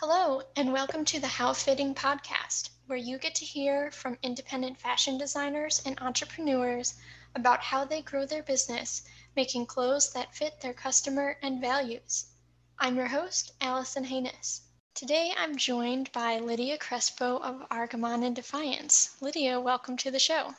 Hello, 0.00 0.42
and 0.56 0.74
welcome 0.74 1.06
to 1.06 1.18
the 1.18 1.26
How 1.26 1.54
Fitting 1.54 1.94
podcast, 1.94 2.68
where 2.84 2.98
you 2.98 3.16
get 3.16 3.34
to 3.36 3.46
hear 3.46 3.90
from 3.90 4.18
independent 4.22 4.78
fashion 4.78 5.16
designers 5.16 5.80
and 5.86 5.98
entrepreneurs 6.02 6.96
about 7.34 7.62
how 7.62 7.86
they 7.86 8.02
grow 8.02 8.26
their 8.26 8.42
business, 8.42 9.08
making 9.36 9.64
clothes 9.64 10.12
that 10.12 10.34
fit 10.34 10.60
their 10.60 10.74
customer 10.74 11.38
and 11.40 11.62
values. 11.62 12.26
I'm 12.78 12.96
your 12.96 13.06
host, 13.06 13.52
Allison 13.62 14.04
Haynes. 14.04 14.60
Today 14.92 15.32
I'm 15.34 15.56
joined 15.56 16.12
by 16.12 16.40
Lydia 16.40 16.76
Crespo 16.76 17.38
of 17.38 17.66
Argaman 17.70 18.22
and 18.22 18.36
Defiance. 18.36 19.16
Lydia, 19.22 19.58
welcome 19.58 19.96
to 19.96 20.10
the 20.10 20.18
show. 20.18 20.52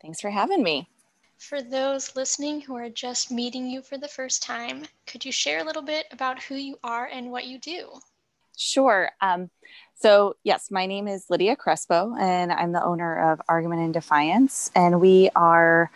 Thanks 0.00 0.22
for 0.22 0.30
having 0.30 0.62
me. 0.62 0.88
For 1.36 1.60
those 1.60 2.16
listening 2.16 2.62
who 2.62 2.74
are 2.74 2.88
just 2.88 3.30
meeting 3.30 3.68
you 3.68 3.82
for 3.82 3.98
the 3.98 4.08
first 4.08 4.42
time, 4.42 4.86
could 5.06 5.26
you 5.26 5.30
share 5.30 5.58
a 5.58 5.64
little 5.64 5.82
bit 5.82 6.06
about 6.10 6.44
who 6.44 6.54
you 6.54 6.78
are 6.82 7.04
and 7.04 7.30
what 7.30 7.44
you 7.44 7.58
do? 7.58 8.00
Sure. 8.56 9.10
Um, 9.20 9.50
so, 9.94 10.36
yes, 10.44 10.70
my 10.70 10.86
name 10.86 11.08
is 11.08 11.26
Lydia 11.30 11.56
Crespo, 11.56 12.14
and 12.18 12.52
I'm 12.52 12.72
the 12.72 12.84
owner 12.84 13.32
of 13.32 13.40
Argaman 13.48 13.82
and 13.82 13.94
Defiance. 13.94 14.70
And 14.74 15.00
we 15.00 15.30
are, 15.34 15.90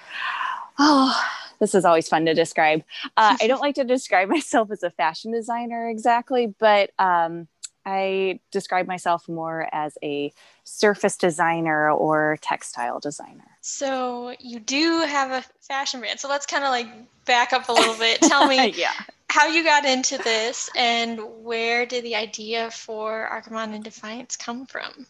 oh, 0.78 1.22
this 1.58 1.74
is 1.74 1.84
always 1.84 2.08
fun 2.08 2.24
to 2.24 2.34
describe. 2.34 2.82
Uh, 3.16 3.36
I 3.40 3.46
don't 3.46 3.60
like 3.60 3.74
to 3.74 3.84
describe 3.84 4.28
myself 4.30 4.70
as 4.70 4.82
a 4.82 4.90
fashion 4.90 5.32
designer 5.32 5.88
exactly, 5.88 6.46
but 6.58 6.90
um, 6.98 7.46
I 7.84 8.40
describe 8.50 8.86
myself 8.86 9.28
more 9.28 9.68
as 9.72 9.96
a 10.02 10.32
surface 10.64 11.16
designer 11.16 11.90
or 11.90 12.38
textile 12.40 13.00
designer. 13.00 13.56
So 13.60 14.34
you 14.38 14.60
do 14.60 15.00
have 15.00 15.30
a 15.30 15.44
fashion 15.60 16.00
brand. 16.00 16.20
So 16.20 16.28
let's 16.28 16.46
kind 16.46 16.64
of 16.64 16.70
like 16.70 16.88
back 17.30 17.52
up 17.52 17.68
a 17.68 17.72
little 17.72 17.94
bit. 17.94 18.20
Tell 18.22 18.48
me 18.48 18.70
yeah. 18.76 18.90
how 19.28 19.46
you 19.46 19.62
got 19.62 19.84
into 19.84 20.18
this 20.18 20.68
and 20.76 21.20
where 21.44 21.86
did 21.86 22.02
the 22.02 22.16
idea 22.16 22.72
for 22.72 23.30
Argaman 23.32 23.72
and 23.72 23.84
Defiance 23.84 24.36
come 24.36 24.66
from? 24.66 25.06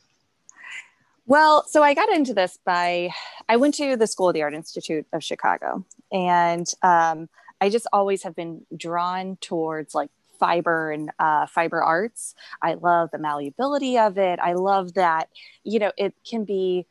Well, 1.26 1.64
so 1.66 1.82
I 1.82 1.94
got 1.94 2.10
into 2.10 2.34
this 2.34 2.58
by 2.62 3.08
I 3.48 3.56
went 3.56 3.74
to 3.76 3.96
the 3.96 4.06
School 4.06 4.28
of 4.28 4.34
the 4.34 4.42
Art 4.42 4.52
Institute 4.52 5.06
of 5.14 5.24
Chicago, 5.24 5.86
and 6.12 6.66
um, 6.82 7.30
I 7.58 7.70
just 7.70 7.86
always 7.90 8.22
have 8.24 8.36
been 8.36 8.66
drawn 8.76 9.36
towards 9.40 9.94
like 9.94 10.10
fiber 10.38 10.90
and 10.90 11.10
uh, 11.18 11.46
fiber 11.46 11.82
arts. 11.82 12.34
I 12.60 12.74
love 12.74 13.10
the 13.12 13.18
malleability 13.18 13.96
of 13.96 14.18
it. 14.18 14.40
I 14.40 14.54
love 14.54 14.94
that, 14.94 15.28
you 15.64 15.78
know, 15.78 15.92
it 15.96 16.14
can 16.28 16.44
be 16.44 16.86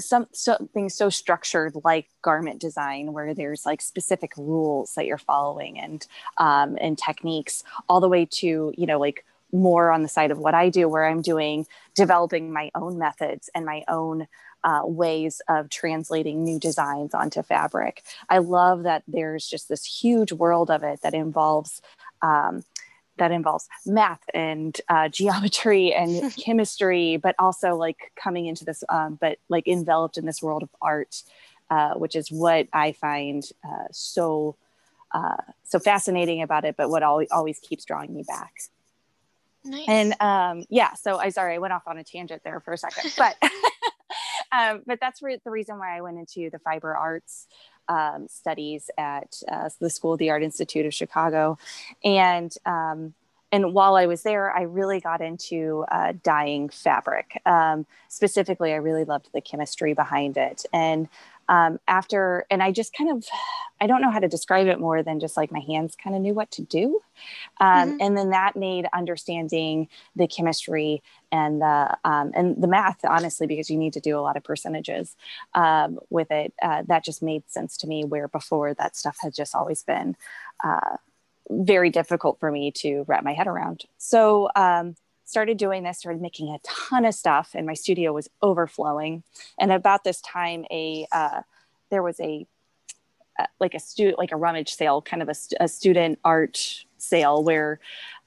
some 0.00 0.26
something 0.32 0.88
so 0.88 1.08
structured 1.08 1.74
like 1.84 2.08
garment 2.22 2.60
design 2.60 3.12
where 3.12 3.34
there's 3.34 3.66
like 3.66 3.80
specific 3.80 4.32
rules 4.36 4.94
that 4.94 5.06
you're 5.06 5.18
following 5.18 5.78
and 5.78 6.06
um, 6.38 6.76
and 6.80 6.98
techniques 6.98 7.62
all 7.88 8.00
the 8.00 8.08
way 8.08 8.24
to 8.26 8.72
you 8.76 8.86
know 8.86 8.98
like 8.98 9.24
more 9.52 9.90
on 9.90 10.02
the 10.02 10.08
side 10.08 10.30
of 10.30 10.38
what 10.38 10.54
i 10.54 10.68
do 10.68 10.88
where 10.88 11.06
i'm 11.06 11.22
doing 11.22 11.66
developing 11.94 12.52
my 12.52 12.70
own 12.74 12.98
methods 12.98 13.50
and 13.54 13.66
my 13.66 13.82
own 13.88 14.28
uh, 14.62 14.82
ways 14.84 15.40
of 15.48 15.70
translating 15.70 16.44
new 16.44 16.58
designs 16.58 17.14
onto 17.14 17.42
fabric. 17.42 18.02
I 18.28 18.38
love 18.38 18.82
that 18.82 19.02
there's 19.08 19.46
just 19.46 19.68
this 19.68 19.84
huge 19.84 20.32
world 20.32 20.70
of 20.70 20.82
it 20.82 21.00
that 21.02 21.14
involves 21.14 21.80
um, 22.22 22.62
that 23.20 23.30
involves 23.30 23.68
math 23.86 24.22
and 24.34 24.80
uh, 24.88 25.08
geometry 25.08 25.92
and 25.92 26.34
chemistry, 26.44 27.16
but 27.16 27.36
also 27.38 27.76
like 27.76 28.12
coming 28.16 28.46
into 28.46 28.64
this, 28.64 28.82
um, 28.88 29.16
but 29.20 29.38
like 29.48 29.68
enveloped 29.68 30.18
in 30.18 30.26
this 30.26 30.42
world 30.42 30.62
of 30.64 30.70
art, 30.82 31.22
uh, 31.70 31.94
which 31.94 32.16
is 32.16 32.32
what 32.32 32.66
I 32.72 32.92
find 32.92 33.44
uh, 33.64 33.86
so 33.92 34.56
uh, 35.12 35.42
so 35.64 35.78
fascinating 35.78 36.42
about 36.42 36.64
it, 36.64 36.76
but 36.76 36.88
what 36.88 37.02
always, 37.02 37.28
always 37.30 37.58
keeps 37.58 37.84
drawing 37.84 38.14
me 38.14 38.22
back. 38.26 38.54
Nice. 39.64 39.84
And 39.88 40.14
um, 40.20 40.64
yeah, 40.70 40.94
so 40.94 41.18
I 41.18 41.28
sorry 41.30 41.54
I 41.54 41.58
went 41.58 41.72
off 41.72 41.86
on 41.86 41.98
a 41.98 42.04
tangent 42.04 42.42
there 42.44 42.60
for 42.60 42.72
a 42.72 42.78
second, 42.78 43.12
but 43.18 43.36
um, 44.52 44.82
but 44.86 44.98
that's 45.00 45.22
re- 45.22 45.40
the 45.44 45.50
reason 45.50 45.78
why 45.78 45.96
I 45.96 46.00
went 46.00 46.18
into 46.18 46.48
the 46.50 46.58
fiber 46.58 46.96
arts 46.96 47.46
um, 47.88 48.26
studies 48.28 48.90
at 48.96 49.42
uh, 49.50 49.68
the 49.80 49.90
School 49.90 50.14
of 50.14 50.18
the 50.18 50.30
Art 50.30 50.42
Institute 50.42 50.86
of 50.86 50.94
Chicago, 50.94 51.58
and 52.04 52.54
um, 52.64 53.14
and 53.52 53.74
while 53.74 53.96
I 53.96 54.06
was 54.06 54.22
there, 54.22 54.52
I 54.52 54.62
really 54.62 55.00
got 55.00 55.20
into 55.20 55.84
uh, 55.90 56.12
dyeing 56.22 56.68
fabric. 56.68 57.40
Um, 57.46 57.86
specifically, 58.08 58.72
I 58.72 58.76
really 58.76 59.04
loved 59.04 59.28
the 59.32 59.40
chemistry 59.40 59.92
behind 59.92 60.36
it, 60.36 60.64
and 60.72 61.08
um, 61.50 61.80
after 61.88 62.46
and 62.50 62.62
i 62.62 62.70
just 62.70 62.94
kind 62.94 63.10
of 63.10 63.26
i 63.80 63.86
don't 63.86 64.00
know 64.00 64.10
how 64.10 64.20
to 64.20 64.28
describe 64.28 64.68
it 64.68 64.78
more 64.78 65.02
than 65.02 65.20
just 65.20 65.36
like 65.36 65.52
my 65.52 65.60
hands 65.60 65.96
kind 66.02 66.16
of 66.16 66.22
knew 66.22 66.32
what 66.32 66.50
to 66.52 66.62
do 66.62 67.00
um, 67.60 67.90
mm-hmm. 67.90 67.96
and 68.00 68.16
then 68.16 68.30
that 68.30 68.56
made 68.56 68.86
understanding 68.94 69.88
the 70.16 70.28
chemistry 70.28 71.02
and 71.32 71.60
the 71.60 71.96
um, 72.04 72.30
and 72.34 72.62
the 72.62 72.68
math 72.68 73.04
honestly 73.04 73.46
because 73.46 73.68
you 73.68 73.76
need 73.76 73.92
to 73.92 74.00
do 74.00 74.18
a 74.18 74.22
lot 74.22 74.36
of 74.36 74.44
percentages 74.44 75.16
um, 75.54 75.98
with 76.08 76.30
it 76.30 76.54
uh, 76.62 76.82
that 76.86 77.04
just 77.04 77.22
made 77.22 77.42
sense 77.50 77.76
to 77.76 77.86
me 77.86 78.04
where 78.04 78.28
before 78.28 78.72
that 78.72 78.96
stuff 78.96 79.18
had 79.20 79.34
just 79.34 79.54
always 79.54 79.82
been 79.82 80.16
uh, 80.64 80.96
very 81.50 81.90
difficult 81.90 82.38
for 82.40 82.50
me 82.50 82.70
to 82.70 83.04
wrap 83.08 83.24
my 83.24 83.32
head 83.32 83.46
around 83.46 83.84
so 83.98 84.48
um, 84.56 84.94
started 85.30 85.56
doing 85.56 85.84
this, 85.84 85.98
started 85.98 86.20
making 86.20 86.48
a 86.48 86.58
ton 86.64 87.04
of 87.04 87.14
stuff, 87.14 87.50
and 87.54 87.66
my 87.66 87.74
studio 87.74 88.12
was 88.12 88.28
overflowing. 88.42 89.22
And 89.58 89.70
about 89.70 90.02
this 90.04 90.20
time, 90.20 90.64
a 90.70 91.06
uh, 91.12 91.42
there 91.90 92.02
was 92.02 92.18
a 92.20 92.46
uh, 93.38 93.46
like 93.60 93.74
a 93.74 93.80
student 93.80 94.18
like 94.18 94.32
a 94.32 94.36
rummage 94.36 94.74
sale, 94.74 95.00
kind 95.00 95.22
of 95.22 95.28
a, 95.28 95.34
a 95.60 95.68
student 95.68 96.18
art 96.24 96.84
sale 96.98 97.42
where 97.44 97.80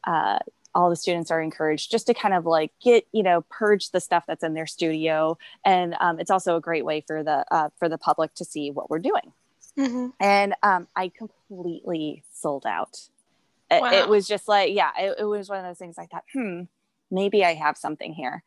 uh, 0.05 0.39
all 0.73 0.89
the 0.89 0.95
students 0.95 1.29
are 1.29 1.41
encouraged 1.41 1.91
just 1.91 2.07
to 2.07 2.13
kind 2.13 2.33
of 2.33 2.45
like 2.45 2.71
get 2.81 3.05
you 3.11 3.21
know 3.21 3.41
purge 3.49 3.91
the 3.91 3.99
stuff 3.99 4.23
that's 4.25 4.43
in 4.43 4.53
their 4.53 4.67
studio, 4.67 5.37
and 5.65 5.95
um, 5.99 6.19
it's 6.19 6.31
also 6.31 6.55
a 6.55 6.61
great 6.61 6.85
way 6.85 7.03
for 7.05 7.21
the 7.21 7.45
uh, 7.51 7.69
for 7.77 7.89
the 7.89 7.97
public 7.97 8.33
to 8.35 8.45
see 8.45 8.71
what 8.71 8.89
we're 8.89 8.99
doing. 8.99 9.33
Mm-hmm. 9.77 10.07
And 10.19 10.53
um, 10.63 10.87
I 10.95 11.09
completely 11.09 12.23
sold 12.33 12.65
out. 12.65 12.99
Wow. 13.71 13.87
It, 13.87 13.93
it, 13.93 14.09
was 14.09 14.27
just 14.27 14.47
like, 14.47 14.73
yeah, 14.73 14.91
it, 14.97 15.15
it 15.19 15.25
was 15.25 15.49
one 15.49 15.59
of 15.59 15.65
those 15.65 15.79
things 15.79 15.97
I 15.97 16.05
thought, 16.05 16.25
hmm, 16.31 16.63
maybe 17.09 17.43
I 17.43 17.55
have 17.55 17.77
something 17.77 18.13
here. 18.13 18.43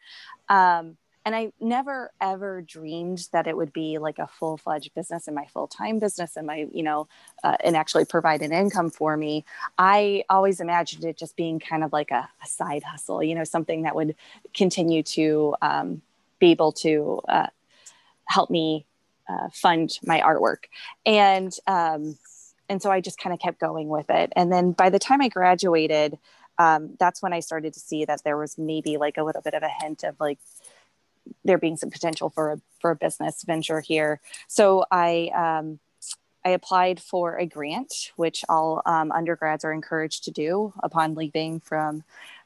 Um, 0.48 0.96
and 1.24 1.34
I 1.34 1.52
never 1.60 2.12
ever 2.20 2.62
dreamed 2.62 3.26
that 3.32 3.48
it 3.48 3.56
would 3.56 3.72
be 3.72 3.98
like 3.98 4.20
a 4.20 4.28
full 4.28 4.56
fledged 4.56 4.94
business 4.94 5.26
and 5.26 5.34
my 5.34 5.46
full 5.46 5.66
time 5.66 5.98
business 5.98 6.36
and 6.36 6.46
my, 6.46 6.68
you 6.72 6.84
know, 6.84 7.08
uh, 7.42 7.56
and 7.64 7.76
actually 7.76 8.04
provide 8.04 8.42
an 8.42 8.52
income 8.52 8.90
for 8.90 9.16
me. 9.16 9.44
I 9.76 10.22
always 10.30 10.60
imagined 10.60 11.04
it 11.04 11.18
just 11.18 11.34
being 11.34 11.58
kind 11.58 11.82
of 11.82 11.92
like 11.92 12.12
a, 12.12 12.28
a 12.44 12.46
side 12.46 12.84
hustle, 12.84 13.24
you 13.24 13.34
know, 13.34 13.42
something 13.42 13.82
that 13.82 13.96
would 13.96 14.14
continue 14.54 15.02
to 15.02 15.56
um, 15.62 16.00
be 16.38 16.52
able 16.52 16.70
to 16.72 17.20
uh, 17.28 17.48
help 18.26 18.48
me 18.48 18.86
uh, 19.28 19.48
fund 19.52 19.98
my 20.04 20.20
artwork. 20.20 20.64
And, 21.04 21.52
um, 21.66 22.18
and 22.68 22.82
so 22.82 22.90
I 22.90 23.00
just 23.00 23.18
kind 23.18 23.32
of 23.32 23.40
kept 23.40 23.60
going 23.60 23.88
with 23.88 24.10
it. 24.10 24.32
And 24.34 24.52
then 24.52 24.72
by 24.72 24.90
the 24.90 24.98
time 24.98 25.20
I 25.20 25.28
graduated, 25.28 26.18
um, 26.58 26.96
that's 26.98 27.22
when 27.22 27.32
I 27.32 27.40
started 27.40 27.74
to 27.74 27.80
see 27.80 28.04
that 28.04 28.24
there 28.24 28.36
was 28.36 28.56
maybe 28.58 28.96
like 28.96 29.18
a 29.18 29.22
little 29.22 29.42
bit 29.42 29.54
of 29.54 29.62
a 29.62 29.68
hint 29.68 30.04
of 30.04 30.16
like 30.18 30.38
there 31.44 31.58
being 31.58 31.76
some 31.76 31.90
potential 31.90 32.30
for 32.30 32.52
a 32.52 32.60
for 32.80 32.92
a 32.92 32.96
business 32.96 33.42
venture 33.42 33.80
here. 33.80 34.20
So 34.48 34.84
I 34.90 35.30
um, 35.34 35.78
I 36.44 36.50
applied 36.50 37.00
for 37.00 37.36
a 37.36 37.46
grant, 37.46 38.12
which 38.16 38.44
all 38.48 38.80
um, 38.86 39.10
undergrads 39.10 39.64
are 39.64 39.72
encouraged 39.72 40.24
to 40.24 40.30
do 40.30 40.72
upon 40.82 41.14
leaving 41.14 41.60
from 41.60 42.04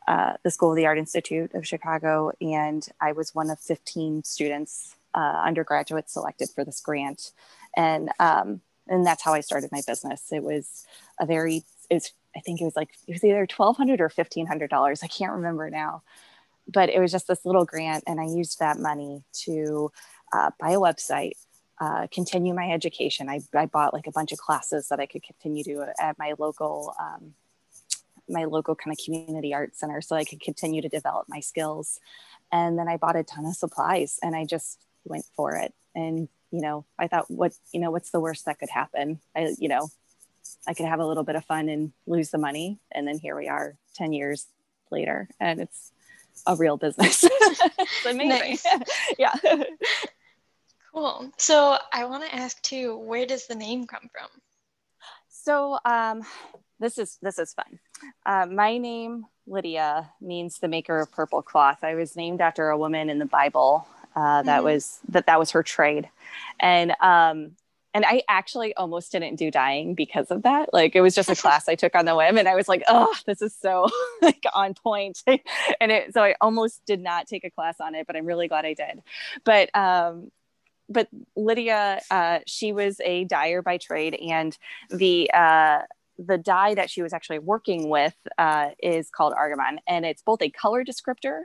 uh, 0.08 0.34
the 0.42 0.50
School 0.50 0.70
of 0.70 0.76
the 0.76 0.86
Art 0.86 0.98
Institute 0.98 1.54
of 1.54 1.66
Chicago, 1.66 2.32
and 2.40 2.88
I 3.00 3.12
was 3.12 3.34
one 3.34 3.50
of 3.50 3.60
15 3.60 4.24
students, 4.24 4.96
uh, 5.14 5.42
undergraduates 5.44 6.12
selected 6.12 6.48
for 6.54 6.64
this 6.64 6.80
grant, 6.80 7.32
and 7.76 8.10
um, 8.18 8.60
and 8.88 9.06
that's 9.06 9.22
how 9.22 9.32
I 9.32 9.40
started 9.40 9.70
my 9.72 9.82
business. 9.86 10.32
It 10.32 10.42
was 10.42 10.86
a 11.18 11.26
very 11.26 11.62
it's 11.88 12.12
I 12.36 12.40
think 12.40 12.60
it 12.60 12.64
was 12.64 12.76
like 12.76 12.90
it 13.06 13.12
was 13.12 13.24
either 13.24 13.46
twelve 13.46 13.76
hundred 13.76 14.00
or 14.00 14.08
fifteen 14.08 14.46
hundred 14.46 14.70
dollars. 14.70 15.02
I 15.02 15.08
can't 15.08 15.32
remember 15.32 15.70
now, 15.70 16.02
but 16.68 16.88
it 16.88 17.00
was 17.00 17.12
just 17.12 17.26
this 17.26 17.44
little 17.44 17.64
grant, 17.64 18.04
and 18.06 18.20
I 18.20 18.24
used 18.24 18.58
that 18.58 18.78
money 18.78 19.24
to 19.44 19.90
uh, 20.32 20.50
buy 20.60 20.70
a 20.70 20.78
website, 20.78 21.32
uh, 21.80 22.06
continue 22.12 22.54
my 22.54 22.70
education. 22.70 23.28
I, 23.28 23.40
I 23.54 23.66
bought 23.66 23.92
like 23.92 24.06
a 24.06 24.12
bunch 24.12 24.32
of 24.32 24.38
classes 24.38 24.88
that 24.88 25.00
I 25.00 25.06
could 25.06 25.22
continue 25.22 25.64
to 25.64 25.92
at 25.98 26.18
my 26.18 26.34
local 26.38 26.94
um, 27.00 27.34
my 28.28 28.44
local 28.44 28.76
kind 28.76 28.92
of 28.96 29.04
community 29.04 29.52
art 29.52 29.76
center, 29.76 30.00
so 30.00 30.14
I 30.14 30.24
could 30.24 30.40
continue 30.40 30.82
to 30.82 30.88
develop 30.88 31.26
my 31.28 31.40
skills. 31.40 31.98
And 32.52 32.78
then 32.78 32.88
I 32.88 32.96
bought 32.96 33.16
a 33.16 33.24
ton 33.24 33.46
of 33.46 33.54
supplies, 33.54 34.18
and 34.22 34.36
I 34.36 34.44
just 34.44 34.78
went 35.04 35.24
for 35.34 35.56
it. 35.56 35.74
And 35.94 36.28
you 36.50 36.60
know, 36.60 36.84
I 36.98 37.08
thought, 37.08 37.30
what 37.30 37.52
you 37.72 37.80
know, 37.80 37.90
what's 37.90 38.10
the 38.10 38.20
worst 38.20 38.44
that 38.46 38.58
could 38.58 38.70
happen? 38.70 39.20
I 39.36 39.54
you 39.58 39.68
know, 39.68 39.88
I 40.66 40.74
could 40.74 40.86
have 40.86 41.00
a 41.00 41.06
little 41.06 41.24
bit 41.24 41.36
of 41.36 41.44
fun 41.44 41.68
and 41.68 41.92
lose 42.06 42.30
the 42.30 42.38
money. 42.38 42.78
And 42.92 43.06
then 43.06 43.18
here 43.18 43.36
we 43.36 43.48
are 43.48 43.76
10 43.94 44.12
years 44.12 44.46
later, 44.90 45.28
and 45.38 45.60
it's 45.60 45.92
a 46.46 46.56
real 46.56 46.76
business. 46.76 47.24
it's 47.24 48.06
amazing. 48.06 48.58
yeah. 49.18 49.34
Cool. 50.92 51.30
So 51.38 51.78
I 51.92 52.04
want 52.06 52.24
to 52.24 52.34
ask 52.34 52.60
too, 52.62 52.96
where 52.96 53.26
does 53.26 53.46
the 53.46 53.54
name 53.54 53.86
come 53.86 54.08
from? 54.12 54.28
So 55.28 55.78
um, 55.84 56.22
this 56.80 56.98
is 56.98 57.18
this 57.22 57.38
is 57.38 57.54
fun. 57.54 57.78
Uh, 58.26 58.46
my 58.46 58.78
name 58.78 59.26
Lydia 59.46 60.10
means 60.20 60.58
the 60.58 60.68
maker 60.68 61.00
of 61.00 61.12
purple 61.12 61.42
cloth. 61.42 61.84
I 61.84 61.94
was 61.94 62.16
named 62.16 62.40
after 62.40 62.68
a 62.68 62.78
woman 62.78 63.08
in 63.08 63.18
the 63.18 63.26
Bible 63.26 63.86
uh, 64.16 64.42
that 64.42 64.58
mm-hmm. 64.58 64.64
was 64.64 65.00
that 65.08 65.26
that 65.26 65.38
was 65.38 65.52
her 65.52 65.62
trade, 65.62 66.08
and 66.58 66.92
um, 67.00 67.52
and 67.92 68.04
I 68.04 68.22
actually 68.28 68.74
almost 68.74 69.12
didn't 69.12 69.36
do 69.36 69.50
dyeing 69.50 69.94
because 69.94 70.30
of 70.30 70.42
that. 70.42 70.72
Like 70.72 70.94
it 70.94 71.00
was 71.00 71.14
just 71.14 71.30
a 71.30 71.36
class 71.40 71.68
I 71.68 71.74
took 71.74 71.94
on 71.94 72.04
the 72.04 72.16
whim, 72.16 72.38
and 72.38 72.48
I 72.48 72.54
was 72.54 72.68
like, 72.68 72.82
oh, 72.88 73.14
this 73.26 73.42
is 73.42 73.54
so 73.54 73.88
like 74.22 74.44
on 74.54 74.74
point, 74.74 75.22
and 75.26 75.92
it 75.92 76.14
so 76.14 76.22
I 76.22 76.34
almost 76.40 76.84
did 76.86 77.00
not 77.00 77.26
take 77.26 77.44
a 77.44 77.50
class 77.50 77.80
on 77.80 77.94
it, 77.94 78.06
but 78.06 78.16
I'm 78.16 78.26
really 78.26 78.48
glad 78.48 78.64
I 78.64 78.74
did. 78.74 79.02
But 79.44 79.74
um, 79.76 80.30
but 80.88 81.08
Lydia, 81.36 82.00
uh, 82.10 82.40
she 82.46 82.72
was 82.72 83.00
a 83.04 83.24
dyer 83.24 83.62
by 83.62 83.78
trade, 83.78 84.14
and 84.14 84.56
the 84.90 85.30
uh, 85.32 85.82
the 86.26 86.38
dye 86.38 86.74
that 86.74 86.90
she 86.90 87.02
was 87.02 87.12
actually 87.12 87.38
working 87.38 87.88
with 87.88 88.14
uh, 88.38 88.70
is 88.82 89.10
called 89.10 89.34
Argaman, 89.34 89.78
and 89.86 90.04
it's 90.04 90.22
both 90.22 90.42
a 90.42 90.50
color 90.50 90.84
descriptor, 90.84 91.42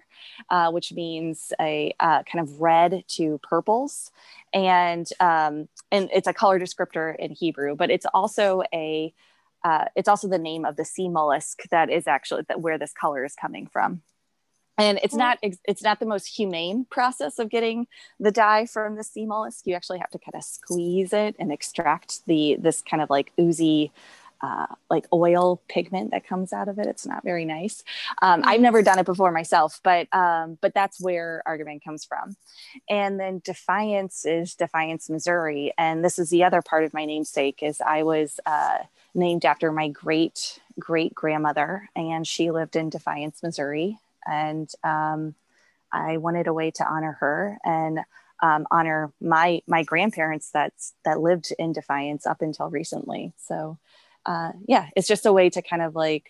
uh, 0.49 0.71
which 0.71 0.91
means 0.91 1.53
a 1.59 1.93
uh, 1.99 2.23
kind 2.23 2.41
of 2.47 2.61
red 2.61 3.03
to 3.09 3.39
purples, 3.39 4.11
and 4.53 5.07
um, 5.19 5.67
and 5.91 6.09
it's 6.13 6.27
a 6.27 6.33
color 6.33 6.59
descriptor 6.59 7.15
in 7.17 7.31
Hebrew, 7.31 7.75
but 7.75 7.89
it's 7.89 8.05
also 8.13 8.63
a 8.73 9.13
uh, 9.63 9.85
it's 9.95 10.07
also 10.07 10.27
the 10.27 10.37
name 10.37 10.63
of 10.65 10.75
the 10.75 10.85
sea 10.85 11.09
mollusk 11.09 11.63
that 11.71 11.89
is 11.89 12.07
actually 12.07 12.43
that 12.47 12.61
where 12.61 12.77
this 12.77 12.93
color 12.93 13.25
is 13.25 13.33
coming 13.33 13.65
from. 13.65 14.01
And 14.77 14.99
it's 15.01 15.15
not 15.15 15.39
it's 15.41 15.83
not 15.83 15.99
the 15.99 16.05
most 16.05 16.27
humane 16.27 16.85
process 16.89 17.39
of 17.39 17.49
getting 17.49 17.87
the 18.19 18.31
dye 18.31 18.65
from 18.65 18.95
the 18.95 19.05
sea 19.05 19.25
mollusk. 19.25 19.65
You 19.65 19.73
actually 19.73 19.99
have 19.99 20.09
to 20.11 20.19
kind 20.19 20.35
of 20.35 20.43
squeeze 20.43 21.13
it 21.13 21.35
and 21.39 21.51
extract 21.51 22.25
the 22.25 22.57
this 22.59 22.81
kind 22.81 23.01
of 23.01 23.09
like 23.09 23.31
oozy 23.39 23.93
uh, 24.41 24.67
like 24.89 25.05
oil 25.13 25.61
pigment 25.67 26.11
that 26.11 26.27
comes 26.27 26.53
out 26.53 26.67
of 26.67 26.79
it. 26.79 26.87
It's 26.87 27.05
not 27.05 27.23
very 27.23 27.45
nice. 27.45 27.83
Um, 28.21 28.41
I've 28.45 28.61
never 28.61 28.81
done 28.81 28.99
it 28.99 29.05
before 29.05 29.31
myself, 29.31 29.79
but 29.83 30.07
um, 30.13 30.57
but 30.61 30.73
that's 30.73 31.01
where 31.01 31.41
Argaman 31.47 31.83
comes 31.83 32.05
from. 32.05 32.35
And 32.89 33.19
then 33.19 33.41
Defiance 33.43 34.25
is 34.25 34.55
Defiance, 34.55 35.09
Missouri, 35.09 35.73
and 35.77 36.03
this 36.03 36.19
is 36.19 36.29
the 36.29 36.43
other 36.43 36.61
part 36.61 36.83
of 36.83 36.93
my 36.93 37.05
namesake. 37.05 37.59
Is 37.61 37.81
I 37.81 38.03
was 38.03 38.39
uh, 38.45 38.79
named 39.13 39.45
after 39.45 39.71
my 39.71 39.87
great 39.89 40.59
great 40.77 41.13
grandmother, 41.15 41.89
and 41.95 42.27
she 42.27 42.51
lived 42.51 42.75
in 42.75 42.89
Defiance, 42.89 43.41
Missouri, 43.41 43.97
and 44.25 44.69
um, 44.83 45.35
I 45.91 46.17
wanted 46.17 46.47
a 46.47 46.53
way 46.53 46.71
to 46.71 46.85
honor 46.85 47.13
her 47.19 47.57
and 47.63 47.99
um, 48.43 48.67
honor 48.69 49.11
my 49.21 49.61
my 49.67 49.83
grandparents 49.83 50.51
that 50.51 50.73
that 51.03 51.21
lived 51.21 51.53
in 51.57 51.73
Defiance 51.73 52.25
up 52.27 52.41
until 52.41 52.69
recently. 52.69 53.33
So 53.37 53.77
uh, 54.25 54.51
yeah, 54.67 54.89
it's 54.95 55.07
just 55.07 55.25
a 55.25 55.33
way 55.33 55.49
to 55.49 55.61
kind 55.61 55.81
of 55.81 55.95
like 55.95 56.29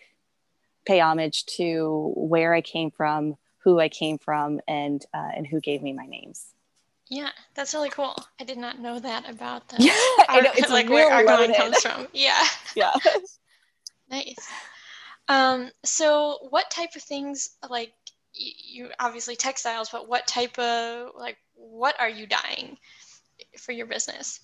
pay 0.86 1.00
homage 1.00 1.46
to 1.46 2.12
where 2.16 2.54
I 2.54 2.60
came 2.60 2.90
from, 2.90 3.36
who 3.58 3.80
I 3.80 3.88
came 3.88 4.18
from, 4.18 4.60
and 4.68 5.04
uh, 5.14 5.30
and 5.36 5.46
who 5.46 5.60
gave 5.60 5.82
me 5.82 5.92
my 5.92 6.06
names. 6.06 6.46
Yeah, 7.08 7.30
that's 7.54 7.72
really 7.72 7.90
cool. 7.90 8.16
I 8.40 8.44
did 8.44 8.58
not 8.58 8.80
know 8.80 8.98
that 8.98 9.28
about 9.30 9.68
the 9.68 9.76
yeah, 9.78 9.92
I 10.28 10.40
know, 10.40 10.50
it's 10.56 10.70
like 10.70 10.88
where 10.88 11.10
Argon 11.10 11.54
comes 11.54 11.80
from. 11.82 12.08
Yeah. 12.12 12.42
Yeah. 12.74 12.92
nice. 14.10 14.36
Um, 15.28 15.70
so 15.82 16.48
what 16.50 16.70
type 16.70 16.94
of 16.94 17.02
things 17.02 17.56
like 17.70 17.94
you 18.34 18.90
obviously 19.00 19.34
textiles, 19.34 19.88
but 19.88 20.08
what 20.08 20.26
type 20.26 20.58
of 20.58 21.12
like 21.16 21.38
what 21.54 21.98
are 21.98 22.08
you 22.08 22.26
dyeing 22.26 22.76
for 23.58 23.72
your 23.72 23.86
business? 23.86 24.40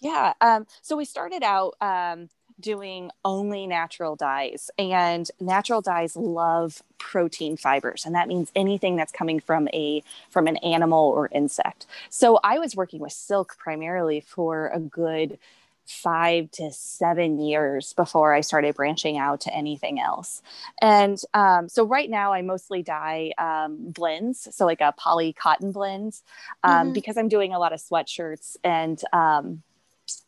Yeah. 0.00 0.34
Um, 0.40 0.66
so 0.80 0.96
we 0.96 1.04
started 1.04 1.42
out 1.42 1.74
um, 1.80 2.28
doing 2.62 3.10
only 3.24 3.66
natural 3.66 4.16
dyes 4.16 4.70
and 4.78 5.30
natural 5.40 5.82
dyes 5.82 6.16
love 6.16 6.82
protein 6.98 7.56
fibers 7.56 8.06
and 8.06 8.14
that 8.14 8.28
means 8.28 8.50
anything 8.54 8.96
that's 8.96 9.12
coming 9.12 9.40
from 9.40 9.68
a 9.74 10.02
from 10.30 10.46
an 10.46 10.56
animal 10.58 11.10
or 11.10 11.28
insect 11.32 11.84
so 12.08 12.38
i 12.42 12.58
was 12.58 12.76
working 12.76 13.00
with 13.00 13.12
silk 13.12 13.56
primarily 13.58 14.20
for 14.20 14.68
a 14.68 14.78
good 14.78 15.38
five 15.86 16.50
to 16.52 16.70
seven 16.70 17.38
years 17.38 17.92
before 17.92 18.32
I 18.32 18.40
started 18.40 18.74
branching 18.74 19.18
out 19.18 19.42
to 19.42 19.54
anything 19.54 20.00
else. 20.00 20.42
And 20.80 21.20
um, 21.34 21.68
so 21.68 21.84
right 21.84 22.08
now 22.08 22.32
I 22.32 22.42
mostly 22.42 22.82
dye 22.82 23.32
um, 23.38 23.90
blends, 23.90 24.48
so 24.54 24.64
like 24.64 24.80
a 24.80 24.92
poly 24.96 25.32
cotton 25.32 25.72
blends, 25.72 26.22
um, 26.62 26.72
mm-hmm. 26.72 26.92
because 26.92 27.16
I'm 27.16 27.28
doing 27.28 27.52
a 27.52 27.58
lot 27.58 27.72
of 27.72 27.80
sweatshirts 27.80 28.56
and 28.64 29.02
um, 29.12 29.62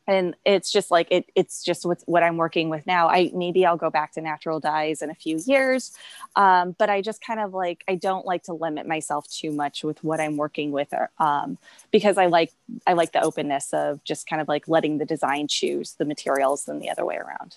and 0.07 0.37
it's 0.45 0.71
just 0.71 0.91
like 0.91 1.09
it 1.11 1.31
it's 1.35 1.63
just 1.63 1.87
what, 1.87 2.03
what 2.07 2.23
i'm 2.23 2.37
working 2.37 2.69
with 2.69 2.87
now. 2.87 3.09
I 3.09 3.31
maybe 3.35 3.65
i'll 3.65 3.77
go 3.77 3.91
back 3.91 4.13
to 4.13 4.21
natural 4.21 4.61
dyes 4.61 5.03
in 5.03 5.11
a 5.11 5.15
few 5.15 5.41
years. 5.47 5.93
Um, 6.37 6.75
but 6.79 6.91
i 6.91 7.01
just 7.01 7.25
kind 7.25 7.41
of 7.41 7.55
like 7.55 7.85
i 7.89 7.95
don't 7.95 8.27
like 8.27 8.45
to 8.45 8.53
limit 8.53 8.87
myself 8.87 9.29
too 9.29 9.51
much 9.51 9.85
with 9.85 10.03
what 10.05 10.21
i'm 10.21 10.37
working 10.37 10.73
with 10.73 10.93
um, 11.19 11.59
because 11.91 12.19
i 12.19 12.27
like 12.27 12.53
i 12.87 12.93
like 12.93 13.13
the 13.13 13.23
openness 13.23 13.73
of 13.73 14.03
just 14.05 14.27
kind 14.27 14.43
of 14.43 14.49
like 14.49 14.69
letting 14.69 14.99
the 14.99 15.05
design 15.05 15.49
choose 15.49 15.93
the 15.95 16.05
materials 16.05 16.65
than 16.65 16.79
the 16.79 16.91
other 16.91 17.05
way 17.05 17.17
around. 17.17 17.57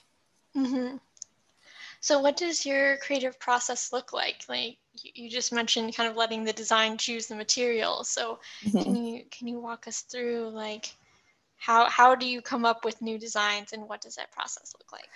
Mm-hmm. 0.55 0.97
so 1.99 2.19
what 2.19 2.35
does 2.35 2.65
your 2.65 2.97
creative 2.97 3.39
process 3.39 3.93
look 3.93 4.11
like? 4.11 4.43
Like 4.49 4.77
you 5.03 5.29
just 5.29 5.53
mentioned 5.53 5.95
kind 5.95 6.09
of 6.09 6.15
letting 6.15 6.43
the 6.43 6.53
design 6.53 6.97
choose 6.97 7.27
the 7.27 7.35
materials 7.35 8.09
so 8.09 8.39
mm-hmm. 8.65 8.81
can 8.81 8.95
you 8.95 9.23
can 9.29 9.47
you 9.47 9.59
walk 9.59 9.87
us 9.87 10.01
through 10.01 10.49
like 10.49 10.95
how 11.57 11.89
how 11.89 12.15
do 12.15 12.27
you 12.27 12.41
come 12.41 12.65
up 12.65 12.85
with 12.85 13.01
new 13.01 13.17
designs 13.17 13.73
and 13.73 13.87
what 13.87 14.01
does 14.01 14.15
that 14.15 14.31
process 14.31 14.73
look 14.77 14.91
like? 14.91 15.09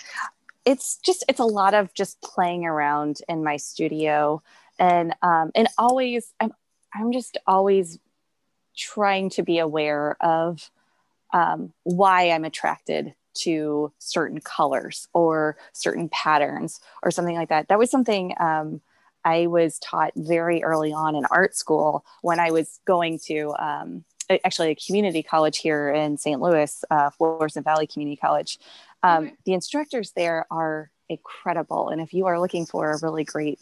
It's 0.65 0.97
just 0.97 1.23
it's 1.29 1.39
a 1.39 1.45
lot 1.45 1.73
of 1.73 1.93
just 1.93 2.21
playing 2.21 2.65
around 2.65 3.21
in 3.29 3.43
my 3.43 3.57
studio 3.57 4.41
and 4.79 5.15
um 5.21 5.51
and 5.55 5.67
always 5.77 6.33
i'm 6.39 6.51
i'm 6.93 7.11
just 7.11 7.37
always 7.47 7.99
trying 8.75 9.29
to 9.29 9.43
be 9.43 9.59
aware 9.59 10.17
of 10.21 10.69
um, 11.33 11.71
why 11.83 12.29
i'm 12.31 12.43
attracted 12.43 13.13
to 13.33 13.91
certain 13.97 14.41
colors 14.41 15.07
or 15.13 15.57
certain 15.71 16.09
patterns 16.09 16.81
or 17.01 17.11
something 17.11 17.35
like 17.35 17.47
that. 17.47 17.69
That 17.69 17.79
was 17.79 17.89
something 17.89 18.33
um, 18.39 18.81
i 19.23 19.47
was 19.47 19.77
taught 19.79 20.11
very 20.15 20.63
early 20.63 20.91
on 20.91 21.15
in 21.15 21.25
art 21.29 21.55
school 21.55 22.03
when 22.21 22.39
i 22.39 22.49
was 22.51 22.79
going 22.85 23.19
to 23.19 23.53
um, 23.59 24.03
actually 24.43 24.71
a 24.71 24.75
community 24.75 25.23
college 25.23 25.59
here 25.59 25.89
in 25.89 26.17
St. 26.17 26.39
Louis, 26.39 26.83
uh, 26.89 27.09
Florissant 27.11 27.65
Valley 27.65 27.87
Community 27.87 28.17
College. 28.17 28.59
Um, 29.03 29.25
okay. 29.25 29.35
The 29.45 29.53
instructors 29.53 30.11
there 30.11 30.45
are 30.51 30.91
incredible. 31.09 31.89
And 31.89 32.01
if 32.01 32.13
you 32.13 32.27
are 32.27 32.39
looking 32.39 32.65
for 32.65 32.91
a 32.91 32.99
really 33.01 33.23
great 33.23 33.61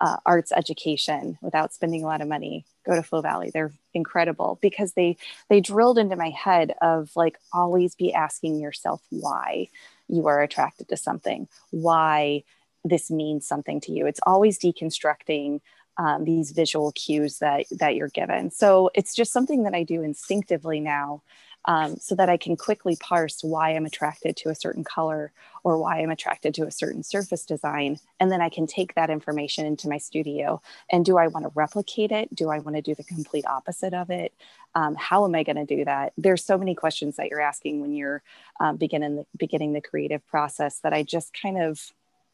uh, 0.00 0.16
arts 0.24 0.52
education 0.52 1.38
without 1.42 1.74
spending 1.74 2.02
a 2.02 2.06
lot 2.06 2.20
of 2.20 2.28
money, 2.28 2.64
go 2.86 2.94
to 2.94 3.02
Flo 3.02 3.20
Valley. 3.20 3.50
They're 3.52 3.72
incredible 3.92 4.58
because 4.62 4.94
they 4.94 5.16
they 5.48 5.60
drilled 5.60 5.98
into 5.98 6.16
my 6.16 6.30
head 6.30 6.74
of 6.80 7.10
like 7.16 7.38
always 7.52 7.94
be 7.94 8.12
asking 8.12 8.60
yourself 8.60 9.02
why 9.10 9.68
you 10.08 10.26
are 10.26 10.42
attracted 10.42 10.88
to 10.88 10.96
something, 10.96 11.48
why 11.70 12.44
this 12.84 13.10
means 13.10 13.46
something 13.46 13.80
to 13.82 13.92
you. 13.92 14.06
It's 14.06 14.20
always 14.26 14.58
deconstructing 14.58 15.60
um, 16.00 16.24
these 16.24 16.52
visual 16.52 16.92
cues 16.92 17.38
that 17.38 17.66
that 17.82 17.94
you're 17.94 18.08
given. 18.20 18.50
So 18.50 18.90
it's 18.94 19.14
just 19.14 19.32
something 19.32 19.64
that 19.64 19.74
I 19.74 19.82
do 19.84 20.02
instinctively 20.02 20.80
now, 20.80 21.22
um, 21.66 21.96
so 21.96 22.14
that 22.14 22.30
I 22.30 22.38
can 22.38 22.56
quickly 22.56 22.96
parse 22.96 23.38
why 23.42 23.66
I'm 23.70 23.84
attracted 23.84 24.34
to 24.38 24.48
a 24.48 24.54
certain 24.54 24.84
color 24.96 25.30
or 25.62 25.76
why 25.76 26.00
I'm 26.00 26.10
attracted 26.10 26.54
to 26.54 26.66
a 26.66 26.70
certain 26.70 27.02
surface 27.02 27.44
design, 27.44 27.98
and 28.18 28.32
then 28.32 28.40
I 28.40 28.48
can 28.48 28.66
take 28.66 28.94
that 28.94 29.10
information 29.10 29.66
into 29.66 29.90
my 29.90 29.98
studio. 29.98 30.62
And 30.90 31.04
do 31.04 31.18
I 31.18 31.26
want 31.26 31.44
to 31.44 31.52
replicate 31.54 32.12
it? 32.12 32.34
Do 32.34 32.48
I 32.48 32.60
want 32.60 32.76
to 32.76 32.82
do 32.82 32.94
the 32.94 33.04
complete 33.04 33.46
opposite 33.46 33.92
of 33.92 34.08
it? 34.08 34.32
Um, 34.74 34.94
how 34.94 35.26
am 35.26 35.34
I 35.34 35.42
going 35.42 35.66
to 35.66 35.76
do 35.76 35.84
that? 35.84 36.14
There's 36.16 36.44
so 36.44 36.56
many 36.56 36.74
questions 36.74 37.16
that 37.16 37.28
you're 37.28 37.42
asking 37.52 37.82
when 37.82 37.92
you're 37.92 38.22
um, 38.58 38.78
beginning 38.78 39.16
the, 39.16 39.26
beginning 39.36 39.74
the 39.74 39.88
creative 39.90 40.26
process 40.28 40.78
that 40.80 40.94
I 40.94 41.02
just 41.02 41.34
kind 41.34 41.60
of 41.60 41.92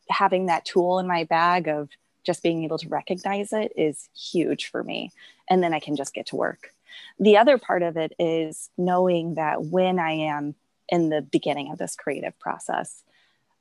having 0.08 0.46
that 0.46 0.64
tool 0.64 1.00
in 1.00 1.06
my 1.08 1.24
bag 1.24 1.66
of 1.66 1.88
just 2.26 2.42
being 2.42 2.64
able 2.64 2.78
to 2.78 2.88
recognize 2.88 3.52
it 3.52 3.72
is 3.76 4.08
huge 4.14 4.66
for 4.66 4.82
me. 4.82 5.12
And 5.48 5.62
then 5.62 5.72
I 5.72 5.80
can 5.80 5.96
just 5.96 6.12
get 6.12 6.26
to 6.26 6.36
work. 6.36 6.72
The 7.18 7.36
other 7.36 7.56
part 7.56 7.82
of 7.82 7.96
it 7.96 8.12
is 8.18 8.68
knowing 8.76 9.34
that 9.34 9.62
when 9.62 9.98
I 9.98 10.12
am 10.12 10.56
in 10.88 11.08
the 11.08 11.22
beginning 11.22 11.70
of 11.70 11.78
this 11.78 11.94
creative 11.94 12.38
process, 12.38 13.02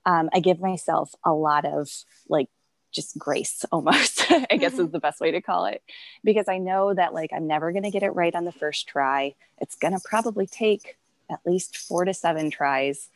um, 0.05 0.29
I 0.33 0.39
give 0.39 0.59
myself 0.59 1.13
a 1.23 1.33
lot 1.33 1.65
of 1.65 1.89
like 2.27 2.49
just 2.91 3.17
grace 3.17 3.65
almost, 3.71 4.31
I 4.31 4.57
guess 4.57 4.73
mm-hmm. 4.73 4.85
is 4.85 4.91
the 4.91 4.99
best 4.99 5.21
way 5.21 5.31
to 5.31 5.41
call 5.41 5.65
it. 5.65 5.83
Because 6.23 6.47
I 6.47 6.57
know 6.57 6.93
that 6.93 7.13
like 7.13 7.31
I'm 7.33 7.47
never 7.47 7.71
going 7.71 7.83
to 7.83 7.91
get 7.91 8.03
it 8.03 8.15
right 8.15 8.33
on 8.33 8.45
the 8.45 8.51
first 8.51 8.87
try. 8.87 9.35
It's 9.59 9.75
going 9.75 9.93
to 9.93 10.01
probably 10.03 10.47
take 10.47 10.97
at 11.29 11.39
least 11.45 11.77
four 11.77 12.05
to 12.05 12.13
seven 12.13 12.49
tries. 12.49 13.09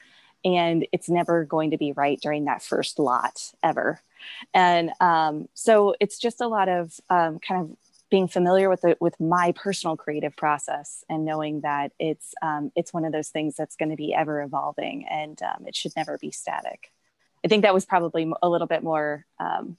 And 0.45 0.87
it's 0.91 1.09
never 1.09 1.43
going 1.43 1.71
to 1.71 1.77
be 1.77 1.91
right 1.91 2.19
during 2.21 2.45
that 2.45 2.63
first 2.63 2.99
lot 2.99 3.51
ever 3.61 4.01
and 4.53 4.91
um, 4.99 5.47
so 5.53 5.95
it's 5.99 6.19
just 6.19 6.41
a 6.41 6.47
lot 6.47 6.69
of 6.69 6.99
um, 7.09 7.39
kind 7.39 7.61
of 7.61 7.77
being 8.09 8.27
familiar 8.27 8.69
with 8.69 8.81
the 8.81 8.97
with 8.99 9.19
my 9.19 9.53
personal 9.55 9.95
creative 9.95 10.35
process 10.35 11.03
and 11.09 11.25
knowing 11.25 11.61
that 11.61 11.91
it's 11.99 12.33
um, 12.41 12.71
it's 12.75 12.93
one 12.93 13.05
of 13.05 13.11
those 13.11 13.29
things 13.29 13.55
that's 13.55 13.75
going 13.75 13.89
to 13.89 13.95
be 13.95 14.13
ever 14.13 14.41
evolving 14.41 15.05
and 15.07 15.41
um, 15.43 15.65
it 15.67 15.75
should 15.75 15.95
never 15.95 16.17
be 16.17 16.31
static. 16.31 16.91
I 17.43 17.47
think 17.47 17.63
that 17.63 17.73
was 17.73 17.85
probably 17.85 18.31
a 18.41 18.49
little 18.49 18.67
bit 18.67 18.83
more 18.83 19.25
um, 19.39 19.77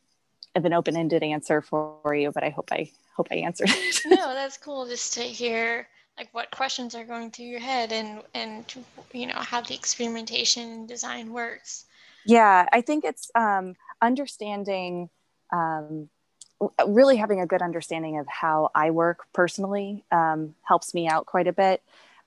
of 0.54 0.64
an 0.64 0.72
open-ended 0.72 1.22
answer 1.22 1.60
for 1.60 2.14
you, 2.14 2.30
but 2.32 2.42
I 2.42 2.50
hope 2.50 2.70
I 2.72 2.90
hope 3.14 3.28
I 3.30 3.36
answered 3.36 3.68
it. 3.72 4.00
no, 4.06 4.32
that's 4.34 4.56
cool 4.56 4.86
just 4.86 5.14
to 5.14 5.22
hear 5.22 5.88
like 6.20 6.34
what 6.34 6.50
questions 6.50 6.94
are 6.94 7.04
going 7.04 7.30
through 7.30 7.46
your 7.46 7.60
head 7.60 7.92
and 7.92 8.20
and 8.34 8.74
you 9.12 9.26
know 9.26 9.38
how 9.38 9.62
the 9.62 9.74
experimentation 9.74 10.70
and 10.70 10.88
design 10.88 11.32
works. 11.32 11.86
Yeah, 12.26 12.68
I 12.70 12.82
think 12.82 13.06
it's 13.06 13.30
um, 13.34 13.74
understanding, 14.02 15.08
um, 15.50 16.10
really 16.86 17.16
having 17.16 17.40
a 17.40 17.46
good 17.46 17.62
understanding 17.62 18.18
of 18.18 18.26
how 18.28 18.70
I 18.74 18.90
work 18.90 19.20
personally 19.32 20.04
um, 20.12 20.54
helps 20.62 20.92
me 20.92 21.08
out 21.08 21.24
quite 21.24 21.46
a 21.46 21.54
bit. 21.54 21.82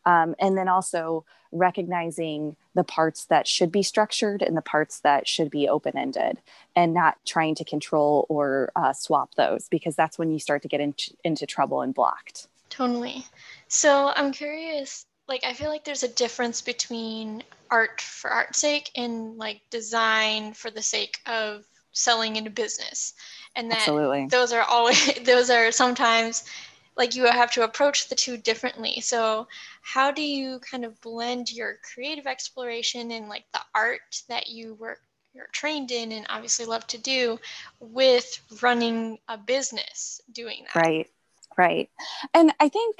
Um, 0.06 0.34
and 0.40 0.58
then 0.58 0.68
also 0.68 1.24
recognizing 1.52 2.56
the 2.74 2.84
parts 2.84 3.26
that 3.26 3.48
should 3.48 3.72
be 3.72 3.84
structured 3.84 4.42
and 4.42 4.58
the 4.58 4.62
parts 4.64 5.02
that 5.02 5.28
should 5.28 5.52
be 5.52 5.70
open 5.70 5.96
ended 5.96 6.40
and 6.76 6.96
not 6.96 7.18
trying 7.26 7.54
to 7.56 7.64
control 7.64 8.26
or 8.28 8.72
uh, 8.76 8.92
swap 8.92 9.36
those 9.36 9.70
because 9.70 9.96
that's 9.96 10.18
when 10.18 10.32
you 10.32 10.40
start 10.40 10.64
to 10.64 10.68
get 10.68 10.82
in- 10.82 10.96
into 11.24 11.46
trouble 11.46 11.82
and 11.82 11.94
blocked. 11.94 12.48
Totally. 12.74 13.24
So 13.74 14.14
I'm 14.16 14.32
curious, 14.32 15.04
like, 15.28 15.44
I 15.44 15.54
feel 15.54 15.70
like 15.70 15.84
there's 15.84 16.04
a 16.04 16.08
difference 16.08 16.62
between 16.62 17.44
art 17.72 18.02
for 18.02 18.30
art's 18.30 18.60
sake 18.60 18.92
and 18.96 19.36
like 19.38 19.62
design 19.72 20.54
for 20.54 20.70
the 20.70 20.84
sake 20.84 21.18
of 21.26 21.66
selling 21.92 22.36
in 22.36 22.46
a 22.46 22.52
business. 22.52 23.14
And 23.56 23.72
that 23.72 23.88
Absolutely. 23.88 24.28
those 24.30 24.54
are 24.54 24.62
always, 24.62 25.16
those 25.24 25.50
are 25.50 25.72
sometimes 25.72 26.44
like 26.96 27.16
you 27.16 27.26
have 27.26 27.52
to 27.54 27.64
approach 27.64 28.10
the 28.10 28.16
two 28.16 28.38
differently. 28.38 29.02
So, 29.02 29.48
how 29.82 30.12
do 30.12 30.22
you 30.22 30.60
kind 30.60 30.86
of 30.86 31.02
blend 31.02 31.52
your 31.52 31.80
creative 31.94 32.28
exploration 32.28 33.10
and 33.10 33.28
like 33.28 33.46
the 33.54 33.62
art 33.74 34.22
that 34.30 34.50
you 34.50 34.76
work 34.76 35.00
you're 35.34 35.48
trained 35.52 35.90
in 35.90 36.12
and 36.12 36.28
obviously 36.30 36.66
love 36.68 36.86
to 36.88 37.00
do 37.00 37.40
with 37.80 38.40
running 38.62 39.18
a 39.28 39.38
business 39.38 40.22
doing 40.32 40.64
that? 40.66 40.76
Right. 40.76 41.10
Right. 41.58 41.90
And 42.36 42.54
I 42.60 42.70
think 42.70 42.98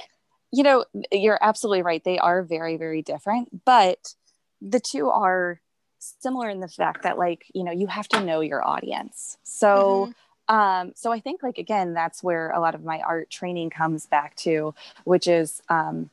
you 0.52 0.62
know, 0.62 0.84
you're 1.10 1.38
absolutely 1.40 1.82
right. 1.82 2.02
They 2.04 2.18
are 2.18 2.42
very 2.42 2.76
very 2.76 3.02
different, 3.02 3.64
but 3.64 4.14
the 4.60 4.80
two 4.80 5.10
are 5.10 5.60
similar 5.98 6.48
in 6.48 6.60
the 6.60 6.68
fact 6.68 7.02
that 7.02 7.18
like, 7.18 7.46
you 7.54 7.64
know, 7.64 7.72
you 7.72 7.86
have 7.86 8.08
to 8.08 8.24
know 8.24 8.40
your 8.40 8.66
audience. 8.66 9.38
So 9.42 10.06
mm-hmm 10.06 10.12
um, 10.48 10.92
so 10.94 11.12
i 11.12 11.20
think 11.20 11.42
like 11.42 11.58
again 11.58 11.94
that's 11.94 12.22
where 12.22 12.50
a 12.50 12.60
lot 12.60 12.74
of 12.74 12.84
my 12.84 13.00
art 13.00 13.30
training 13.30 13.70
comes 13.70 14.06
back 14.06 14.36
to 14.36 14.74
which 15.04 15.26
is 15.26 15.62
um, 15.68 16.10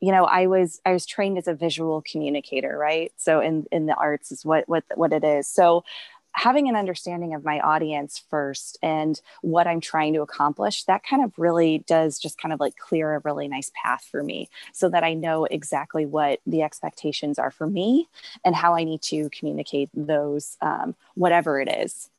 you 0.00 0.12
know 0.12 0.24
i 0.24 0.46
was 0.46 0.80
i 0.84 0.92
was 0.92 1.06
trained 1.06 1.38
as 1.38 1.48
a 1.48 1.54
visual 1.54 2.02
communicator 2.02 2.76
right 2.76 3.12
so 3.16 3.40
in 3.40 3.66
in 3.70 3.86
the 3.86 3.94
arts 3.94 4.32
is 4.32 4.44
what 4.44 4.68
what 4.68 4.84
what 4.94 5.12
it 5.12 5.24
is 5.24 5.46
so 5.46 5.84
having 6.32 6.68
an 6.68 6.76
understanding 6.76 7.34
of 7.34 7.44
my 7.44 7.58
audience 7.60 8.22
first 8.30 8.78
and 8.82 9.20
what 9.42 9.66
i'm 9.66 9.80
trying 9.80 10.12
to 10.12 10.22
accomplish 10.22 10.84
that 10.84 11.02
kind 11.02 11.24
of 11.24 11.32
really 11.36 11.84
does 11.86 12.18
just 12.18 12.40
kind 12.40 12.52
of 12.52 12.60
like 12.60 12.76
clear 12.76 13.14
a 13.14 13.20
really 13.20 13.48
nice 13.48 13.70
path 13.82 14.06
for 14.10 14.22
me 14.22 14.48
so 14.72 14.88
that 14.88 15.04
i 15.04 15.14
know 15.14 15.44
exactly 15.44 16.06
what 16.06 16.40
the 16.46 16.62
expectations 16.62 17.38
are 17.38 17.50
for 17.50 17.66
me 17.66 18.08
and 18.44 18.54
how 18.54 18.74
i 18.74 18.84
need 18.84 19.02
to 19.02 19.28
communicate 19.30 19.90
those 19.94 20.56
um, 20.60 20.94
whatever 21.14 21.60
it 21.60 21.68
is 21.68 22.10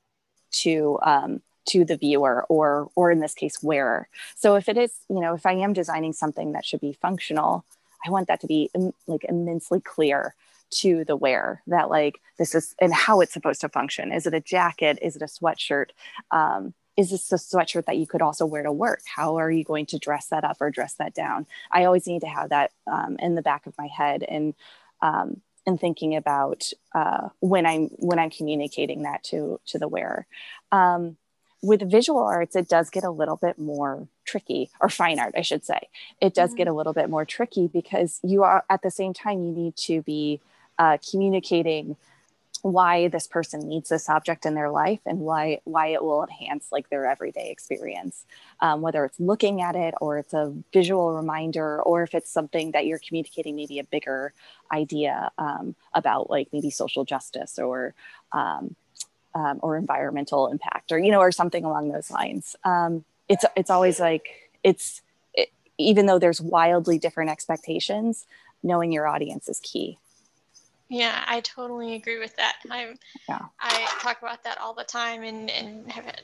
to 0.51 0.97
um, 1.03 1.41
to 1.69 1.85
the 1.85 1.97
viewer 1.97 2.45
or 2.49 2.89
or 2.95 3.11
in 3.11 3.19
this 3.19 3.33
case 3.33 3.61
wearer. 3.61 4.07
So 4.35 4.55
if 4.55 4.67
it 4.67 4.77
is 4.77 4.91
you 5.09 5.19
know 5.19 5.33
if 5.33 5.45
i 5.45 5.53
am 5.53 5.73
designing 5.73 6.13
something 6.13 6.53
that 6.53 6.65
should 6.65 6.81
be 6.81 6.93
functional 6.93 7.63
i 8.05 8.09
want 8.09 8.27
that 8.27 8.41
to 8.41 8.47
be 8.47 8.69
like 9.07 9.23
immensely 9.27 9.79
clear 9.79 10.33
to 10.71 11.03
the 11.05 11.15
wearer 11.15 11.61
that 11.67 11.89
like 11.89 12.19
this 12.37 12.55
is 12.55 12.75
and 12.79 12.93
how 12.93 13.21
it's 13.21 13.33
supposed 13.33 13.61
to 13.61 13.69
function. 13.69 14.11
Is 14.11 14.25
it 14.25 14.33
a 14.33 14.39
jacket? 14.39 14.99
Is 15.01 15.15
it 15.15 15.21
a 15.21 15.25
sweatshirt? 15.25 15.89
Um, 16.31 16.73
is 16.99 17.11
this 17.11 17.31
a 17.31 17.35
sweatshirt 17.35 17.85
that 17.85 17.97
you 17.97 18.05
could 18.05 18.21
also 18.21 18.45
wear 18.45 18.63
to 18.63 18.73
work? 18.73 18.99
How 19.05 19.37
are 19.37 19.49
you 19.49 19.63
going 19.63 19.85
to 19.87 19.97
dress 19.97 20.27
that 20.27 20.43
up 20.43 20.57
or 20.59 20.69
dress 20.69 20.95
that 20.95 21.13
down? 21.13 21.47
I 21.71 21.85
always 21.85 22.05
need 22.07 22.21
to 22.21 22.27
have 22.27 22.49
that 22.49 22.71
um, 22.91 23.15
in 23.19 23.35
the 23.35 23.41
back 23.41 23.65
of 23.67 23.77
my 23.77 23.87
head 23.87 24.23
and 24.23 24.53
um, 25.01 25.41
and 25.65 25.79
thinking 25.79 26.15
about 26.15 26.71
uh, 26.93 27.29
when 27.39 27.65
i'm 27.65 27.87
when 27.99 28.19
i'm 28.19 28.29
communicating 28.29 29.03
that 29.03 29.23
to 29.23 29.59
to 29.67 29.79
the 29.79 29.87
wearer. 29.87 30.25
Um, 30.71 31.17
with 31.61 31.89
visual 31.89 32.23
arts 32.23 32.55
it 32.55 32.69
does 32.69 32.89
get 32.89 33.03
a 33.03 33.11
little 33.11 33.35
bit 33.35 33.59
more 33.59 34.07
tricky 34.25 34.69
or 34.81 34.89
fine 34.89 35.19
art 35.19 35.35
i 35.37 35.41
should 35.41 35.63
say. 35.63 35.79
It 36.19 36.33
does 36.33 36.49
mm-hmm. 36.49 36.57
get 36.57 36.67
a 36.67 36.73
little 36.73 36.93
bit 36.93 37.09
more 37.09 37.23
tricky 37.23 37.67
because 37.67 38.19
you 38.23 38.43
are 38.43 38.65
at 38.69 38.81
the 38.81 38.91
same 38.91 39.13
time 39.13 39.43
you 39.43 39.51
need 39.51 39.77
to 39.77 40.01
be 40.01 40.41
uh, 40.79 40.97
communicating 41.11 41.95
why 42.61 43.07
this 43.07 43.27
person 43.27 43.67
needs 43.67 43.89
this 43.89 44.09
object 44.09 44.45
in 44.45 44.53
their 44.53 44.69
life 44.69 44.99
and 45.05 45.19
why 45.19 45.59
why 45.63 45.87
it 45.87 46.03
will 46.03 46.23
enhance 46.23 46.67
like 46.71 46.89
their 46.89 47.05
everyday 47.05 47.49
experience. 47.51 48.25
Um, 48.59 48.81
whether 48.81 49.05
it's 49.05 49.19
looking 49.19 49.61
at 49.61 49.75
it 49.75 49.93
or 50.01 50.17
it's 50.17 50.33
a 50.33 50.53
visual 50.73 51.13
reminder 51.13 51.81
or 51.81 52.03
if 52.03 52.13
it's 52.13 52.29
something 52.29 52.71
that 52.71 52.85
you're 52.85 52.99
communicating 52.99 53.55
maybe 53.55 53.79
a 53.79 53.83
bigger 53.83 54.33
idea 54.71 55.31
um, 55.37 55.75
about 55.93 56.29
like 56.29 56.49
maybe 56.51 56.69
social 56.69 57.05
justice 57.05 57.59
or 57.59 57.93
um, 58.33 58.75
um, 59.35 59.59
or 59.61 59.77
environmental 59.77 60.47
impact 60.47 60.91
or 60.91 60.99
you 60.99 61.11
know 61.11 61.19
or 61.19 61.31
something 61.31 61.63
along 61.63 61.89
those 61.91 62.11
lines. 62.11 62.55
Um, 62.63 63.05
it's 63.29 63.45
it's 63.55 63.69
always 63.69 63.99
like 63.99 64.51
it's 64.63 65.01
it, 65.33 65.49
even 65.77 66.07
though 66.07 66.19
there's 66.19 66.41
wildly 66.41 66.97
different 66.97 67.29
expectations 67.29 68.25
knowing 68.63 68.91
your 68.91 69.07
audience 69.07 69.47
is 69.47 69.61
key 69.61 69.97
yeah 70.89 71.23
i 71.27 71.39
totally 71.41 71.95
agree 71.95 72.19
with 72.19 72.35
that 72.35 72.57
i 72.69 72.93
yeah. 73.27 73.39
i 73.59 73.87
talk 74.01 74.21
about 74.21 74.43
that 74.43 74.57
all 74.59 74.73
the 74.73 74.83
time 74.83 75.23
and 75.23 75.49
and 75.49 75.89
have 75.91 76.05
it 76.07 76.23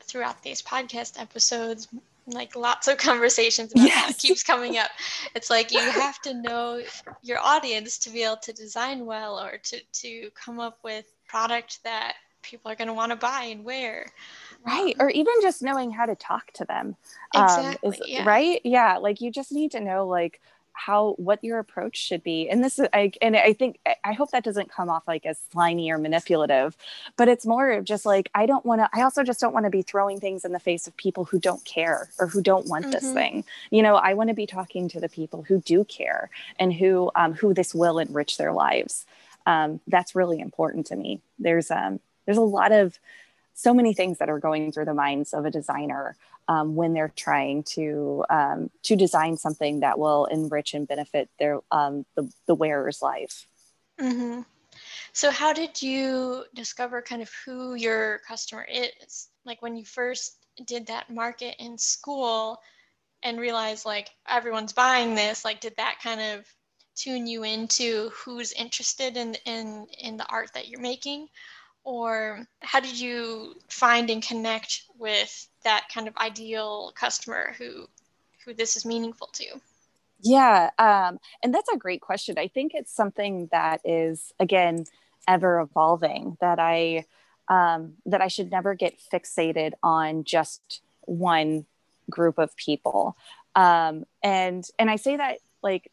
throughout 0.00 0.40
these 0.42 0.62
podcast 0.62 1.20
episodes 1.20 1.88
like 2.26 2.54
lots 2.54 2.88
of 2.88 2.96
conversations 2.98 3.72
about 3.72 3.86
yes. 3.86 4.06
that 4.08 4.18
keeps 4.18 4.42
coming 4.42 4.78
up 4.78 4.90
it's 5.34 5.50
like 5.50 5.72
you 5.72 5.80
have 5.80 6.20
to 6.22 6.34
know 6.34 6.82
your 7.22 7.38
audience 7.40 7.98
to 7.98 8.10
be 8.10 8.22
able 8.22 8.36
to 8.36 8.52
design 8.52 9.04
well 9.06 9.38
or 9.38 9.58
to 9.58 9.80
to 9.92 10.30
come 10.34 10.60
up 10.60 10.78
with 10.82 11.12
product 11.26 11.82
that 11.82 12.14
people 12.42 12.70
are 12.70 12.74
going 12.74 12.88
to 12.88 12.94
want 12.94 13.10
to 13.10 13.16
buy 13.16 13.44
and 13.44 13.64
wear 13.64 14.06
right 14.66 14.94
or 15.00 15.08
even 15.10 15.32
just 15.40 15.62
knowing 15.62 15.90
how 15.90 16.04
to 16.04 16.14
talk 16.14 16.52
to 16.52 16.64
them 16.66 16.94
exactly, 17.34 17.88
um, 17.88 17.94
is, 17.94 18.00
yeah. 18.06 18.24
right 18.24 18.60
yeah 18.64 18.98
like 18.98 19.22
you 19.22 19.30
just 19.30 19.50
need 19.50 19.70
to 19.70 19.80
know 19.80 20.06
like 20.06 20.40
how 20.74 21.14
what 21.16 21.42
your 21.42 21.58
approach 21.58 21.96
should 21.96 22.22
be. 22.22 22.48
And 22.48 22.62
this 22.62 22.78
is 22.78 22.88
I, 22.92 23.12
and 23.22 23.36
i 23.36 23.52
think 23.52 23.78
i 24.04 24.12
hope 24.12 24.30
that 24.32 24.44
doesn't 24.44 24.70
come 24.70 24.90
off 24.90 25.06
like 25.06 25.24
as 25.24 25.38
slimy 25.52 25.90
or 25.90 25.98
manipulative 25.98 26.76
but 27.16 27.28
it's 27.28 27.46
more 27.46 27.70
of 27.70 27.84
just 27.84 28.04
like 28.04 28.30
i 28.34 28.44
don't 28.44 28.66
want 28.66 28.80
to 28.80 28.88
i 28.92 29.02
also 29.02 29.22
just 29.22 29.40
don't 29.40 29.54
want 29.54 29.64
to 29.64 29.70
be 29.70 29.82
throwing 29.82 30.20
things 30.20 30.44
in 30.44 30.52
the 30.52 30.60
face 30.60 30.86
of 30.86 30.96
people 30.96 31.24
who 31.24 31.38
don't 31.38 31.64
care 31.64 32.10
or 32.18 32.26
who 32.26 32.42
don't 32.42 32.66
want 32.66 32.84
mm-hmm. 32.84 32.92
this 32.92 33.12
thing. 33.12 33.44
You 33.70 33.82
know 33.82 33.94
i 33.96 34.14
want 34.14 34.28
to 34.28 34.34
be 34.34 34.46
talking 34.46 34.88
to 34.88 35.00
the 35.00 35.08
people 35.08 35.42
who 35.42 35.60
do 35.60 35.84
care 35.84 36.28
and 36.58 36.72
who 36.72 37.10
um, 37.14 37.34
who 37.34 37.54
this 37.54 37.74
will 37.74 37.98
enrich 37.98 38.36
their 38.36 38.52
lives. 38.52 39.06
Um, 39.46 39.80
that's 39.86 40.14
really 40.14 40.40
important 40.40 40.86
to 40.86 40.96
me. 40.96 41.20
There's 41.38 41.70
um 41.70 42.00
there's 42.26 42.38
a 42.38 42.42
lot 42.42 42.72
of 42.72 42.98
so 43.54 43.72
many 43.72 43.94
things 43.94 44.18
that 44.18 44.28
are 44.28 44.38
going 44.38 44.72
through 44.72 44.84
the 44.84 44.94
minds 44.94 45.32
of 45.32 45.44
a 45.44 45.50
designer 45.50 46.16
um, 46.48 46.74
when 46.74 46.92
they're 46.92 47.12
trying 47.16 47.62
to 47.62 48.24
um, 48.28 48.70
to 48.82 48.96
design 48.96 49.36
something 49.36 49.80
that 49.80 49.98
will 49.98 50.26
enrich 50.26 50.74
and 50.74 50.86
benefit 50.86 51.30
their 51.38 51.60
um, 51.70 52.04
the, 52.16 52.30
the 52.46 52.54
wearer's 52.54 53.00
life. 53.00 53.46
Mm-hmm. 54.00 54.42
So, 55.12 55.30
how 55.30 55.52
did 55.52 55.80
you 55.80 56.44
discover 56.54 57.00
kind 57.00 57.22
of 57.22 57.30
who 57.44 57.74
your 57.74 58.20
customer 58.26 58.66
is? 58.70 59.28
Like 59.44 59.62
when 59.62 59.76
you 59.76 59.84
first 59.84 60.44
did 60.66 60.86
that 60.88 61.10
market 61.10 61.54
in 61.58 61.78
school 61.78 62.60
and 63.22 63.38
realized 63.38 63.86
like 63.86 64.10
everyone's 64.28 64.72
buying 64.72 65.14
this, 65.14 65.44
like 65.44 65.60
did 65.60 65.74
that 65.76 65.98
kind 66.02 66.20
of 66.20 66.46
tune 66.96 67.26
you 67.26 67.44
into 67.44 68.10
who's 68.10 68.52
interested 68.52 69.16
in 69.16 69.34
in 69.46 69.86
in 70.00 70.16
the 70.16 70.26
art 70.26 70.50
that 70.54 70.68
you're 70.68 70.80
making? 70.80 71.28
Or 71.84 72.46
how 72.60 72.80
did 72.80 72.98
you 72.98 73.54
find 73.68 74.10
and 74.10 74.22
connect 74.22 74.84
with 74.98 75.48
that 75.64 75.86
kind 75.92 76.08
of 76.08 76.16
ideal 76.16 76.92
customer 76.94 77.54
who 77.58 77.86
who 78.44 78.54
this 78.54 78.76
is 78.76 78.84
meaningful 78.84 79.28
to? 79.28 79.44
Yeah 80.20 80.70
um, 80.78 81.18
and 81.42 81.54
that's 81.54 81.68
a 81.72 81.76
great 81.76 82.00
question. 82.00 82.38
I 82.38 82.48
think 82.48 82.72
it's 82.74 82.94
something 82.94 83.48
that 83.52 83.80
is 83.84 84.32
again 84.40 84.84
ever 85.26 85.60
evolving 85.60 86.36
that 86.40 86.58
i 86.58 87.04
um, 87.48 87.94
that 88.06 88.20
i 88.20 88.28
should 88.28 88.50
never 88.50 88.74
get 88.74 88.98
fixated 89.12 89.72
on 89.82 90.24
just 90.24 90.80
one 91.02 91.66
group 92.10 92.38
of 92.38 92.56
people. 92.56 93.16
Um, 93.54 94.04
and 94.22 94.66
and 94.78 94.90
i 94.90 94.96
say 94.96 95.16
that 95.16 95.38
like 95.62 95.90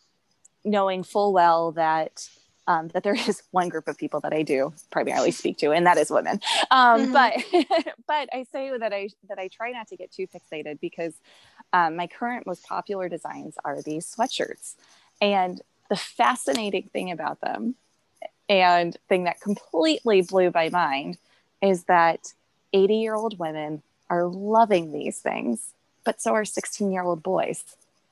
knowing 0.63 1.03
full 1.03 1.33
well 1.33 1.71
that 1.73 2.27
um, 2.67 2.89
that 2.89 3.03
there 3.03 3.13
is 3.27 3.43
one 3.51 3.69
group 3.69 3.87
of 3.87 3.97
people 3.97 4.19
that 4.21 4.33
I 4.33 4.43
do 4.43 4.73
primarily 4.91 5.31
speak 5.41 5.57
to, 5.59 5.71
and 5.71 5.85
that 5.85 5.97
is 5.97 6.09
women. 6.09 6.39
Um, 6.69 7.11
mm-hmm. 7.11 7.13
But 7.13 7.93
but 8.07 8.29
I 8.33 8.45
say 8.51 8.75
that 8.77 8.93
I 8.93 9.09
that 9.29 9.39
I 9.39 9.47
try 9.47 9.71
not 9.71 9.87
to 9.89 9.95
get 9.95 10.11
too 10.11 10.27
fixated 10.27 10.79
because 10.79 11.13
um, 11.73 11.95
my 11.95 12.07
current 12.07 12.45
most 12.45 12.65
popular 12.65 13.09
designs 13.09 13.55
are 13.63 13.81
these 13.81 14.05
sweatshirts, 14.05 14.75
and 15.21 15.61
the 15.89 15.95
fascinating 15.95 16.89
thing 16.93 17.11
about 17.11 17.41
them, 17.41 17.75
and 18.49 18.95
thing 19.09 19.25
that 19.25 19.41
completely 19.41 20.21
blew 20.21 20.51
my 20.53 20.69
mind, 20.69 21.17
is 21.61 21.85
that 21.85 22.33
80 22.73 22.95
year 22.95 23.15
old 23.15 23.39
women 23.39 23.81
are 24.09 24.25
loving 24.25 24.91
these 24.91 25.19
things, 25.19 25.71
but 26.03 26.21
so 26.21 26.33
are 26.33 26.45
16 26.45 26.91
year 26.91 27.03
old 27.03 27.23
boys. 27.23 27.63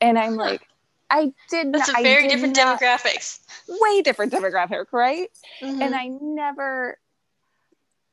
And 0.01 0.17
I'm 0.17 0.35
like, 0.35 0.68
I 1.09 1.33
did 1.49 1.73
That's 1.73 1.87
not. 1.87 2.01
a 2.01 2.03
very 2.03 2.27
different 2.27 2.55
not, 2.55 2.79
demographics. 2.79 3.39
Way 3.67 4.01
different 4.01 4.31
demographic, 4.31 4.85
right? 4.91 5.29
Mm-hmm. 5.61 5.81
And 5.81 5.95
I 5.95 6.07
never, 6.07 6.97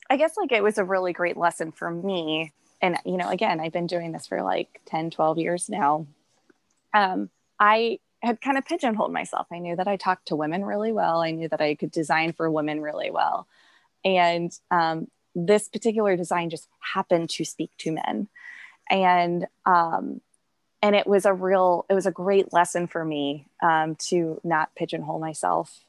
I 0.09 0.17
guess 0.17 0.37
like 0.37 0.53
it 0.53 0.63
was 0.63 0.79
a 0.79 0.85
really 0.85 1.13
great 1.13 1.37
lesson 1.37 1.73
for 1.73 1.91
me. 1.91 2.53
And, 2.81 2.97
you 3.05 3.17
know, 3.17 3.29
again, 3.29 3.61
I've 3.61 3.73
been 3.73 3.87
doing 3.87 4.13
this 4.13 4.27
for 4.27 4.43
like 4.43 4.81
10, 4.87 5.11
12 5.11 5.39
years 5.39 5.69
now. 5.69 6.07
Um, 6.95 7.31
I 7.59 7.99
had 8.23 8.41
kind 8.41 8.59
of 8.59 8.65
pigeonholed 8.65 9.13
myself. 9.13 9.47
I 9.53 9.59
knew 9.59 9.77
that 9.77 9.89
I 9.89 9.97
talked 9.97 10.29
to 10.29 10.37
women 10.37 10.65
really 10.65 10.93
well. 10.93 11.21
I 11.21 11.31
knew 11.31 11.49
that 11.49 11.61
I 11.61 11.75
could 11.75 11.91
design 11.91 12.33
for 12.33 12.51
women 12.51 12.81
really 12.81 13.11
well. 13.11 13.47
And 14.05 14.53
um, 14.71 15.09
this 15.35 15.69
particular 15.69 16.17
design 16.17 16.51
just 16.51 16.69
happened 16.81 17.31
to 17.31 17.45
speak 17.45 17.71
to 17.79 17.93
men. 17.93 18.29
And 18.89 19.47
um, 19.67 20.21
and 20.83 20.95
it 20.95 21.07
was 21.07 21.25
a 21.25 21.33
real 21.33 21.87
it 21.89 21.95
was 21.95 22.07
a 22.07 22.11
great 22.11 22.53
lesson 22.53 22.87
for 22.87 23.05
me 23.05 23.47
um, 23.63 23.97
to 23.97 24.41
not 24.45 24.75
pigeonhole 24.75 25.19
myself 25.19 25.81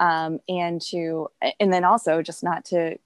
um, 0.00 0.40
and 0.48 0.80
to 0.80 1.28
and 1.60 1.72
then 1.72 1.84
also 1.84 2.22
just 2.22 2.42
not 2.42 2.64
to 2.66 2.98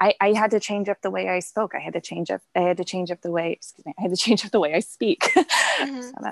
I, 0.00 0.14
I, 0.20 0.32
had 0.32 0.50
to 0.50 0.60
change 0.60 0.88
up 0.88 1.00
the 1.02 1.10
way 1.10 1.28
I 1.28 1.38
spoke. 1.38 1.72
I 1.74 1.78
had 1.78 1.94
to 1.94 2.00
change 2.00 2.30
up. 2.30 2.42
I 2.54 2.60
had 2.60 2.76
to 2.78 2.84
change 2.84 3.12
up 3.12 3.22
the 3.22 3.30
way. 3.30 3.52
Excuse 3.52 3.86
me. 3.86 3.94
I 3.96 4.02
had 4.02 4.10
to 4.10 4.16
change 4.22 4.44
up 4.44 4.50
the 4.50 4.60
way 4.60 4.74
I 4.74 4.80
speak. 4.80 5.30
Mm-hmm. 5.74 6.24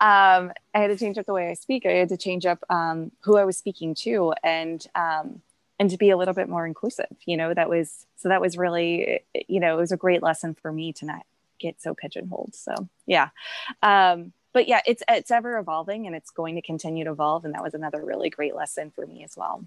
um, 0.00 0.52
I 0.72 0.78
had 0.78 0.86
to 0.86 0.96
change 0.96 1.18
up 1.18 1.26
the 1.26 1.32
way 1.32 1.50
I 1.50 1.54
speak. 1.54 1.84
I 1.84 1.90
had 1.90 2.08
to 2.10 2.16
change 2.16 2.46
up 2.46 2.62
um, 2.70 3.10
who 3.22 3.36
I 3.36 3.44
was 3.44 3.56
speaking 3.58 3.92
to, 3.96 4.34
and 4.44 4.86
um, 4.94 5.42
and 5.80 5.90
to 5.90 5.96
be 5.96 6.10
a 6.10 6.16
little 6.16 6.32
bit 6.32 6.48
more 6.48 6.64
inclusive. 6.64 7.08
You 7.26 7.36
know, 7.36 7.52
that 7.52 7.68
was 7.68 8.06
so. 8.14 8.28
That 8.28 8.40
was 8.40 8.56
really, 8.56 9.20
you 9.48 9.58
know, 9.58 9.76
it 9.76 9.80
was 9.80 9.90
a 9.90 9.96
great 9.96 10.22
lesson 10.22 10.54
for 10.54 10.70
me 10.70 10.92
to 10.94 11.06
not 11.06 11.26
get 11.64 11.80
so 11.80 11.94
pigeonholed. 11.94 12.54
So 12.54 12.74
yeah. 13.06 13.28
Um, 13.82 14.32
but 14.52 14.68
yeah, 14.68 14.80
it's 14.86 15.02
it's 15.08 15.30
ever 15.30 15.58
evolving 15.58 16.06
and 16.06 16.14
it's 16.14 16.30
going 16.30 16.54
to 16.54 16.62
continue 16.62 17.04
to 17.04 17.10
evolve. 17.10 17.44
And 17.44 17.54
that 17.54 17.62
was 17.62 17.74
another 17.74 18.04
really 18.04 18.30
great 18.30 18.54
lesson 18.54 18.90
for 18.90 19.06
me 19.06 19.24
as 19.24 19.36
well. 19.36 19.64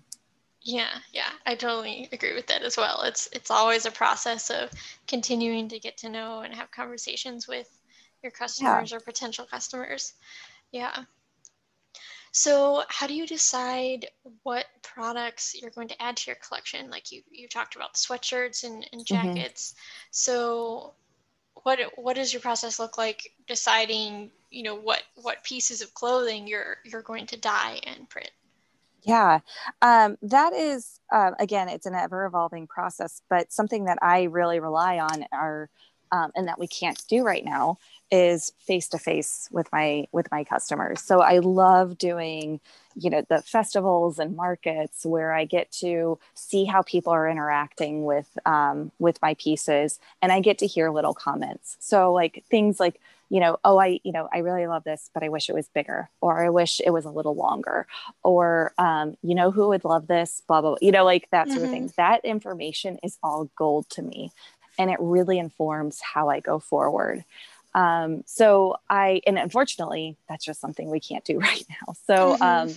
Yeah, 0.61 0.99
yeah, 1.13 1.29
I 1.45 1.55
totally 1.55 2.09
agree 2.11 2.33
with 2.33 2.47
that 2.47 2.61
as 2.61 2.77
well. 2.77 3.03
It's 3.03 3.29
it's 3.31 3.51
always 3.51 3.85
a 3.85 3.91
process 3.91 4.49
of 4.49 4.71
continuing 5.07 5.69
to 5.69 5.79
get 5.79 5.97
to 5.97 6.09
know 6.09 6.39
and 6.39 6.53
have 6.53 6.71
conversations 6.71 7.47
with 7.47 7.69
your 8.23 8.31
customers 8.31 8.91
yeah. 8.91 8.97
or 8.97 8.99
potential 9.01 9.45
customers. 9.45 10.13
Yeah. 10.71 11.03
So, 12.31 12.83
how 12.89 13.07
do 13.07 13.13
you 13.13 13.25
decide 13.25 14.07
what 14.43 14.65
products 14.83 15.55
you're 15.59 15.71
going 15.71 15.87
to 15.87 16.01
add 16.01 16.17
to 16.17 16.31
your 16.31 16.37
collection? 16.45 16.89
Like 16.89 17.11
you 17.11 17.23
you 17.31 17.47
talked 17.47 17.75
about 17.75 17.93
the 17.93 17.99
sweatshirts 17.99 18.63
and, 18.63 18.87
and 18.91 19.01
mm-hmm. 19.01 19.33
jackets. 19.33 19.71
Mm-hmm. 19.71 20.07
So, 20.11 20.93
what 21.67 21.79
what 21.97 22.15
does 22.15 22.31
your 22.31 22.41
process 22.41 22.79
look 22.79 22.97
like 22.97 23.33
deciding 23.45 24.31
you 24.49 24.63
know 24.63 24.73
what 24.73 25.03
what 25.15 25.43
pieces 25.43 25.81
of 25.81 25.93
clothing 25.93 26.47
you're 26.47 26.77
you're 26.85 27.01
going 27.01 27.25
to 27.25 27.35
dye 27.35 27.77
and 27.83 28.09
print? 28.09 28.31
Yeah 29.03 29.39
um, 29.81 30.17
that 30.21 30.53
is 30.53 31.01
uh, 31.13 31.31
again 31.39 31.67
it's 31.67 31.85
an 31.85 31.93
ever 31.93 32.25
evolving 32.25 32.67
process 32.67 33.21
but 33.29 33.51
something 33.51 33.83
that 33.83 33.99
i 34.01 34.23
really 34.23 34.61
rely 34.61 34.97
on 34.99 35.25
are 35.33 35.69
um, 36.13 36.31
and 36.35 36.47
that 36.47 36.57
we 36.57 36.67
can't 36.67 37.03
do 37.09 37.25
right 37.25 37.43
now 37.43 37.77
is 38.11 38.53
face 38.59 38.87
to 38.87 38.97
face 38.97 39.49
with 39.51 39.67
my 39.71 40.07
with 40.11 40.27
my 40.31 40.43
customers 40.43 41.01
so 41.01 41.21
i 41.21 41.39
love 41.39 41.97
doing 41.97 42.59
you 42.95 43.09
know 43.09 43.21
the 43.29 43.41
festivals 43.41 44.17
and 44.17 44.35
markets 44.35 45.05
where 45.05 45.33
i 45.33 45.43
get 45.43 45.69
to 45.71 46.17
see 46.33 46.65
how 46.65 46.81
people 46.81 47.11
are 47.11 47.29
interacting 47.29 48.05
with 48.05 48.37
um, 48.45 48.91
with 48.99 49.21
my 49.21 49.33
pieces 49.35 49.99
and 50.21 50.31
i 50.31 50.39
get 50.39 50.57
to 50.57 50.67
hear 50.67 50.89
little 50.89 51.13
comments 51.13 51.75
so 51.79 52.13
like 52.13 52.43
things 52.49 52.79
like 52.79 52.99
you 53.29 53.39
know 53.39 53.57
oh 53.63 53.77
i 53.77 53.99
you 54.03 54.11
know 54.11 54.29
i 54.33 54.39
really 54.39 54.67
love 54.67 54.83
this 54.83 55.09
but 55.13 55.23
i 55.23 55.29
wish 55.29 55.49
it 55.49 55.55
was 55.55 55.67
bigger 55.69 56.09
or 56.21 56.43
i 56.43 56.49
wish 56.49 56.79
it 56.85 56.91
was 56.91 57.05
a 57.05 57.09
little 57.09 57.35
longer 57.35 57.85
or 58.23 58.73
um, 58.77 59.17
you 59.21 59.35
know 59.35 59.51
who 59.51 59.67
would 59.67 59.83
love 59.83 60.07
this 60.07 60.41
blah 60.47 60.61
blah, 60.61 60.71
blah. 60.71 60.77
you 60.81 60.91
know 60.91 61.05
like 61.05 61.27
that 61.31 61.47
sort 61.47 61.59
mm-hmm. 61.59 61.65
of 61.65 61.71
thing 61.71 61.93
that 61.97 62.23
information 62.23 62.97
is 63.03 63.17
all 63.21 63.49
gold 63.55 63.89
to 63.89 64.01
me 64.01 64.31
and 64.79 64.89
it 64.89 64.97
really 64.99 65.39
informs 65.39 65.99
how 66.01 66.29
i 66.29 66.39
go 66.39 66.59
forward 66.59 67.23
um, 67.77 68.23
so 68.25 68.77
I, 68.89 69.21
and 69.27 69.37
unfortunately, 69.37 70.17
that's 70.27 70.43
just 70.43 70.59
something 70.59 70.89
we 70.89 70.99
can't 70.99 71.23
do 71.23 71.37
right 71.39 71.63
now. 71.69 71.93
So, 72.07 72.33
mm-hmm. 72.33 72.43
um, 72.43 72.75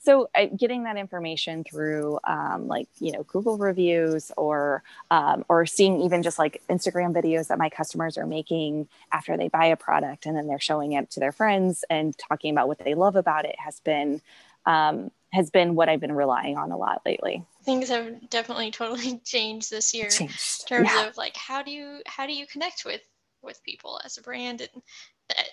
so 0.00 0.28
uh, 0.34 0.46
getting 0.56 0.84
that 0.84 0.96
information 0.96 1.62
through 1.64 2.18
um, 2.24 2.68
like 2.68 2.88
you 3.00 3.10
know 3.10 3.24
google 3.24 3.56
reviews 3.58 4.30
or 4.36 4.82
um, 5.10 5.44
or 5.48 5.66
seeing 5.66 6.00
even 6.02 6.22
just 6.22 6.38
like 6.38 6.62
instagram 6.70 7.12
videos 7.12 7.48
that 7.48 7.58
my 7.58 7.68
customers 7.68 8.16
are 8.16 8.26
making 8.26 8.86
after 9.10 9.36
they 9.36 9.48
buy 9.48 9.66
a 9.66 9.76
product 9.76 10.24
and 10.24 10.36
then 10.36 10.46
they're 10.46 10.60
showing 10.60 10.92
it 10.92 11.10
to 11.10 11.18
their 11.18 11.32
friends 11.32 11.84
and 11.90 12.16
talking 12.16 12.52
about 12.52 12.68
what 12.68 12.78
they 12.78 12.94
love 12.94 13.16
about 13.16 13.44
it 13.44 13.56
has 13.58 13.80
been 13.80 14.20
um, 14.64 15.10
has 15.32 15.50
been 15.50 15.74
what 15.74 15.88
i've 15.88 16.00
been 16.00 16.14
relying 16.14 16.56
on 16.56 16.70
a 16.70 16.76
lot 16.76 17.02
lately 17.04 17.44
things 17.64 17.88
have 17.88 18.30
definitely 18.30 18.70
totally 18.70 19.18
changed 19.24 19.72
this 19.72 19.92
year 19.92 20.08
changed. 20.08 20.62
in 20.62 20.66
terms 20.68 20.90
yeah. 20.94 21.08
of 21.08 21.16
like 21.16 21.36
how 21.36 21.62
do 21.62 21.72
you 21.72 22.00
how 22.06 22.26
do 22.28 22.32
you 22.32 22.46
connect 22.46 22.84
with 22.84 23.00
with 23.46 23.62
people 23.62 24.00
as 24.04 24.18
a 24.18 24.22
brand 24.22 24.60
and 24.60 24.82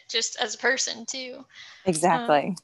just 0.10 0.40
as 0.42 0.56
a 0.56 0.58
person 0.58 1.06
too. 1.06 1.46
Exactly. 1.86 2.48
Um, 2.50 2.56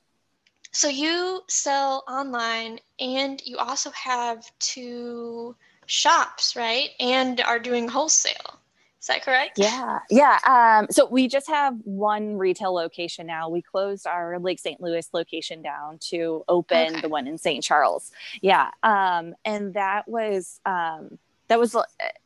so 0.71 0.87
you 0.87 1.41
sell 1.47 2.03
online 2.07 2.79
and 2.99 3.41
you 3.45 3.57
also 3.57 3.89
have 3.91 4.45
two 4.59 5.55
shops, 5.85 6.55
right? 6.55 6.89
And 6.99 7.41
are 7.41 7.59
doing 7.59 7.87
wholesale. 7.87 8.59
Is 8.99 9.07
that 9.07 9.23
correct? 9.23 9.57
Yeah. 9.57 9.99
Yeah. 10.09 10.39
Um, 10.45 10.87
so 10.91 11.05
we 11.05 11.29
just 11.29 11.47
have 11.47 11.75
one 11.85 12.35
retail 12.37 12.73
location 12.73 13.25
now. 13.25 13.47
We 13.47 13.61
closed 13.61 14.05
our 14.05 14.37
Lake 14.39 14.59
St. 14.59 14.81
Louis 14.81 15.07
location 15.13 15.61
down 15.61 15.99
to 16.09 16.43
open 16.49 16.95
okay. 16.95 17.01
the 17.01 17.07
one 17.07 17.25
in 17.25 17.37
St. 17.37 17.63
Charles. 17.63 18.11
Yeah. 18.41 18.69
Um, 18.83 19.35
and 19.45 19.73
that 19.75 20.07
was, 20.07 20.59
um, 20.65 21.17
that 21.49 21.59
was 21.59 21.75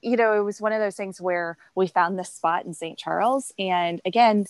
you 0.02 0.16
know 0.16 0.34
it 0.34 0.44
was 0.44 0.62
one 0.62 0.74
of 0.74 0.80
those 0.80 0.96
things 0.96 1.20
where 1.20 1.58
we 1.76 1.88
found 1.88 2.20
this 2.20 2.32
spot 2.32 2.66
in 2.66 2.74
st 2.74 2.98
charles. 2.98 3.52
And 3.58 4.00
again 4.06 4.46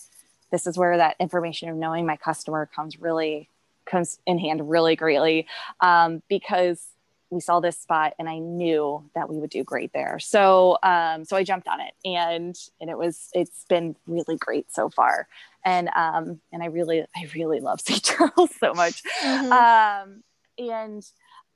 this 0.50 0.66
is 0.68 0.78
where 0.78 0.96
that 0.96 1.16
information 1.18 1.68
of 1.68 1.76
knowing 1.76 2.06
my 2.06 2.16
customer 2.16 2.66
comes 2.72 3.00
really 3.00 3.48
comes 3.86 4.18
in 4.26 4.38
hand 4.38 4.70
really 4.70 4.94
greatly 4.94 5.46
um, 5.80 6.22
because 6.28 6.86
we 7.30 7.40
saw 7.40 7.58
this 7.58 7.76
spot 7.76 8.14
and 8.18 8.28
i 8.28 8.38
knew 8.38 9.02
that 9.14 9.28
we 9.28 9.38
would 9.38 9.50
do 9.50 9.64
great 9.64 9.92
there. 9.92 10.18
So 10.20 10.78
um, 10.82 11.24
so 11.24 11.36
i 11.36 11.42
jumped 11.42 11.68
on 11.68 11.80
it 11.80 11.94
and 12.04 12.56
and 12.80 12.90
it 12.90 12.98
was 12.98 13.30
it's 13.32 13.64
been 13.68 13.96
really 14.06 14.36
great 14.36 14.72
so 14.72 14.90
far. 14.90 15.28
And 15.64 15.88
um 15.96 16.40
and 16.52 16.62
i 16.62 16.66
really 16.66 17.04
i 17.16 17.28
really 17.34 17.60
love 17.60 17.80
st 17.80 18.02
charles 18.04 18.50
so 18.58 18.74
much. 18.74 19.02
Mm-hmm. 19.22 19.52
um 19.52 20.22
and 20.58 21.04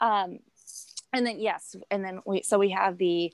um 0.00 0.38
and 1.12 1.26
then 1.26 1.38
yes 1.38 1.76
and 1.90 2.04
then 2.04 2.20
we 2.26 2.42
so 2.42 2.58
we 2.58 2.70
have 2.70 2.98
the 2.98 3.32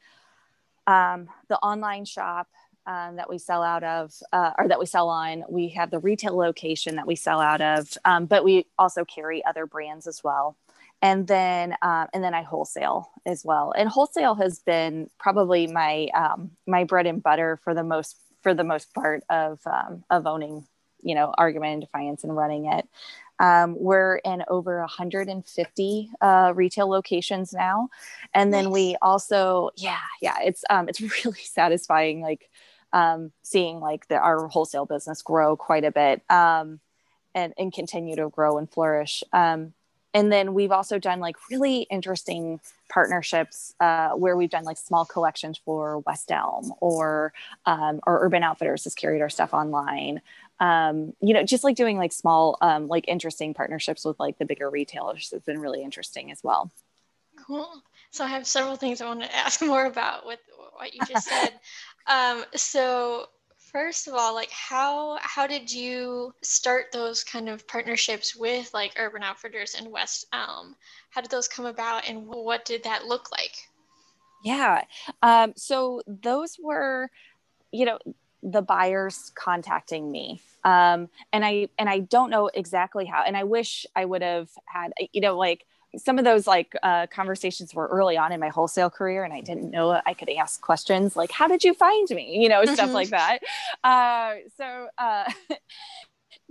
um, 0.86 1.28
the 1.48 1.56
online 1.58 2.04
shop 2.04 2.48
um, 2.86 3.16
that 3.16 3.30
we 3.30 3.38
sell 3.38 3.62
out 3.62 3.82
of 3.82 4.12
uh, 4.32 4.52
or 4.58 4.68
that 4.68 4.78
we 4.78 4.86
sell 4.86 5.08
on. 5.08 5.44
We 5.48 5.68
have 5.70 5.90
the 5.90 5.98
retail 5.98 6.36
location 6.36 6.96
that 6.96 7.06
we 7.06 7.16
sell 7.16 7.40
out 7.40 7.60
of 7.60 7.96
um, 8.04 8.26
but 8.26 8.44
we 8.44 8.66
also 8.78 9.04
carry 9.04 9.44
other 9.44 9.66
brands 9.66 10.06
as 10.06 10.22
well. 10.22 10.56
And 11.02 11.26
then 11.26 11.74
uh, 11.82 12.06
and 12.12 12.22
then 12.22 12.34
i 12.34 12.42
wholesale 12.42 13.10
as 13.26 13.44
well. 13.44 13.72
And 13.76 13.88
wholesale 13.88 14.34
has 14.36 14.60
been 14.60 15.10
probably 15.18 15.66
my 15.66 16.08
um, 16.14 16.50
my 16.66 16.84
bread 16.84 17.06
and 17.06 17.22
butter 17.22 17.58
for 17.62 17.74
the 17.74 17.84
most 17.84 18.16
for 18.42 18.54
the 18.54 18.64
most 18.64 18.92
part 18.94 19.24
of 19.30 19.60
um, 19.66 20.04
of 20.10 20.26
owning 20.26 20.66
you 21.02 21.14
know 21.14 21.32
Argaman 21.38 21.74
and 21.74 21.80
defiance 21.82 22.24
and 22.24 22.36
running 22.36 22.66
it 22.66 22.88
um, 23.38 23.76
we're 23.78 24.16
in 24.16 24.44
over 24.48 24.78
150 24.80 26.10
uh, 26.20 26.52
retail 26.54 26.88
locations 26.88 27.52
now, 27.52 27.88
and 28.32 28.52
then 28.52 28.64
nice. 28.64 28.72
we 28.72 28.96
also, 29.02 29.70
yeah, 29.76 29.98
yeah, 30.20 30.36
it's 30.42 30.64
um, 30.70 30.88
it's 30.88 31.00
really 31.24 31.40
satisfying, 31.40 32.20
like 32.20 32.48
um, 32.92 33.32
seeing 33.42 33.80
like 33.80 34.06
the, 34.08 34.16
our 34.16 34.46
wholesale 34.48 34.86
business 34.86 35.20
grow 35.22 35.56
quite 35.56 35.84
a 35.84 35.90
bit 35.90 36.22
um, 36.30 36.80
and 37.34 37.52
and 37.58 37.72
continue 37.72 38.16
to 38.16 38.28
grow 38.30 38.58
and 38.58 38.70
flourish. 38.70 39.24
Um, 39.32 39.74
and 40.14 40.30
then 40.30 40.54
we've 40.54 40.70
also 40.70 41.00
done 41.00 41.18
like 41.18 41.34
really 41.50 41.88
interesting 41.90 42.60
partnerships 42.88 43.74
uh, 43.80 44.10
where 44.10 44.36
we've 44.36 44.48
done 44.48 44.62
like 44.62 44.78
small 44.78 45.04
collections 45.04 45.60
for 45.64 45.98
West 46.00 46.30
Elm 46.30 46.72
or 46.80 47.32
um, 47.66 47.98
or 48.06 48.24
Urban 48.24 48.44
Outfitters 48.44 48.84
has 48.84 48.94
carried 48.94 49.20
our 49.20 49.28
stuff 49.28 49.52
online 49.52 50.22
um, 50.60 51.12
you 51.20 51.34
know, 51.34 51.42
just 51.42 51.64
like 51.64 51.76
doing 51.76 51.98
like 51.98 52.12
small, 52.12 52.58
um, 52.60 52.86
like 52.88 53.06
interesting 53.08 53.54
partnerships 53.54 54.04
with 54.04 54.18
like 54.18 54.38
the 54.38 54.44
bigger 54.44 54.70
retailers 54.70 55.30
has 55.30 55.42
been 55.42 55.60
really 55.60 55.82
interesting 55.82 56.30
as 56.30 56.42
well. 56.42 56.70
Cool. 57.46 57.82
So 58.10 58.24
I 58.24 58.28
have 58.28 58.46
several 58.46 58.76
things 58.76 59.00
I 59.00 59.06
want 59.06 59.22
to 59.22 59.36
ask 59.36 59.60
more 59.60 59.86
about 59.86 60.26
with 60.26 60.38
what 60.76 60.94
you 60.94 61.00
just 61.06 61.28
said. 61.28 61.50
um, 62.06 62.44
so 62.54 63.26
first 63.72 64.06
of 64.06 64.14
all, 64.14 64.34
like 64.34 64.50
how 64.50 65.18
how 65.20 65.46
did 65.46 65.70
you 65.72 66.32
start 66.42 66.86
those 66.92 67.24
kind 67.24 67.48
of 67.48 67.66
partnerships 67.66 68.36
with 68.36 68.72
like 68.72 68.92
Urban 68.96 69.22
Outfitters 69.22 69.74
and 69.74 69.90
West 69.90 70.26
Elm? 70.32 70.76
How 71.10 71.20
did 71.20 71.30
those 71.30 71.48
come 71.48 71.66
about, 71.66 72.08
and 72.08 72.26
what 72.26 72.64
did 72.64 72.84
that 72.84 73.06
look 73.06 73.30
like? 73.32 73.56
Yeah. 74.44 74.84
Um, 75.22 75.54
so 75.56 76.02
those 76.06 76.56
were, 76.62 77.10
you 77.72 77.86
know, 77.86 77.98
the 78.44 78.62
buyers 78.62 79.32
contacting 79.34 80.12
me. 80.12 80.40
Um, 80.64 81.08
and 81.32 81.44
I 81.44 81.68
and 81.78 81.88
I 81.88 82.00
don't 82.00 82.30
know 82.30 82.48
exactly 82.52 83.06
how. 83.06 83.22
And 83.22 83.36
I 83.36 83.44
wish 83.44 83.86
I 83.96 84.04
would 84.04 84.22
have 84.22 84.48
had, 84.66 84.92
you 85.12 85.20
know, 85.20 85.36
like 85.36 85.66
some 85.96 86.18
of 86.18 86.24
those 86.24 86.46
like 86.46 86.74
uh, 86.82 87.06
conversations 87.06 87.74
were 87.74 87.86
early 87.88 88.16
on 88.16 88.32
in 88.32 88.40
my 88.40 88.48
wholesale 88.48 88.90
career 88.90 89.22
and 89.22 89.32
i 89.32 89.40
didn't 89.40 89.70
know 89.70 90.00
i 90.06 90.12
could 90.12 90.28
ask 90.30 90.60
questions 90.60 91.14
like 91.14 91.30
how 91.30 91.46
did 91.46 91.62
you 91.62 91.72
find 91.74 92.08
me 92.10 92.38
you 92.42 92.48
know 92.48 92.62
mm-hmm. 92.62 92.74
stuff 92.74 92.92
like 92.92 93.10
that 93.10 93.38
uh, 93.84 94.34
so 94.56 94.88
uh, 94.98 95.30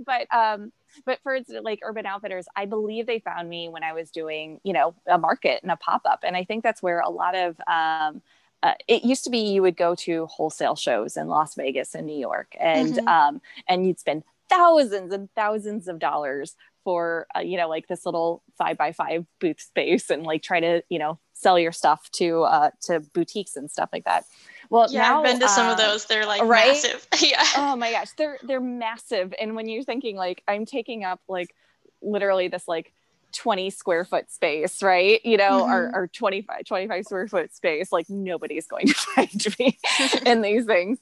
but 0.05 0.33
um 0.33 0.71
but 1.05 1.19
for 1.23 1.37
like 1.61 1.79
urban 1.83 2.05
outfitters 2.05 2.45
i 2.55 2.65
believe 2.65 3.05
they 3.05 3.19
found 3.19 3.49
me 3.49 3.69
when 3.69 3.83
i 3.83 3.93
was 3.93 4.11
doing 4.11 4.59
you 4.63 4.73
know 4.73 4.95
a 5.07 5.17
market 5.17 5.61
and 5.61 5.71
a 5.71 5.75
pop-up 5.77 6.19
and 6.23 6.37
i 6.37 6.43
think 6.43 6.63
that's 6.63 6.81
where 6.81 6.99
a 6.99 7.09
lot 7.09 7.35
of 7.35 7.59
um, 7.67 8.21
uh, 8.63 8.73
it 8.87 9.03
used 9.03 9.23
to 9.25 9.29
be 9.29 9.39
you 9.39 9.61
would 9.61 9.77
go 9.77 9.93
to 9.93 10.25
wholesale 10.27 10.75
shows 10.75 11.17
in 11.17 11.27
las 11.27 11.53
vegas 11.55 11.93
and 11.93 12.07
new 12.07 12.17
york 12.17 12.55
and 12.59 12.95
mm-hmm. 12.95 13.07
um, 13.07 13.41
and 13.67 13.85
you'd 13.85 13.99
spend 13.99 14.23
thousands 14.49 15.13
and 15.13 15.29
thousands 15.35 15.87
of 15.87 15.99
dollars 15.99 16.55
for 16.83 17.27
uh, 17.35 17.39
you 17.39 17.57
know 17.57 17.69
like 17.69 17.87
this 17.87 18.05
little 18.05 18.43
five 18.57 18.77
by 18.77 18.91
five 18.91 19.25
booth 19.39 19.59
space 19.59 20.09
and 20.09 20.23
like 20.23 20.41
try 20.41 20.59
to 20.59 20.81
you 20.89 20.99
know 20.99 21.19
sell 21.33 21.59
your 21.59 21.71
stuff 21.71 22.09
to 22.11 22.43
uh 22.43 22.69
to 22.81 22.99
boutiques 23.13 23.55
and 23.55 23.69
stuff 23.69 23.89
like 23.91 24.05
that. 24.05 24.25
Well 24.69 24.87
yeah 24.89 25.01
now, 25.01 25.19
i've 25.19 25.25
been 25.25 25.39
to 25.39 25.49
some 25.49 25.67
of 25.67 25.79
um, 25.79 25.85
those. 25.85 26.05
They're 26.05 26.25
like 26.25 26.41
right? 26.43 26.67
massive. 26.67 27.07
Yeah. 27.21 27.43
Oh 27.57 27.75
my 27.75 27.91
gosh 27.91 28.09
they're 28.17 28.37
they're 28.43 28.61
massive. 28.61 29.33
And 29.39 29.55
when 29.55 29.67
you're 29.67 29.83
thinking 29.83 30.15
like 30.15 30.43
i'm 30.47 30.65
taking 30.65 31.03
up 31.03 31.21
like 31.27 31.53
literally 32.01 32.47
this 32.47 32.67
like 32.67 32.93
20 33.33 33.69
square 33.69 34.05
foot 34.05 34.31
space, 34.31 34.81
right? 34.81 35.23
You 35.25 35.37
know, 35.37 35.63
mm-hmm. 35.63 35.71
or, 35.71 35.91
or 35.93 36.07
25, 36.07 36.65
25 36.65 37.03
square 37.05 37.27
foot 37.27 37.53
space, 37.53 37.91
like 37.91 38.09
nobody's 38.09 38.67
going 38.67 38.87
to 38.87 38.93
find 38.93 39.45
me 39.59 39.77
in 40.25 40.41
these 40.41 40.65
things. 40.65 40.99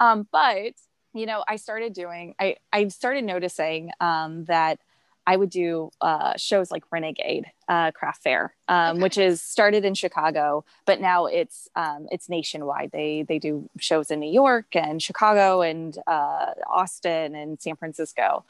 Um, 0.00 0.26
but, 0.32 0.72
you 1.14 1.26
know, 1.26 1.44
I 1.46 1.56
started 1.56 1.92
doing, 1.92 2.34
I, 2.38 2.56
I 2.72 2.88
started 2.88 3.24
noticing 3.24 3.90
um, 4.00 4.44
that 4.46 4.78
I 5.26 5.36
would 5.36 5.50
do 5.50 5.90
uh, 6.00 6.36
shows 6.36 6.70
like 6.70 6.84
Renegade 6.90 7.46
uh, 7.68 7.92
Craft 7.92 8.22
Fair, 8.22 8.54
um, 8.68 8.96
okay. 8.96 9.02
which 9.02 9.18
is 9.18 9.40
started 9.40 9.84
in 9.84 9.94
Chicago, 9.94 10.64
but 10.84 11.00
now 11.00 11.26
it's 11.26 11.68
um, 11.76 12.08
it's 12.10 12.28
nationwide. 12.28 12.90
They 12.92 13.22
they 13.22 13.38
do 13.38 13.70
shows 13.78 14.10
in 14.10 14.18
New 14.18 14.32
York 14.32 14.74
and 14.74 15.00
Chicago 15.00 15.62
and 15.62 15.96
uh, 16.06 16.54
Austin 16.68 17.34
and 17.36 17.60
San 17.60 17.76
Francisco, 17.76 18.44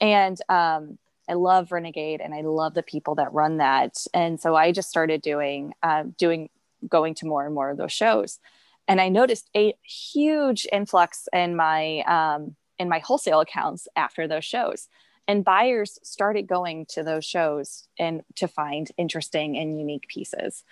and 0.00 0.40
um, 0.48 0.98
I 1.28 1.34
love 1.34 1.72
Renegade 1.72 2.20
and 2.20 2.34
I 2.34 2.40
love 2.40 2.74
the 2.74 2.82
people 2.82 3.14
that 3.16 3.32
run 3.32 3.58
that. 3.58 3.96
And 4.14 4.40
so 4.40 4.56
I 4.56 4.72
just 4.72 4.88
started 4.88 5.22
doing 5.22 5.74
uh, 5.82 6.04
doing 6.16 6.48
going 6.88 7.14
to 7.14 7.26
more 7.26 7.44
and 7.44 7.54
more 7.54 7.70
of 7.70 7.76
those 7.76 7.92
shows, 7.92 8.38
and 8.86 9.00
I 9.00 9.08
noticed 9.10 9.50
a 9.54 9.74
huge 9.82 10.66
influx 10.72 11.28
in 11.32 11.54
my 11.56 12.00
um, 12.00 12.56
in 12.78 12.88
my 12.88 13.00
wholesale 13.00 13.40
accounts 13.40 13.86
after 13.96 14.26
those 14.26 14.44
shows. 14.44 14.88
And 15.26 15.44
buyers 15.44 15.98
started 16.02 16.46
going 16.46 16.86
to 16.90 17.02
those 17.02 17.24
shows 17.24 17.86
and 17.98 18.22
to 18.36 18.48
find 18.48 18.90
interesting 18.96 19.58
and 19.58 19.78
unique 19.78 20.08
pieces. 20.08 20.64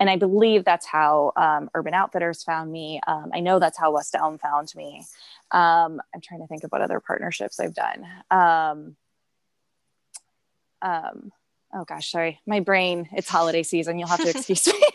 And 0.00 0.08
i 0.10 0.16
believe 0.16 0.64
that's 0.64 0.86
how 0.86 1.32
um, 1.36 1.68
urban 1.74 1.94
outfitters 1.94 2.42
found 2.42 2.72
me. 2.72 3.00
Um, 3.06 3.30
i 3.34 3.40
know 3.40 3.58
that's 3.58 3.78
how 3.78 3.92
west 3.92 4.14
elm 4.14 4.38
found 4.38 4.72
me. 4.74 5.04
Um, 5.50 6.00
i'm 6.14 6.20
trying 6.22 6.40
to 6.40 6.46
think 6.46 6.64
of 6.64 6.70
what 6.70 6.80
other 6.80 7.00
partnerships 7.00 7.60
i've 7.60 7.74
done 7.74 8.06
um, 10.82 11.32
oh 11.72 11.84
gosh 11.84 12.10
sorry. 12.10 12.40
My 12.46 12.60
brain 12.60 13.08
it's 13.12 13.28
holiday 13.28 13.62
season. 13.62 13.98
You'll 13.98 14.08
have 14.08 14.20
to 14.20 14.30
excuse 14.30 14.66
me. 14.66 14.74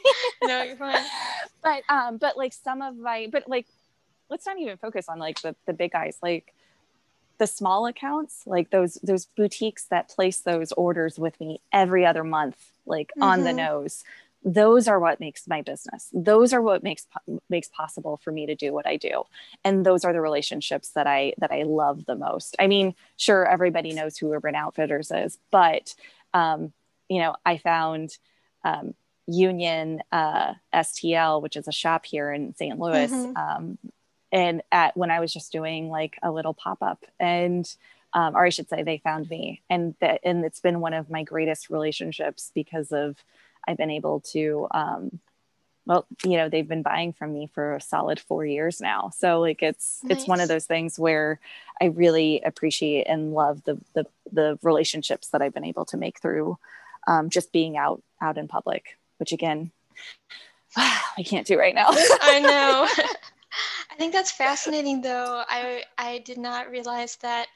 No 0.44 0.64
you're 0.64 0.76
fine. 0.76 1.04
But 1.64 1.84
um 1.90 2.18
but 2.18 2.38
like 2.38 2.54
some 2.54 2.82
of 2.82 2.96
my 2.96 3.28
but 3.32 3.50
like 3.50 3.66
let's 4.30 4.46
not 4.46 4.60
even 4.60 4.78
focus 4.78 5.10
on 5.10 5.20
like 5.20 5.42
the, 5.42 5.56
the 5.66 5.74
big 5.74 5.92
guys. 5.92 6.18
Like 6.22 6.54
the 7.38 7.48
small 7.48 7.86
accounts 7.86 8.44
like 8.46 8.70
those 8.70 8.96
those 9.04 9.26
boutiques 9.26 9.86
that 9.86 10.10
place 10.10 10.40
those 10.40 10.72
orders 10.74 11.20
with 11.20 11.40
me 11.40 11.62
every 11.72 12.06
other 12.06 12.24
month 12.24 12.58
like 12.86 13.10
mm-hmm. 13.10 13.24
on 13.24 13.44
the 13.44 13.50
mm-hmm. 13.50 13.58
nose 13.58 14.04
those 14.44 14.88
are 14.88 15.00
what 15.00 15.20
makes 15.20 15.48
my 15.48 15.62
business. 15.62 16.10
Those 16.14 16.54
are 16.54 16.62
what 16.62 16.84
makes 16.84 17.06
makes 17.50 17.68
possible 17.70 18.18
for 18.24 18.32
me 18.32 18.46
to 18.46 18.56
do 18.56 18.74
what 18.74 18.88
i 18.88 18.96
do. 18.96 19.24
And 19.64 19.86
those 19.86 20.06
are 20.06 20.14
the 20.14 20.22
relationships 20.22 20.92
that 20.92 21.08
i 21.08 21.34
that 21.40 21.52
i 21.52 21.64
love 21.64 22.06
the 22.06 22.16
most. 22.16 22.56
I 22.60 22.68
mean 22.68 22.96
sure 23.18 23.46
everybody 23.46 23.94
knows 23.94 24.18
who 24.18 24.34
urban 24.34 24.56
outfitters 24.56 25.12
is 25.12 25.38
but 25.52 25.96
um, 26.34 26.74
you 27.10 27.20
know 27.20 27.36
i 27.46 27.58
found 27.58 28.18
um, 28.64 28.94
union 29.28 30.02
uh, 30.12 30.54
stl 30.76 31.42
which 31.42 31.56
is 31.56 31.68
a 31.68 31.72
shop 31.72 32.06
here 32.06 32.32
in 32.32 32.54
st 32.56 32.80
louis 32.80 33.12
mm-hmm. 33.12 33.36
um, 33.38 33.78
and 34.32 34.62
at 34.72 34.96
when 34.98 35.12
I 35.12 35.20
was 35.20 35.34
just 35.34 35.52
doing 35.52 35.90
like 35.90 36.18
a 36.22 36.32
little 36.32 36.54
pop 36.54 36.82
up, 36.82 37.06
and 37.20 37.70
um, 38.14 38.36
or 38.36 38.46
I 38.46 38.50
should 38.50 38.70
say, 38.70 38.84
they 38.84 38.98
found 38.98 39.30
me, 39.30 39.62
and 39.70 39.96
that 40.02 40.22
and 40.24 40.44
it's 40.44 40.60
been 40.60 40.80
one 40.80 40.94
of 40.94 41.10
my 41.10 41.24
greatest 41.24 41.70
relationships 41.70 42.52
because 42.54 42.92
of 42.92 43.24
I've 43.68 43.78
been 43.78 43.92
able 43.92 44.22
to. 44.32 44.68
Um, 44.72 45.20
well, 45.86 46.06
you 46.26 46.36
know, 46.36 46.50
they've 46.50 46.68
been 46.68 46.82
buying 46.82 47.14
from 47.14 47.34
me 47.34 47.50
for 47.54 47.76
a 47.76 47.82
solid 47.82 48.20
four 48.20 48.46
years 48.46 48.82
now. 48.82 49.10
So 49.16 49.40
like 49.40 49.64
it's 49.64 50.02
nice. 50.04 50.18
it's 50.18 50.28
one 50.28 50.42
of 50.42 50.50
those 50.50 50.66
things 50.66 51.00
where 51.00 51.40
I 51.82 51.86
really 51.86 52.42
appreciate 52.42 53.04
and 53.04 53.34
love 53.34 53.64
the 53.64 53.80
the 53.94 54.06
the 54.32 54.60
relationships 54.62 55.30
that 55.30 55.42
I've 55.42 55.54
been 55.54 55.64
able 55.64 55.86
to 55.86 55.98
make 55.98 56.20
through 56.20 56.58
um, 57.08 57.30
just 57.30 57.54
being 57.54 57.78
out 57.78 58.04
out 58.22 58.38
in 58.38 58.50
public, 58.50 58.98
which 59.18 59.32
again 59.32 59.72
I 60.76 61.24
can't 61.26 61.48
do 61.48 61.58
right 61.58 61.76
now. 61.76 61.88
I 61.90 62.40
know. 62.40 62.88
I 63.92 63.96
think 63.98 64.14
that's 64.14 64.32
fascinating, 64.32 65.02
though. 65.02 65.44
I 65.48 65.84
I 65.98 66.20
did 66.20 66.38
not 66.38 66.70
realize 66.70 67.16
that 67.18 67.48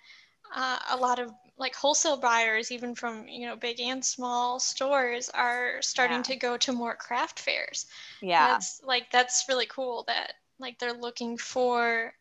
uh, 0.56 0.80
a 0.92 0.98
lot 0.98 1.20
of 1.20 1.32
like 1.62 1.76
wholesale 1.76 2.18
buyers, 2.18 2.72
even 2.72 2.96
from 2.96 3.28
you 3.28 3.48
know 3.48 3.56
big 3.56 3.80
and 3.80 4.04
small 4.04 4.60
stores, 4.60 5.30
are 5.30 5.82
starting 5.82 6.18
yeah. 6.18 6.24
to 6.24 6.36
go 6.36 6.58
to 6.58 6.74
more 6.74 6.96
craft 6.96 7.40
fairs. 7.40 7.86
Yeah, 8.22 8.48
that's 8.48 8.82
like 8.84 9.12
that's 9.12 9.46
really 9.48 9.68
cool. 9.68 10.04
That 10.08 10.34
like 10.60 10.80
they're 10.80 10.92
looking 10.92 11.38
for 11.38 12.14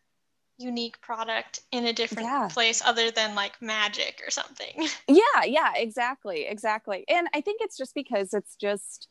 unique 0.57 1.01
product 1.01 1.61
in 1.71 1.85
a 1.87 1.93
different 1.93 2.29
yeah. 2.29 2.47
place 2.51 2.83
other 2.85 3.09
than 3.09 3.33
like 3.33 3.59
magic 3.61 4.21
or 4.25 4.29
something. 4.29 4.87
Yeah, 5.07 5.43
yeah, 5.45 5.71
exactly, 5.75 6.45
exactly. 6.45 7.03
And 7.09 7.27
I 7.33 7.41
think 7.41 7.61
it's 7.61 7.77
just 7.77 7.95
because 7.95 8.33
it's 8.33 8.55
just 8.55 9.07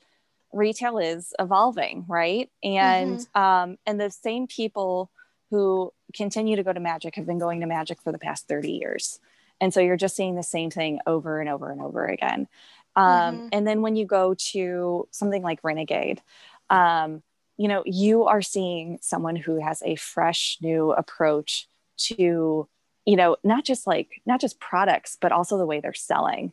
retail 0.52 0.98
is 0.98 1.34
evolving, 1.38 2.04
right? 2.08 2.48
And 2.62 3.18
mm-hmm. 3.18 3.40
um, 3.40 3.78
and 3.84 4.00
the 4.00 4.10
same 4.10 4.46
people 4.46 5.10
who 5.50 5.92
continue 6.14 6.54
to 6.54 6.62
go 6.62 6.72
to 6.72 6.80
Magic 6.80 7.16
have 7.16 7.26
been 7.26 7.40
going 7.40 7.60
to 7.60 7.66
Magic 7.66 8.00
for 8.00 8.12
the 8.12 8.18
past 8.18 8.46
30 8.46 8.70
years. 8.70 9.18
And 9.60 9.72
so 9.72 9.80
you're 9.80 9.96
just 9.96 10.16
seeing 10.16 10.34
the 10.34 10.42
same 10.42 10.70
thing 10.70 11.00
over 11.06 11.40
and 11.40 11.48
over 11.48 11.70
and 11.70 11.80
over 11.80 12.06
again. 12.06 12.48
Um, 12.96 13.06
mm-hmm. 13.06 13.48
And 13.52 13.66
then 13.66 13.82
when 13.82 13.96
you 13.96 14.06
go 14.06 14.34
to 14.52 15.08
something 15.10 15.42
like 15.42 15.60
Renegade, 15.62 16.22
um, 16.70 17.22
you 17.56 17.68
know, 17.68 17.82
you 17.84 18.24
are 18.24 18.42
seeing 18.42 18.98
someone 19.02 19.36
who 19.36 19.60
has 19.60 19.82
a 19.84 19.96
fresh 19.96 20.58
new 20.62 20.92
approach 20.92 21.68
to, 21.98 22.68
you 23.04 23.16
know, 23.16 23.36
not 23.44 23.64
just 23.64 23.86
like, 23.86 24.22
not 24.24 24.40
just 24.40 24.60
products, 24.60 25.18
but 25.20 25.32
also 25.32 25.58
the 25.58 25.66
way 25.66 25.80
they're 25.80 25.92
selling. 25.92 26.52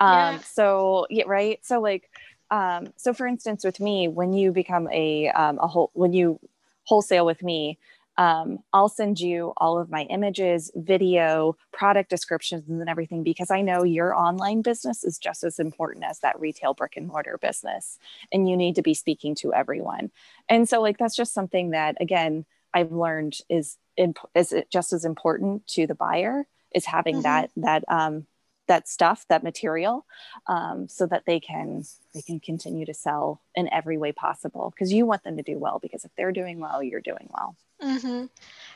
Um, 0.00 0.36
yeah. 0.36 0.38
So, 0.40 1.06
yeah, 1.10 1.24
right. 1.26 1.58
So, 1.64 1.80
like, 1.80 2.08
um, 2.50 2.92
so 2.96 3.12
for 3.12 3.26
instance 3.26 3.64
with 3.64 3.80
me 3.80 4.06
when 4.06 4.32
you 4.32 4.52
become 4.52 4.88
a, 4.92 5.28
um, 5.30 5.58
a 5.58 5.66
whole 5.66 5.90
when 5.94 6.12
you 6.12 6.38
wholesale 6.84 7.26
with 7.26 7.42
me 7.42 7.78
um, 8.16 8.58
i'll 8.72 8.88
send 8.88 9.18
you 9.18 9.52
all 9.56 9.78
of 9.78 9.90
my 9.90 10.02
images 10.04 10.70
video 10.74 11.56
product 11.72 12.10
descriptions 12.10 12.68
and 12.68 12.88
everything 12.88 13.22
because 13.22 13.50
i 13.50 13.60
know 13.60 13.82
your 13.84 14.14
online 14.14 14.62
business 14.62 15.04
is 15.04 15.18
just 15.18 15.44
as 15.44 15.58
important 15.58 16.04
as 16.04 16.20
that 16.20 16.38
retail 16.40 16.74
brick 16.74 16.96
and 16.96 17.08
mortar 17.08 17.38
business 17.40 17.98
and 18.32 18.48
you 18.48 18.56
need 18.56 18.74
to 18.74 18.82
be 18.82 18.94
speaking 18.94 19.34
to 19.34 19.52
everyone 19.52 20.10
and 20.48 20.68
so 20.68 20.80
like 20.80 20.98
that's 20.98 21.16
just 21.16 21.34
something 21.34 21.70
that 21.70 21.96
again 22.00 22.44
i've 22.72 22.92
learned 22.92 23.38
is 23.48 23.76
imp- 23.96 24.30
is 24.34 24.54
just 24.70 24.92
as 24.92 25.04
important 25.04 25.66
to 25.66 25.86
the 25.86 25.94
buyer 25.94 26.46
is 26.74 26.84
having 26.84 27.16
mm-hmm. 27.16 27.22
that 27.22 27.50
that 27.56 27.84
um, 27.88 28.26
that 28.66 28.88
stuff 28.88 29.26
that 29.28 29.42
material 29.42 30.06
um, 30.46 30.88
so 30.88 31.06
that 31.06 31.24
they 31.26 31.40
can 31.40 31.84
they 32.14 32.22
can 32.22 32.40
continue 32.40 32.86
to 32.86 32.94
sell 32.94 33.40
in 33.54 33.72
every 33.72 33.98
way 33.98 34.12
possible 34.12 34.70
because 34.70 34.92
you 34.92 35.06
want 35.06 35.22
them 35.24 35.36
to 35.36 35.42
do 35.42 35.58
well 35.58 35.78
because 35.80 36.04
if 36.04 36.10
they're 36.16 36.32
doing 36.32 36.58
well 36.58 36.82
you're 36.82 37.00
doing 37.00 37.28
well 37.30 37.56
mm-hmm. 37.82 38.26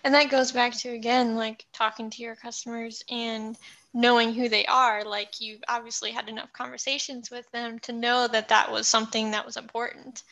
and 0.04 0.14
that 0.14 0.30
goes 0.30 0.52
back 0.52 0.76
to 0.76 0.90
again 0.90 1.36
like 1.36 1.64
talking 1.72 2.10
to 2.10 2.22
your 2.22 2.36
customers 2.36 3.02
and 3.10 3.56
knowing 3.94 4.34
who 4.34 4.48
they 4.48 4.66
are 4.66 5.04
like 5.04 5.40
you 5.40 5.58
obviously 5.68 6.10
had 6.10 6.28
enough 6.28 6.52
conversations 6.52 7.30
with 7.30 7.50
them 7.50 7.78
to 7.78 7.92
know 7.92 8.28
that 8.28 8.48
that 8.48 8.70
was 8.70 8.86
something 8.86 9.30
that 9.30 9.46
was 9.46 9.56
important 9.56 10.22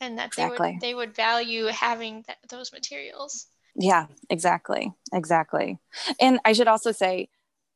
and 0.00 0.18
that 0.18 0.28
exactly. 0.28 0.56
they 0.58 0.72
would 0.72 0.80
they 0.80 0.94
would 0.94 1.14
value 1.14 1.66
having 1.66 2.24
th- 2.24 2.38
those 2.48 2.72
materials 2.72 3.46
yeah 3.76 4.06
exactly 4.30 4.92
exactly 5.12 5.78
and 6.20 6.40
i 6.44 6.52
should 6.52 6.68
also 6.68 6.92
say 6.92 7.28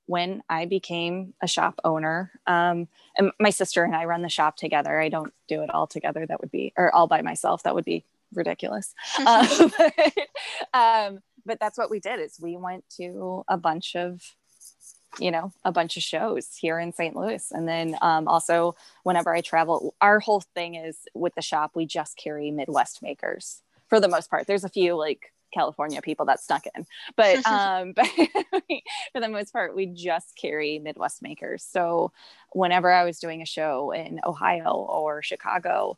when 0.08 0.42
I 0.48 0.64
became 0.64 1.34
a 1.42 1.46
shop 1.46 1.80
owner, 1.84 2.32
um, 2.46 2.88
and 3.18 3.30
my 3.38 3.50
sister 3.50 3.84
and 3.84 3.94
I 3.94 4.06
run 4.06 4.22
the 4.22 4.30
shop 4.30 4.56
together. 4.56 4.98
I 4.98 5.10
don't 5.10 5.34
do 5.48 5.62
it 5.62 5.68
all 5.68 5.86
together. 5.86 6.24
That 6.26 6.40
would 6.40 6.50
be, 6.50 6.72
or 6.78 6.92
all 6.94 7.06
by 7.06 7.20
myself. 7.20 7.62
That 7.64 7.74
would 7.74 7.84
be 7.84 8.06
ridiculous. 8.32 8.94
um, 9.26 9.46
but, 9.78 10.12
um, 10.72 11.18
but 11.44 11.60
that's 11.60 11.76
what 11.76 11.90
we 11.90 12.00
did 12.00 12.20
is 12.20 12.40
we 12.40 12.56
went 12.56 12.84
to 12.96 13.44
a 13.48 13.58
bunch 13.58 13.96
of 13.96 14.22
you 15.18 15.30
know 15.30 15.52
a 15.64 15.72
bunch 15.72 15.96
of 15.96 16.02
shows 16.02 16.54
here 16.54 16.78
in 16.78 16.92
st 16.92 17.16
louis 17.16 17.50
and 17.50 17.66
then 17.66 17.96
um, 18.02 18.28
also 18.28 18.76
whenever 19.04 19.34
i 19.34 19.40
travel 19.40 19.94
our 20.02 20.20
whole 20.20 20.42
thing 20.54 20.74
is 20.74 20.98
with 21.14 21.34
the 21.34 21.40
shop 21.40 21.70
we 21.74 21.86
just 21.86 22.18
carry 22.18 22.50
midwest 22.50 23.02
makers 23.02 23.62
for 23.88 24.00
the 24.00 24.06
most 24.06 24.28
part 24.28 24.46
there's 24.46 24.64
a 24.64 24.68
few 24.68 24.94
like 24.94 25.32
california 25.52 26.00
people 26.02 26.26
that 26.26 26.40
snuck 26.40 26.64
in 26.74 26.86
but 27.16 27.44
um 27.46 27.92
but 27.96 28.06
for 29.12 29.20
the 29.20 29.28
most 29.28 29.52
part 29.52 29.74
we 29.74 29.86
just 29.86 30.36
carry 30.36 30.78
midwest 30.78 31.22
makers 31.22 31.62
so 31.62 32.12
whenever 32.52 32.90
i 32.90 33.04
was 33.04 33.18
doing 33.18 33.42
a 33.42 33.46
show 33.46 33.90
in 33.92 34.20
ohio 34.24 34.72
or 34.72 35.22
chicago 35.22 35.96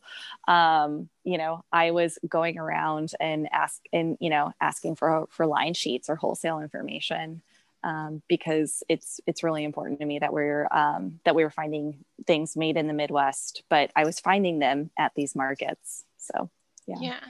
um 0.49 1.09
you 1.25 1.39
know 1.39 1.65
i 1.73 1.91
was 1.91 2.19
going 2.29 2.59
around 2.59 3.13
and 3.21 3.49
ask 3.53 3.81
and 3.93 4.17
you 4.21 4.31
know 4.31 4.53
asking 4.61 4.97
for 4.97 5.27
for 5.31 5.47
line 5.47 5.75
sheets 5.75 6.09
or 6.09 6.17
wholesale 6.17 6.61
information 6.61 7.43
um, 7.83 8.23
because 8.29 8.83
it's 8.89 9.21
it's 9.27 9.43
really 9.43 9.65
important 9.65 10.01
to 10.01 10.07
me 10.07 10.19
that 10.19 10.33
we're 10.33 10.69
um, 10.71 11.21
that 11.25 11.35
we 11.35 11.45
were 11.45 11.51
finding 11.51 12.05
things 12.27 12.57
made 12.57 12.77
in 12.77 12.87
the 12.87 12.93
Midwest, 12.93 13.63
but 13.69 13.91
I 13.97 14.05
was 14.05 14.21
finding 14.21 14.59
them 14.59 14.91
at 14.99 15.13
these 15.15 15.35
markets. 15.35 16.05
So 16.19 16.51
yeah. 16.87 16.97
Yeah. 17.01 17.21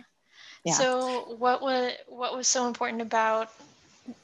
Yeah. 0.64 0.74
So 0.74 1.34
what 1.38 1.62
was 1.62 1.92
what 2.06 2.36
was 2.36 2.48
so 2.48 2.66
important 2.66 3.02
about 3.02 3.50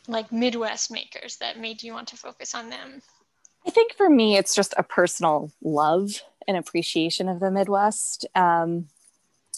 like 0.08 0.30
Midwest 0.32 0.90
makers 0.90 1.36
that 1.36 1.58
made 1.58 1.82
you 1.82 1.92
want 1.92 2.08
to 2.08 2.16
focus 2.16 2.54
on 2.54 2.70
them? 2.70 3.02
I 3.66 3.70
think 3.70 3.94
for 3.94 4.08
me, 4.08 4.36
it's 4.36 4.54
just 4.54 4.74
a 4.76 4.82
personal 4.82 5.50
love 5.62 6.22
and 6.46 6.56
appreciation 6.56 7.28
of 7.28 7.40
the 7.40 7.50
Midwest. 7.50 8.26
Um, 8.34 8.88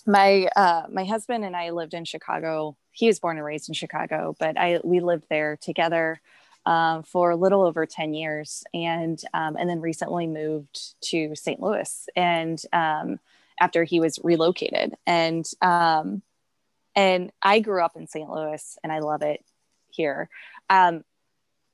my 0.06 0.48
uh, 0.56 0.84
my 0.90 1.04
husband 1.04 1.44
and 1.44 1.56
I 1.56 1.70
lived 1.70 1.94
in 1.94 2.04
Chicago. 2.04 2.76
He 2.92 3.06
was 3.06 3.18
born 3.18 3.36
and 3.36 3.44
raised 3.44 3.68
in 3.68 3.74
Chicago, 3.74 4.34
but 4.38 4.56
I 4.56 4.80
we 4.84 5.00
lived 5.00 5.24
there 5.28 5.56
together 5.56 6.20
um, 6.68 7.02
for 7.02 7.30
a 7.30 7.36
little 7.36 7.62
over 7.62 7.86
10 7.86 8.14
years 8.14 8.62
and 8.74 9.20
um, 9.34 9.56
and 9.56 9.68
then 9.68 9.80
recently 9.80 10.26
moved 10.26 11.00
to 11.00 11.34
st 11.34 11.60
louis 11.60 12.08
and 12.14 12.62
um, 12.72 13.18
after 13.60 13.84
he 13.84 14.00
was 14.00 14.18
relocated 14.22 14.94
and 15.06 15.46
um, 15.62 16.22
and 16.98 17.30
i 17.42 17.60
grew 17.60 17.82
up 17.82 17.96
in 17.96 18.06
st 18.06 18.28
louis 18.28 18.76
and 18.82 18.92
i 18.92 18.98
love 18.98 19.22
it 19.22 19.44
here. 19.98 20.28
Um, 20.70 21.04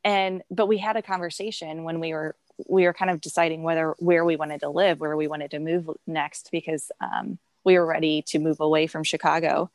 and 0.03 0.43
but 0.51 0.67
we 0.67 0.79
had 0.79 0.97
a 0.97 1.03
conversation 1.03 1.85
when 1.85 2.01
we 2.01 2.13
were 2.13 2.37
we 2.69 2.85
were 2.85 2.93
kind 2.93 3.11
of 3.11 3.21
deciding 3.21 3.63
whether 3.63 3.95
where 3.99 4.25
we 4.25 4.37
wanted 4.37 4.61
to 4.61 4.69
live 4.69 5.01
where 5.01 5.17
we 5.17 5.29
wanted 5.29 5.51
to 5.53 5.59
move 5.59 5.89
next 6.07 6.51
because 6.53 6.91
um, 7.01 7.39
we 7.65 7.79
were 7.79 7.87
ready 7.87 8.23
to 8.23 8.39
move 8.39 8.61
away 8.61 8.87
from 8.87 9.05
chicago. 9.05 9.71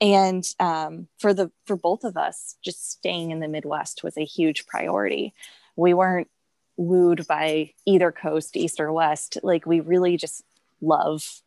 And 0.00 0.46
um, 0.60 1.08
for 1.18 1.32
the 1.32 1.50
for 1.64 1.76
both 1.76 2.04
of 2.04 2.16
us 2.16 2.56
just 2.62 2.90
staying 2.90 3.30
in 3.30 3.40
the 3.40 3.48
midwest 3.48 4.02
was 4.02 4.16
a 4.16 4.24
huge 4.24 4.66
priority. 4.66 5.34
We 5.74 5.94
weren't 5.94 6.28
wooed 6.76 7.26
by 7.26 7.72
either 7.86 8.12
coast 8.12 8.56
east 8.56 8.80
or 8.80 8.92
west. 8.92 9.38
Like 9.42 9.66
we 9.66 9.80
really 9.80 10.16
just 10.16 10.42
love 10.80 11.42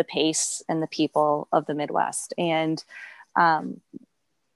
the 0.00 0.04
pace 0.04 0.62
and 0.68 0.82
the 0.82 0.86
people 0.86 1.46
of 1.52 1.66
the 1.66 1.74
midwest. 1.74 2.32
And 2.38 2.82
um, 3.36 3.82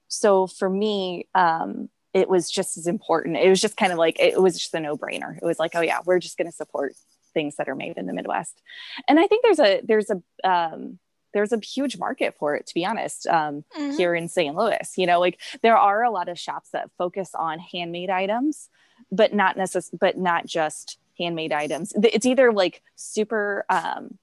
so 0.09 0.47
for 0.47 0.71
me 0.71 1.29
um, 1.35 1.91
it 2.15 2.29
was 2.29 2.51
just 2.51 2.79
as 2.79 2.87
important. 2.87 3.37
It 3.37 3.51
was 3.51 3.61
just 3.61 3.77
kind 3.77 3.93
of 3.93 3.99
like 3.99 4.19
it 4.19 4.41
was 4.41 4.57
just 4.59 4.73
a 4.75 4.81
no-brainer. 4.81 5.37
It 5.37 5.45
was 5.45 5.59
like 5.59 5.73
oh 5.75 5.83
yeah 5.83 5.99
we're 6.07 6.21
just 6.21 6.39
going 6.39 6.51
to 6.51 6.57
support 6.57 6.95
things 7.35 7.57
that 7.57 7.69
are 7.69 7.75
made 7.75 7.99
in 7.99 8.07
the 8.07 8.13
midwest. 8.15 8.63
And 9.07 9.21
i 9.21 9.27
think 9.27 9.43
there's 9.43 9.59
a 9.59 9.83
there's 9.85 10.11
a 10.11 10.49
um, 10.49 10.99
there's 11.35 11.53
a 11.53 11.59
huge 11.59 11.99
market 11.99 12.37
for 12.39 12.55
it 12.55 12.67
to 12.69 12.75
be 12.75 12.87
honest 12.87 13.27
um, 13.27 13.65
mm-hmm. 13.77 13.97
here 13.97 14.15
in 14.15 14.29
st 14.29 14.55
louis. 14.55 14.93
You 14.97 15.07
know 15.07 15.21
like 15.21 15.39
there 15.63 15.77
are 15.77 16.03
a 16.03 16.11
lot 16.11 16.29
of 16.31 16.39
shops 16.39 16.71
that 16.73 16.91
focus 16.97 17.31
on 17.35 17.59
handmade 17.59 18.11
items 18.11 18.71
but 19.11 19.35
not 19.35 19.57
necess- 19.57 19.97
but 19.99 20.17
not 20.17 20.47
just 20.47 20.99
handmade 21.19 21.53
items. 21.53 21.93
It's 22.03 22.27
either 22.27 22.53
like 22.53 22.83
super 22.97 23.65
um, 23.69 24.19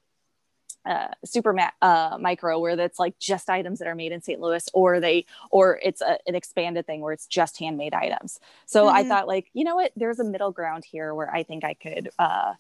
uh, 0.86 1.10
super 1.24 1.54
ma- 1.54 1.70
uh, 1.82 2.18
micro 2.20 2.60
where 2.60 2.76
that's 2.76 3.00
like 3.00 3.18
just 3.20 3.50
items 3.50 3.80
that 3.80 3.88
are 3.88 3.96
made 3.96 4.12
in 4.12 4.22
St. 4.22 4.40
Louis 4.40 4.68
or 4.74 5.00
they 5.00 5.26
or 5.52 5.80
it's 5.84 6.02
a, 6.02 6.18
an 6.28 6.36
expanded 6.36 6.86
thing 6.86 7.02
where 7.02 7.14
it's 7.14 7.28
just 7.28 7.60
handmade 7.60 7.94
items. 7.94 8.40
So 8.66 8.86
mm-hmm. 8.86 8.96
I 8.96 9.04
thought 9.04 9.28
like, 9.28 9.48
you 9.54 9.64
know 9.64 9.76
what, 9.76 9.92
there's 9.96 10.20
a 10.20 10.24
middle 10.24 10.52
ground 10.52 10.84
here 10.86 11.14
where 11.14 11.34
I 11.34 11.44
think 11.44 11.64
I 11.64 11.74
could 11.74 12.10
uh 12.18 12.54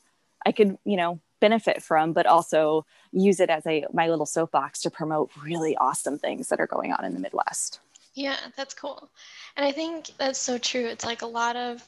I 0.46 0.52
could, 0.52 0.78
you 0.86 0.98
know, 0.98 1.20
benefit 1.40 1.82
from, 1.84 2.14
but 2.14 2.26
also 2.26 2.86
use 3.12 3.40
it 3.40 3.50
as 3.50 3.66
a 3.66 3.86
my 3.94 4.08
little 4.08 4.26
soapbox 4.26 4.82
to 4.82 4.92
promote 4.92 5.32
really 5.44 5.76
awesome 5.78 6.18
things 6.18 6.50
that 6.50 6.60
are 6.60 6.68
going 6.68 6.94
on 6.94 7.04
in 7.04 7.14
the 7.14 7.20
Midwest. 7.20 7.80
Yeah, 8.14 8.38
that's 8.56 8.74
cool. 8.74 9.10
And 9.56 9.66
I 9.66 9.72
think 9.72 10.12
that's 10.18 10.40
so 10.40 10.58
true. 10.58 10.86
It's 10.86 11.06
like 11.06 11.22
a 11.22 11.28
lot 11.28 11.56
of 11.56 11.88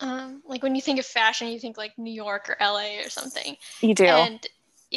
um, 0.00 0.42
like 0.46 0.62
when 0.62 0.74
you 0.74 0.82
think 0.82 1.00
of 1.00 1.06
fashion, 1.06 1.48
you 1.48 1.58
think 1.58 1.76
like 1.76 1.98
New 1.98 2.12
York 2.12 2.48
or 2.48 2.56
LA 2.60 3.00
or 3.04 3.08
something. 3.08 3.56
You 3.80 3.94
do. 3.94 4.04
And 4.04 4.46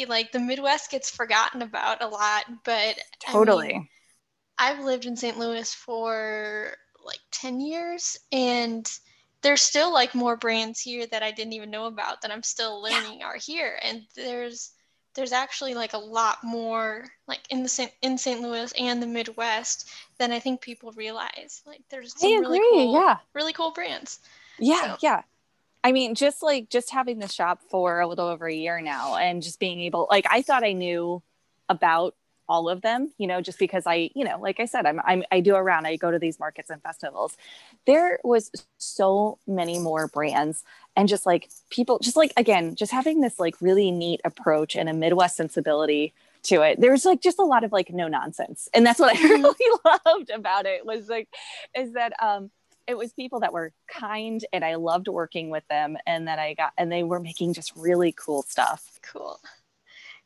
like 0.06 0.32
the 0.32 0.40
Midwest 0.40 0.90
gets 0.90 1.10
forgotten 1.10 1.62
about 1.62 2.02
a 2.02 2.08
lot, 2.08 2.44
but 2.64 2.98
totally. 3.20 3.70
I 3.70 3.78
mean, 3.78 3.88
I've 4.58 4.84
lived 4.84 5.06
in 5.06 5.16
St. 5.16 5.38
Louis 5.38 5.72
for 5.74 6.74
like 7.04 7.20
10 7.32 7.60
years 7.60 8.16
and 8.30 8.88
there's 9.42 9.62
still 9.62 9.92
like 9.92 10.14
more 10.14 10.36
brands 10.36 10.80
here 10.80 11.06
that 11.06 11.22
I 11.22 11.32
didn't 11.32 11.52
even 11.52 11.70
know 11.70 11.86
about 11.86 12.22
that 12.22 12.30
I'm 12.30 12.42
still 12.42 12.80
learning 12.80 13.20
yeah. 13.20 13.26
are 13.26 13.36
here. 13.36 13.78
And 13.82 14.02
there's 14.14 14.72
there's 15.14 15.32
actually 15.32 15.74
like 15.74 15.92
a 15.92 15.98
lot 15.98 16.38
more 16.42 17.04
like 17.26 17.40
in 17.50 17.62
the 17.62 17.68
St. 17.68 17.92
in 18.02 18.16
St. 18.16 18.40
Louis 18.40 18.72
and 18.78 19.02
the 19.02 19.06
Midwest 19.06 19.90
than 20.18 20.32
I 20.32 20.38
think 20.38 20.60
people 20.60 20.92
realize. 20.92 21.62
Like 21.66 21.82
there's 21.90 22.18
some 22.18 22.30
really 22.40 22.60
cool, 22.70 22.94
yeah, 22.94 23.18
really 23.34 23.52
cool 23.52 23.72
brands. 23.72 24.20
Yeah, 24.58 24.94
so. 24.94 24.96
yeah. 25.02 25.22
I 25.84 25.92
mean, 25.92 26.14
just 26.14 26.42
like 26.42 26.68
just 26.68 26.90
having 26.90 27.18
the 27.18 27.28
shop 27.28 27.60
for 27.70 28.00
a 28.00 28.06
little 28.06 28.28
over 28.28 28.46
a 28.46 28.54
year 28.54 28.80
now, 28.80 29.16
and 29.16 29.42
just 29.42 29.58
being 29.58 29.80
able, 29.80 30.06
like, 30.10 30.26
I 30.30 30.42
thought 30.42 30.64
I 30.64 30.72
knew 30.72 31.22
about 31.68 32.14
all 32.48 32.68
of 32.68 32.82
them, 32.82 33.12
you 33.18 33.26
know, 33.26 33.40
just 33.40 33.58
because 33.58 33.84
I, 33.86 34.10
you 34.14 34.24
know, 34.24 34.38
like 34.40 34.60
I 34.60 34.66
said, 34.66 34.84
I'm, 34.84 35.00
I'm 35.04 35.22
I 35.32 35.40
do 35.40 35.54
around, 35.54 35.86
I 35.86 35.96
go 35.96 36.10
to 36.10 36.18
these 36.18 36.38
markets 36.38 36.70
and 36.70 36.82
festivals. 36.82 37.36
There 37.86 38.18
was 38.24 38.50
so 38.78 39.38
many 39.46 39.78
more 39.78 40.08
brands 40.08 40.62
and 40.96 41.08
just 41.08 41.24
like 41.24 41.48
people, 41.70 41.98
just 41.98 42.16
like 42.16 42.32
again, 42.36 42.74
just 42.74 42.92
having 42.92 43.20
this 43.20 43.38
like 43.38 43.60
really 43.60 43.90
neat 43.90 44.20
approach 44.24 44.76
and 44.76 44.88
a 44.88 44.92
Midwest 44.92 45.36
sensibility 45.36 46.12
to 46.44 46.62
it. 46.62 46.80
There 46.80 46.90
was 46.90 47.04
like 47.04 47.22
just 47.22 47.38
a 47.38 47.44
lot 47.44 47.64
of 47.64 47.72
like 47.72 47.90
no 47.90 48.08
nonsense. 48.08 48.68
And 48.74 48.84
that's 48.84 48.98
what 48.98 49.14
I 49.14 49.16
mm-hmm. 49.18 49.42
really 49.42 49.54
loved 50.06 50.30
about 50.30 50.66
it 50.66 50.84
was 50.84 51.08
like, 51.08 51.28
is 51.74 51.92
that 51.92 52.12
um 52.22 52.50
it 52.92 52.98
was 52.98 53.12
people 53.14 53.40
that 53.40 53.52
were 53.52 53.72
kind 53.88 54.44
and 54.52 54.64
I 54.64 54.76
loved 54.76 55.08
working 55.08 55.48
with 55.48 55.66
them 55.68 55.96
and 56.06 56.28
that 56.28 56.38
I 56.38 56.52
got 56.54 56.72
and 56.76 56.92
they 56.92 57.02
were 57.02 57.20
making 57.20 57.54
just 57.54 57.74
really 57.74 58.12
cool 58.12 58.42
stuff. 58.42 59.00
Cool. 59.02 59.40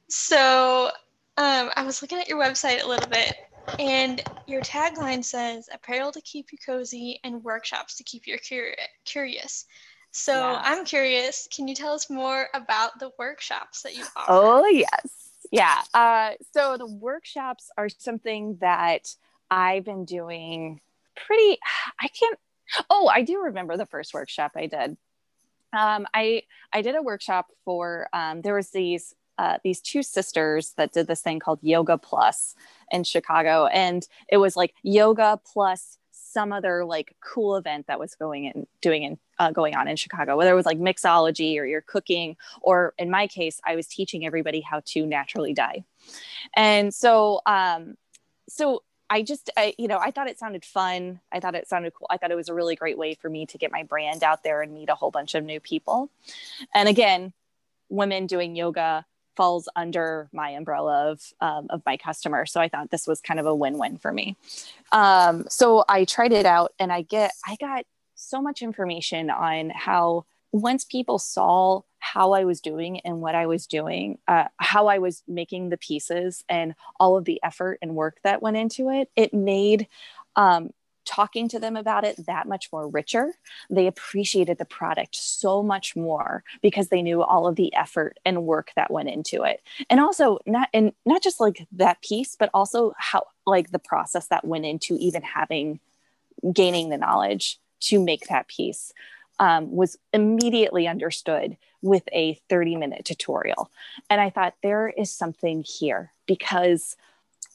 So 0.09 0.91
um, 1.37 1.71
I 1.77 1.85
was 1.85 2.03
looking 2.03 2.19
at 2.19 2.29
your 2.29 2.39
website 2.39 2.83
a 2.83 2.89
little 2.89 3.09
bit, 3.09 3.35
and 3.79 4.23
your 4.47 4.63
tagline 4.63 5.25
says 5.25 5.69
apparel 5.73 6.13
to 6.13 6.21
keep 6.23 6.53
you 6.53 6.59
cozy 6.65 7.21
and 7.25 7.43
workshops 7.45 7.97
to 7.97 8.05
keep 8.05 8.27
you 8.27 8.39
cur- 8.39 8.77
curious. 9.05 9.67
So 10.13 10.33
yeah. 10.33 10.63
I'm 10.65 10.85
curious, 10.85 11.49
can 11.55 11.69
you 11.69 11.75
tell 11.75 11.93
us 11.93 12.09
more 12.09 12.47
about 12.55 12.99
the 12.99 13.11
workshops 13.19 13.83
that 13.83 13.95
you 13.95 14.05
offer? 14.17 14.27
Oh, 14.29 14.67
yes. 14.67 15.33
Yeah. 15.51 15.83
Uh, 15.93 16.33
so 16.53 16.77
the 16.79 16.87
workshops 16.87 17.71
are 17.77 17.89
something 17.89 18.57
that 18.61 19.15
I've 19.51 19.85
been 19.85 20.05
doing 20.05 20.81
pretty, 21.17 21.59
I 22.01 22.09
can't, 22.09 22.39
oh, 22.91 23.09
I 23.09 23.23
do 23.23 23.43
remember 23.43 23.77
the 23.77 23.87
first 23.87 24.15
workshop 24.15 24.53
I 24.57 24.67
did. 24.67 24.97
Um, 25.73 26.07
I 26.15 26.43
I 26.73 26.83
did 26.83 26.95
a 26.95 27.03
workshop 27.03 27.51
for 27.65 28.09
um, 28.13 28.43
there 28.43 28.55
was 28.55 28.71
these 28.71 29.15
uh, 29.39 29.59
these 29.63 29.81
two 29.81 30.03
sisters 30.03 30.73
that 30.77 30.93
did 30.93 31.07
this 31.07 31.21
thing 31.21 31.39
called 31.39 31.59
Yoga 31.63 31.99
Plus 31.99 32.55
in 32.91 33.05
Chicago, 33.05 33.67
and 33.67 34.07
it 34.29 34.39
was 34.39 34.57
like 34.57 34.75
yoga 34.83 35.41
plus 35.53 35.99
some 36.37 36.53
other 36.53 36.85
like 36.85 37.17
cool 37.21 37.57
event 37.57 37.87
that 37.87 37.99
was 37.99 38.15
going 38.15 38.45
in 38.45 38.67
doing 38.81 39.03
in 39.03 39.19
uh, 39.39 39.51
going 39.51 39.75
on 39.75 39.89
in 39.89 39.97
Chicago, 39.97 40.37
whether 40.37 40.51
it 40.51 40.55
was 40.55 40.67
like 40.67 40.79
mixology 40.79 41.59
or 41.59 41.65
you're 41.65 41.81
cooking, 41.81 42.37
or 42.61 42.95
in 42.99 43.11
my 43.11 43.27
case, 43.27 43.61
I 43.65 43.77
was 43.77 43.87
teaching 43.87 44.27
everybody 44.27 44.61
how 44.61 44.83
to 44.87 45.07
naturally 45.07 45.53
dye. 45.53 45.85
And 46.55 46.93
so, 46.93 47.41
um, 47.47 47.97
so 48.49 48.83
I 49.09 49.23
just, 49.23 49.51
I, 49.57 49.75
you 49.79 49.89
know, 49.89 49.99
I 49.99 50.11
thought 50.11 50.29
it 50.29 50.39
sounded 50.39 50.65
fun. 50.65 51.21
I 51.31 51.41
thought 51.41 51.55
it 51.55 51.69
sounded 51.69 51.95
cool. 51.95 52.09
I 52.11 52.17
thought 52.17 52.31
it 52.31 52.37
was 52.37 52.49
a 52.49 52.55
really 52.55 52.77
great 52.77 52.99
way 52.99 53.15
for 53.15 53.31
me 53.31 53.47
to 53.47 53.59
get 53.59 53.71
my 53.71 53.83
brand 53.83 54.25
out 54.25 54.43
there 54.43 54.63
and 54.63 54.75
meet 54.75 54.89
a 54.89 54.95
whole 54.95 55.11
bunch 55.11 55.35
of 55.35 55.45
new 55.45 55.61
people. 55.61 56.11
And 56.75 56.89
again, 56.89 57.33
women 57.89 58.27
doing 58.27 58.57
yoga 58.57 59.07
falls 59.37 59.69
under 59.77 60.29
my 60.33 60.51
umbrella 60.51 61.11
of 61.11 61.21
um, 61.41 61.67
of 61.71 61.83
my 61.87 61.97
customer. 61.97 62.47
So 62.47 62.61
I 62.61 62.69
thought 62.69 62.91
this 62.91 63.07
was 63.07 63.21
kind 63.21 63.39
of 63.39 63.47
a 63.47 63.55
win 63.55 63.79
win 63.79 63.99
for 63.99 64.13
me. 64.13 64.37
Um, 64.93 65.45
so 65.49 65.85
I 65.89 66.05
tried 66.05 66.33
it 66.33 66.47
out, 66.47 66.73
and 66.79 66.91
I 66.91 67.03
get 67.03 67.33
I 67.47 67.57
got 67.61 67.85
so 68.15 68.41
much 68.41 68.63
information 68.63 69.31
on 69.31 69.71
how 69.71 70.25
once 70.53 70.85
people 70.85 71.19
saw 71.19 71.83
how 71.99 72.33
I 72.33 72.45
was 72.45 72.61
doing 72.61 73.01
and 73.01 73.21
what 73.21 73.35
I 73.35 73.47
was 73.47 73.67
doing, 73.67 74.19
uh, 74.29 74.45
how 74.59 74.87
I 74.87 74.99
was 74.99 75.23
making 75.27 75.69
the 75.69 75.77
pieces 75.77 76.45
and 76.49 76.75
all 77.01 77.17
of 77.17 77.25
the 77.25 77.43
effort 77.43 77.79
and 77.83 77.95
work 77.95 78.19
that 78.25 78.43
went 78.43 78.57
into 78.57 78.91
it, 78.91 79.11
it 79.17 79.35
made 79.35 79.89
um, 80.37 80.71
talking 81.07 81.49
to 81.49 81.59
them 81.59 81.77
about 81.77 82.05
it 82.05 82.27
that 82.27 82.49
much 82.49 82.71
more 82.73 82.89
richer. 82.89 83.33
They 83.71 83.87
appreciated 83.87 84.59
the 84.59 84.65
product 84.65 85.17
so 85.17 85.63
much 85.63 85.97
more 85.97 86.45
because 86.61 86.89
they 86.89 87.01
knew 87.01 87.23
all 87.23 87.47
of 87.47 87.57
the 87.57 87.73
effort 87.75 88.19
and 88.25 88.45
work 88.45 88.73
that 88.77 88.91
went 88.91 89.09
into 89.09 89.45
it. 89.45 89.63
And 89.89 90.01
also 90.01 90.39
not 90.45 90.69
and 90.75 90.93
not 91.07 91.23
just 91.23 91.41
like 91.41 91.67
that 91.73 92.03
piece, 92.03 92.37
but 92.39 92.51
also 92.53 92.93
how 92.99 93.27
like 93.47 93.71
the 93.71 93.79
process 93.79 94.27
that 94.29 94.45
went 94.45 94.67
into 94.67 94.97
even 94.99 95.23
having 95.23 95.81
gaining 96.53 96.91
the 96.91 96.99
knowledge 96.99 97.59
to 97.81 98.03
make 98.03 98.27
that 98.29 98.49
piece 98.49 98.93
um, 99.39 99.71
was 99.71 99.99
immediately 100.13 100.87
understood 100.89 101.57
with 101.83 102.03
a 102.13 102.41
30 102.49 102.77
minute 102.77 103.05
tutorial. 103.05 103.71
And 104.09 104.21
I 104.21 104.31
thought 104.31 104.55
there 104.63 104.89
is 104.89 105.11
something 105.11 105.63
here 105.63 106.13
because 106.27 106.97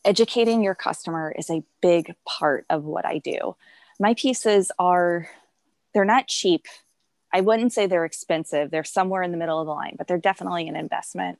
educating 0.06 0.64
your 0.64 0.76
customer 0.76 1.34
is 1.38 1.50
a 1.50 1.64
big 1.82 2.16
part 2.26 2.66
of 2.70 2.86
what 2.86 3.06
I 3.06 3.20
do. 3.20 3.56
My 4.00 4.14
pieces 4.14 4.72
are, 4.80 5.30
they're 5.94 6.06
not 6.06 6.28
cheap. 6.28 6.66
I 7.34 7.42
wouldn't 7.42 7.74
say 7.74 7.86
they're 7.86 8.06
expensive. 8.06 8.72
They're 8.72 8.84
somewhere 8.84 9.24
in 9.24 9.32
the 9.32 9.38
middle 9.38 9.60
of 9.60 9.68
the 9.68 9.74
line, 9.74 9.96
but 9.98 10.08
they're 10.08 10.18
definitely 10.18 10.68
an 10.68 10.76
investment. 10.76 11.40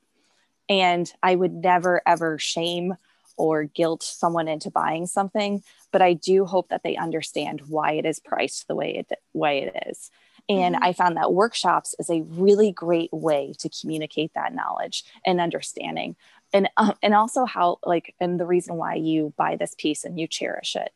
And 0.68 1.12
I 1.22 1.34
would 1.34 1.52
never, 1.52 2.02
ever 2.06 2.38
shame 2.38 2.96
or 3.36 3.64
guilt 3.64 4.02
someone 4.02 4.48
into 4.48 4.70
buying 4.70 5.06
something, 5.06 5.62
but 5.90 6.02
I 6.02 6.12
do 6.12 6.44
hope 6.44 6.68
that 6.68 6.82
they 6.82 6.96
understand 6.96 7.62
why 7.68 7.92
it 7.92 8.06
is 8.06 8.20
priced 8.20 8.68
the 8.68 8.74
way 8.74 8.96
it, 8.96 9.18
way 9.32 9.62
it 9.62 9.88
is. 9.88 10.10
And 10.60 10.74
mm-hmm. 10.74 10.84
I 10.84 10.92
found 10.92 11.16
that 11.16 11.32
workshops 11.32 11.94
is 11.98 12.10
a 12.10 12.22
really 12.22 12.72
great 12.72 13.12
way 13.12 13.54
to 13.58 13.68
communicate 13.68 14.32
that 14.34 14.54
knowledge 14.54 15.04
and 15.24 15.40
understanding. 15.40 16.16
And 16.52 16.68
um, 16.76 16.94
and 17.02 17.14
also 17.14 17.46
how 17.46 17.78
like 17.84 18.14
and 18.20 18.38
the 18.38 18.46
reason 18.46 18.76
why 18.76 18.94
you 18.94 19.32
buy 19.36 19.56
this 19.56 19.74
piece 19.76 20.04
and 20.04 20.20
you 20.20 20.26
cherish 20.26 20.76
it. 20.76 20.92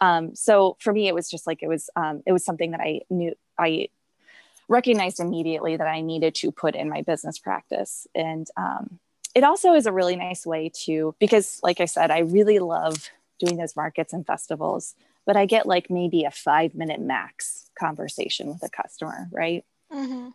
Um, 0.00 0.34
so 0.34 0.76
for 0.80 0.92
me 0.92 1.06
it 1.06 1.14
was 1.14 1.30
just 1.30 1.46
like 1.46 1.62
it 1.62 1.68
was 1.68 1.88
um, 1.94 2.22
it 2.26 2.32
was 2.32 2.44
something 2.44 2.72
that 2.72 2.80
i 2.80 3.02
knew 3.10 3.32
i 3.56 3.88
recognized 4.66 5.20
immediately 5.20 5.76
that 5.76 5.86
i 5.86 6.00
needed 6.00 6.34
to 6.34 6.50
put 6.50 6.74
in 6.74 6.88
my 6.88 7.02
business 7.02 7.38
practice. 7.38 8.08
And 8.12 8.48
um, 8.56 8.98
it 9.34 9.44
also 9.44 9.74
is 9.74 9.86
a 9.86 9.92
really 9.92 10.16
nice 10.16 10.46
way 10.46 10.70
to 10.84 11.14
because 11.18 11.60
like 11.62 11.80
i 11.80 11.84
said 11.84 12.10
i 12.10 12.20
really 12.20 12.58
love 12.58 13.10
doing 13.38 13.56
those 13.56 13.76
markets 13.76 14.12
and 14.12 14.26
festivals 14.26 14.94
but 15.26 15.36
i 15.36 15.46
get 15.46 15.66
like 15.66 15.90
maybe 15.90 16.24
a 16.24 16.30
five 16.30 16.74
minute 16.74 17.00
max 17.00 17.70
conversation 17.78 18.48
with 18.48 18.62
a 18.62 18.68
customer 18.68 19.28
right? 19.32 19.64
Mm-hmm. 19.92 20.28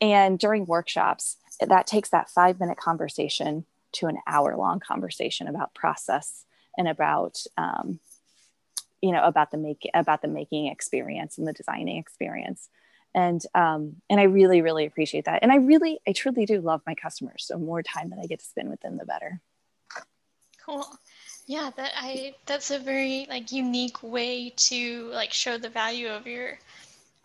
and 0.00 0.38
during 0.38 0.66
workshops 0.66 1.36
that 1.60 1.86
takes 1.86 2.10
that 2.10 2.30
five 2.30 2.60
minute 2.60 2.78
conversation 2.78 3.64
to 3.92 4.06
an 4.06 4.18
hour 4.26 4.56
long 4.56 4.80
conversation 4.80 5.48
about 5.48 5.74
process 5.74 6.44
and 6.76 6.88
about 6.88 7.42
um, 7.58 7.98
you 9.00 9.12
know 9.12 9.24
about 9.24 9.50
the 9.50 9.58
make 9.58 9.88
about 9.94 10.22
the 10.22 10.28
making 10.28 10.66
experience 10.66 11.38
and 11.38 11.46
the 11.46 11.52
designing 11.52 11.96
experience. 11.96 12.68
And 13.14 13.42
um, 13.54 13.96
and 14.08 14.20
i 14.20 14.24
really 14.24 14.62
really 14.62 14.86
appreciate 14.86 15.24
that. 15.24 15.40
And 15.42 15.50
i 15.50 15.56
really 15.56 16.00
i 16.06 16.12
truly 16.12 16.46
do 16.46 16.60
love 16.60 16.82
my 16.86 16.94
customers. 16.94 17.44
So 17.46 17.58
more 17.58 17.82
time 17.82 18.10
that 18.10 18.20
i 18.22 18.26
get 18.26 18.40
to 18.40 18.44
spend 18.44 18.70
with 18.70 18.80
them 18.80 18.98
the 18.98 19.06
better. 19.06 19.40
Cool 20.64 20.86
yeah 21.50 21.68
that 21.76 21.90
i 21.96 22.32
that's 22.46 22.70
a 22.70 22.78
very 22.78 23.26
like 23.28 23.50
unique 23.50 24.00
way 24.04 24.50
to 24.50 25.06
like 25.06 25.32
show 25.32 25.58
the 25.58 25.68
value 25.68 26.08
of 26.08 26.24
your 26.24 26.56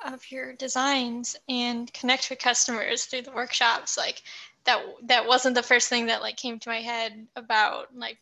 of 0.04 0.20
your 0.32 0.54
designs 0.54 1.36
and 1.48 1.94
connect 1.94 2.32
with 2.32 2.40
customers 2.40 3.06
through 3.06 3.22
the 3.22 3.32
workshops 3.32 4.00
like 4.00 4.24
that 4.64 4.84
that 5.04 5.28
wasn't 5.28 5.54
the 5.54 5.62
first 5.62 5.90
thing 5.90 6.08
that 6.08 6.24
like 6.24 6.38
came 6.38 6.58
to 6.58 6.70
my 6.70 6.82
head 6.82 7.28
about 7.36 7.96
like 7.96 8.18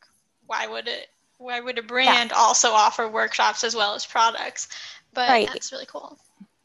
why 0.45 0.67
would 0.67 0.89
it 0.89 1.07
why 1.37 1.61
would 1.61 1.77
a 1.79 1.81
brand 1.81 2.31
yeah. 2.31 2.37
also 2.37 2.71
offer 2.71 3.07
workshops 3.07 3.63
as 3.63 3.73
well 3.73 3.95
as 3.95 4.05
products 4.05 4.67
but 5.13 5.29
right. 5.29 5.47
that's 5.53 5.71
really 5.71 5.85
cool 5.85 6.17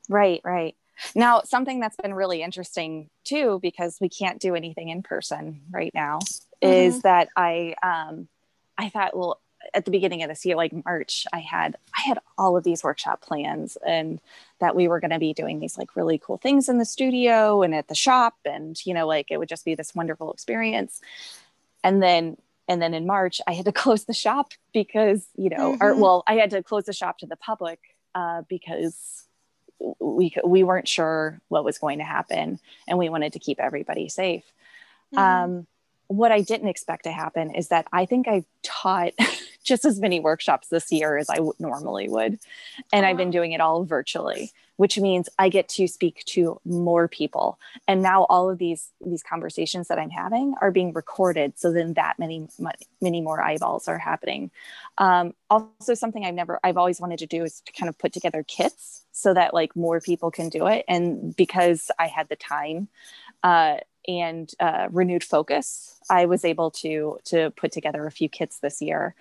right 0.08 0.40
right 0.42 0.74
now 1.14 1.42
something 1.44 1.78
that's 1.78 1.96
been 2.02 2.12
really 2.12 2.42
interesting 2.42 3.08
too 3.22 3.60
because 3.62 3.98
we 4.00 4.08
can't 4.08 4.40
do 4.40 4.56
anything 4.56 4.88
in 4.88 5.00
person 5.00 5.60
right 5.70 5.92
now 5.94 6.18
mm-hmm. 6.60 6.72
is 6.72 7.02
that 7.02 7.28
i 7.36 7.76
um 7.84 8.26
i 8.78 8.88
thought 8.88 9.16
well 9.16 9.40
at 9.74 9.84
the 9.84 9.90
beginning 9.90 10.22
of 10.22 10.28
this 10.28 10.44
year 10.46 10.56
like 10.56 10.72
march 10.84 11.26
i 11.32 11.40
had 11.40 11.76
i 11.96 12.00
had 12.00 12.18
all 12.36 12.56
of 12.56 12.64
these 12.64 12.84
workshop 12.84 13.20
plans 13.20 13.76
and 13.86 14.20
that 14.60 14.74
we 14.74 14.88
were 14.88 15.00
going 15.00 15.10
to 15.10 15.18
be 15.18 15.32
doing 15.32 15.58
these 15.58 15.76
like 15.76 15.96
really 15.96 16.18
cool 16.18 16.38
things 16.38 16.68
in 16.68 16.78
the 16.78 16.84
studio 16.84 17.62
and 17.62 17.74
at 17.74 17.88
the 17.88 17.94
shop 17.94 18.34
and 18.44 18.84
you 18.86 18.94
know 18.94 19.06
like 19.06 19.30
it 19.30 19.38
would 19.38 19.48
just 19.48 19.64
be 19.64 19.74
this 19.74 19.94
wonderful 19.94 20.32
experience 20.32 21.00
and 21.82 22.02
then 22.02 22.36
and 22.68 22.80
then 22.80 22.94
in 22.94 23.06
march 23.06 23.40
i 23.46 23.52
had 23.52 23.64
to 23.64 23.72
close 23.84 24.04
the 24.04 24.14
shop 24.14 24.52
because 24.72 25.26
you 25.36 25.50
know 25.50 25.72
mm-hmm. 25.72 25.82
or 25.82 25.94
well 25.94 26.22
i 26.26 26.34
had 26.34 26.50
to 26.50 26.62
close 26.62 26.84
the 26.84 26.92
shop 26.92 27.18
to 27.18 27.26
the 27.26 27.36
public 27.36 27.80
uh, 28.14 28.42
because 28.48 29.24
we 30.00 30.34
we 30.44 30.62
weren't 30.62 30.88
sure 30.88 31.40
what 31.48 31.64
was 31.64 31.78
going 31.78 31.98
to 31.98 32.04
happen 32.04 32.58
and 32.88 32.98
we 32.98 33.08
wanted 33.08 33.32
to 33.32 33.38
keep 33.38 33.60
everybody 33.60 34.08
safe 34.08 34.44
mm-hmm. 35.14 35.18
um, 35.18 35.66
what 36.08 36.32
i 36.32 36.40
didn't 36.40 36.68
expect 36.68 37.04
to 37.04 37.12
happen 37.12 37.54
is 37.54 37.68
that 37.68 37.86
i 37.92 38.04
think 38.04 38.26
I've 38.26 38.44
taught 38.62 39.12
just 39.68 39.84
as 39.84 40.00
many 40.00 40.18
workshops 40.18 40.68
this 40.68 40.90
year 40.90 41.18
as 41.18 41.28
I 41.28 41.36
w- 41.36 41.52
normally 41.58 42.08
would. 42.08 42.38
And 42.92 43.04
oh, 43.04 43.08
I've 43.08 43.16
been 43.16 43.30
doing 43.30 43.52
it 43.52 43.60
all 43.60 43.84
virtually, 43.84 44.50
which 44.76 44.98
means 44.98 45.28
I 45.38 45.50
get 45.50 45.68
to 45.70 45.86
speak 45.86 46.24
to 46.28 46.58
more 46.64 47.06
people. 47.06 47.58
And 47.86 48.02
now 48.02 48.24
all 48.24 48.48
of 48.50 48.58
these 48.58 48.88
these 49.04 49.22
conversations 49.22 49.88
that 49.88 49.98
I'm 49.98 50.10
having 50.10 50.54
are 50.60 50.70
being 50.70 50.92
recorded. 50.92 51.58
So 51.58 51.70
then 51.70 51.94
that 51.94 52.18
many 52.18 52.48
many 53.00 53.20
more 53.20 53.42
eyeballs 53.42 53.86
are 53.88 53.98
happening. 53.98 54.50
Um, 54.96 55.34
also, 55.50 55.94
something 55.94 56.24
I've 56.24 56.34
never 56.34 56.58
I've 56.64 56.78
always 56.78 57.00
wanted 57.00 57.18
to 57.20 57.26
do 57.26 57.44
is 57.44 57.60
to 57.66 57.72
kind 57.72 57.88
of 57.88 57.98
put 57.98 58.12
together 58.12 58.42
kits 58.42 59.04
so 59.12 59.34
that 59.34 59.52
like 59.52 59.76
more 59.76 60.00
people 60.00 60.30
can 60.30 60.48
do 60.48 60.66
it. 60.66 60.84
And 60.88 61.36
because 61.36 61.90
I 61.98 62.06
had 62.06 62.28
the 62.28 62.36
time. 62.36 62.88
Uh, 63.42 63.76
and 64.08 64.50
uh, 64.58 64.88
renewed 64.90 65.22
focus, 65.22 66.00
I 66.10 66.26
was 66.26 66.44
able 66.44 66.70
to 66.72 67.18
to 67.26 67.50
put 67.50 67.70
together 67.72 68.06
a 68.06 68.10
few 68.10 68.28
kits 68.28 68.58
this 68.58 68.80
year. 68.82 69.14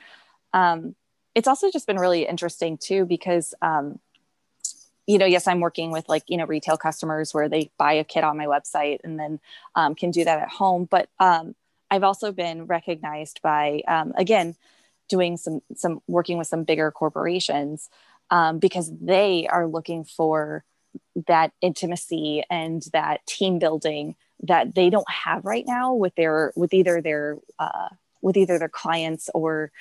Um, 0.54 0.96
it's 1.36 1.48
also 1.48 1.70
just 1.70 1.86
been 1.86 2.00
really 2.00 2.26
interesting 2.26 2.78
too 2.78 3.06
because 3.06 3.54
um, 3.62 4.00
you 5.08 5.18
know 5.18 5.26
yes 5.26 5.48
i'm 5.48 5.60
working 5.60 5.92
with 5.92 6.08
like 6.10 6.24
you 6.28 6.38
know 6.38 6.46
retail 6.46 6.78
customers 6.78 7.34
where 7.34 7.50
they 7.50 7.72
buy 7.78 7.94
a 7.94 8.04
kit 8.04 8.24
on 8.24 8.38
my 8.38 8.46
website 8.46 9.00
and 9.04 9.20
then 9.20 9.40
um, 9.76 9.96
can 9.96 10.12
do 10.12 10.24
that 10.24 10.40
at 10.40 10.50
home 10.50 10.86
but 10.90 11.10
um, 11.20 11.56
i've 11.90 12.04
also 12.04 12.32
been 12.32 12.66
recognized 12.66 13.42
by 13.42 13.82
um, 13.88 14.14
again 14.18 14.56
doing 15.10 15.38
some 15.38 15.62
some 15.76 16.02
working 16.08 16.38
with 16.38 16.48
some 16.48 16.64
bigger 16.64 16.92
corporations 16.92 17.90
um, 18.30 18.60
because 18.60 18.92
they 19.00 19.48
are 19.48 19.68
looking 19.68 20.04
for 20.04 20.64
that 21.28 21.54
intimacy 21.62 22.44
and 22.50 22.84
that 22.92 23.26
team 23.26 23.60
building 23.60 24.16
that 24.44 24.76
they 24.76 24.90
don't 24.90 25.10
have 25.10 25.46
right 25.46 25.66
now 25.68 25.94
with 25.94 26.16
their 26.16 26.54
with 26.56 26.74
either 26.74 27.02
their 27.02 27.38
uh, 27.60 27.90
with 28.22 28.38
either 28.38 28.60
their 28.60 28.70
clients 28.70 29.30
or 29.34 29.72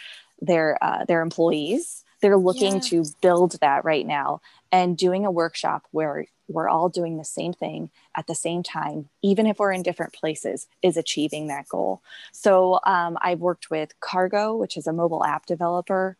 their 0.40 0.78
uh, 0.82 1.04
their 1.04 1.22
employees 1.22 2.04
they're 2.22 2.38
looking 2.38 2.74
yeah. 2.74 2.80
to 2.80 3.04
build 3.20 3.52
that 3.60 3.84
right 3.84 4.06
now 4.06 4.40
and 4.72 4.96
doing 4.96 5.26
a 5.26 5.30
workshop 5.30 5.84
where 5.90 6.24
we're 6.48 6.68
all 6.68 6.88
doing 6.88 7.18
the 7.18 7.24
same 7.24 7.52
thing 7.52 7.90
at 8.16 8.26
the 8.26 8.34
same 8.34 8.62
time 8.62 9.08
even 9.22 9.46
if 9.46 9.58
we're 9.58 9.72
in 9.72 9.82
different 9.82 10.12
places 10.12 10.66
is 10.82 10.96
achieving 10.96 11.48
that 11.48 11.68
goal 11.68 12.02
so 12.32 12.80
um, 12.84 13.18
i've 13.20 13.40
worked 13.40 13.70
with 13.70 13.98
cargo 14.00 14.56
which 14.56 14.76
is 14.76 14.86
a 14.86 14.92
mobile 14.92 15.24
app 15.24 15.46
developer 15.46 16.16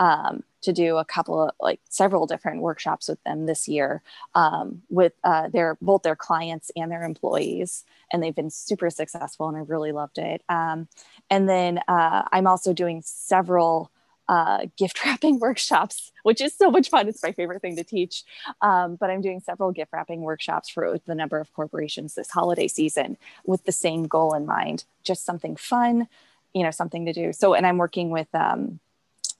um, 0.00 0.42
to 0.62 0.72
do 0.72 0.96
a 0.96 1.04
couple 1.04 1.40
of 1.42 1.50
like 1.60 1.78
several 1.88 2.26
different 2.26 2.62
workshops 2.62 3.08
with 3.08 3.22
them 3.24 3.46
this 3.46 3.68
year 3.68 4.02
um, 4.34 4.82
with 4.88 5.12
uh, 5.22 5.48
their 5.48 5.76
both 5.80 6.02
their 6.02 6.16
clients 6.16 6.72
and 6.74 6.90
their 6.90 7.04
employees 7.04 7.84
and 8.12 8.22
they've 8.22 8.34
been 8.34 8.50
super 8.50 8.90
successful 8.90 9.48
and 9.48 9.56
i 9.56 9.60
really 9.60 9.92
loved 9.92 10.18
it 10.18 10.42
um, 10.48 10.88
and 11.28 11.48
then 11.48 11.78
uh, 11.86 12.22
i'm 12.32 12.46
also 12.46 12.72
doing 12.72 13.02
several 13.04 13.92
uh, 14.28 14.66
gift 14.76 15.04
wrapping 15.04 15.40
workshops, 15.40 16.12
which 16.22 16.40
is 16.40 16.56
so 16.56 16.70
much 16.70 16.88
fun. 16.88 17.08
It's 17.08 17.22
my 17.22 17.32
favorite 17.32 17.60
thing 17.60 17.74
to 17.74 17.82
teach. 17.82 18.22
Um, 18.62 18.94
but 18.94 19.10
I'm 19.10 19.20
doing 19.20 19.40
several 19.40 19.72
gift 19.72 19.92
wrapping 19.92 20.20
workshops 20.20 20.68
for 20.68 21.00
the 21.04 21.16
number 21.16 21.40
of 21.40 21.52
corporations 21.52 22.14
this 22.14 22.30
holiday 22.30 22.68
season 22.68 23.18
with 23.44 23.64
the 23.64 23.72
same 23.72 24.06
goal 24.06 24.34
in 24.34 24.46
mind, 24.46 24.84
just 25.02 25.24
something 25.24 25.56
fun, 25.56 26.06
you 26.54 26.62
know, 26.62 26.70
something 26.70 27.06
to 27.06 27.12
do. 27.12 27.32
So, 27.32 27.54
and 27.54 27.66
I'm 27.66 27.76
working 27.76 28.10
with 28.10 28.32
um, 28.32 28.78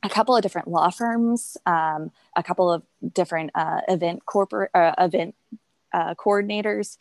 a 0.02 0.08
couple 0.08 0.36
of 0.36 0.42
different 0.42 0.68
law 0.68 0.90
firms, 0.90 1.56
um, 1.66 2.10
a 2.36 2.42
couple 2.42 2.72
of 2.72 2.82
different 3.12 3.50
uh, 3.54 3.80
event 3.88 4.24
corporate 4.26 4.70
uh, 4.74 4.94
event 4.98 5.34
uh, 5.92 6.14
coordinators, 6.14 6.96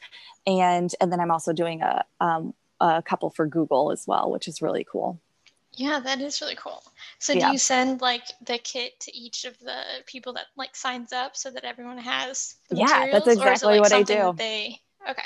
and 0.46 0.94
and 1.00 1.12
then 1.12 1.20
I'm 1.20 1.32
also 1.32 1.54
doing 1.54 1.82
a 1.82 2.04
um, 2.20 2.54
a 2.80 3.02
couple 3.02 3.30
for 3.30 3.46
Google 3.46 3.92
as 3.92 4.06
well, 4.08 4.32
which 4.32 4.48
is 4.48 4.62
really 4.62 4.86
cool. 4.90 5.20
Yeah, 5.74 6.00
that 6.00 6.20
is 6.20 6.42
really 6.42 6.56
cool. 6.56 6.84
So 7.20 7.34
do 7.34 7.52
you 7.52 7.58
send 7.58 8.02
like 8.02 8.24
the 8.42 8.58
kit 8.58 9.00
to 9.02 9.16
each 9.16 9.46
of 9.46 9.58
the 9.60 9.82
people 10.08 10.34
that 10.34 10.48
like 10.58 10.76
signs 10.76 11.14
up 11.14 11.38
so 11.38 11.52
that 11.52 11.64
everyone 11.64 12.00
has 12.00 12.56
the 12.70 12.78
Yeah, 12.78 13.08
that's 13.12 13.28
is 13.28 13.38
it, 13.38 13.40
exactly 13.40 13.80
like, 13.80 13.82
what 13.82 13.94
I 13.94 14.04
do. 14.04 14.14
that 14.14 14.38
They 14.38 14.82
okay. 15.10 15.24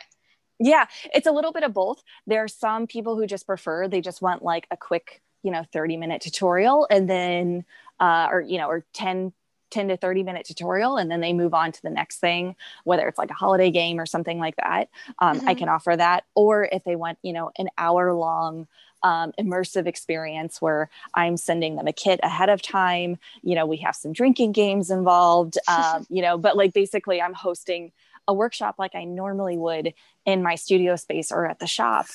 Yeah, 0.60 0.86
it's 1.14 1.28
a 1.28 1.32
little 1.32 1.52
bit 1.52 1.64
of 1.64 1.74
both. 1.74 2.04
There 2.28 2.44
are 2.44 2.48
some 2.48 2.88
people 2.88 3.18
who 3.18 3.26
just 3.26 3.48
prefer, 3.48 3.88
they 3.88 4.02
just 4.02 4.22
want 4.22 4.44
like 4.44 4.68
a 4.70 4.78
quick, 4.78 5.22
you 5.44 5.52
know, 5.52 5.64
30 5.72 5.98
minute 5.98 6.22
tutorial 6.22 6.88
and 6.90 7.10
then, 7.10 7.66
uh, 8.00 8.28
or, 8.32 8.42
you 8.42 8.58
know, 8.58 8.68
or 8.68 8.84
10, 8.94 9.34
10 9.72 9.88
to 9.90 9.98
30 9.98 10.24
minute 10.24 10.46
tutorial 10.46 10.98
and 10.98 11.10
then 11.12 11.20
they 11.22 11.34
move 11.34 11.54
on 11.54 11.72
to 11.72 11.82
the 11.82 11.90
next 11.90 12.18
thing, 12.20 12.56
whether 12.84 13.08
it's 13.08 13.18
like 13.18 13.32
a 13.32 13.36
holiday 13.36 13.72
game 13.72 14.00
or 14.00 14.06
something 14.06 14.40
like 14.40 14.56
that. 14.58 14.90
Um, 15.20 15.42
I 15.48 15.54
Mhm. 15.54 15.58
can 15.58 15.70
offer 15.70 15.96
that. 15.96 16.26
Or 16.36 16.66
if 16.72 16.84
they 16.84 16.96
want, 16.96 17.18
you 17.24 17.34
know, 17.34 17.52
an 17.58 17.70
hour 17.78 18.14
long 18.14 18.68
um, 19.04 19.34
immersive 19.38 19.86
experience 19.86 20.62
where 20.62 20.90
I'm 21.14 21.36
sending 21.36 21.76
them 21.76 21.88
a 21.88 21.92
kit 21.94 22.22
ahead 22.24 22.50
of 22.50 22.62
time, 22.62 23.18
you 23.42 23.54
know, 23.54 23.66
we 23.66 23.78
have 23.78 23.96
some 23.98 24.14
drinking 24.14 24.54
games 24.54 24.90
involved, 24.90 25.58
um, 25.68 26.06
you 26.10 26.22
know, 26.22 26.38
but 26.38 26.56
like 26.56 26.74
basically 26.74 27.22
I'm 27.22 27.34
hosting 27.34 27.92
a 28.28 28.34
workshop 28.34 28.76
like 28.80 28.96
I 28.96 29.04
normally 29.04 29.58
would 29.58 29.94
in 30.26 30.42
my 30.42 30.56
studio 30.56 30.96
space 30.96 31.32
or 31.32 31.46
at 31.46 31.60
the 31.60 31.68
shop. 31.68 32.06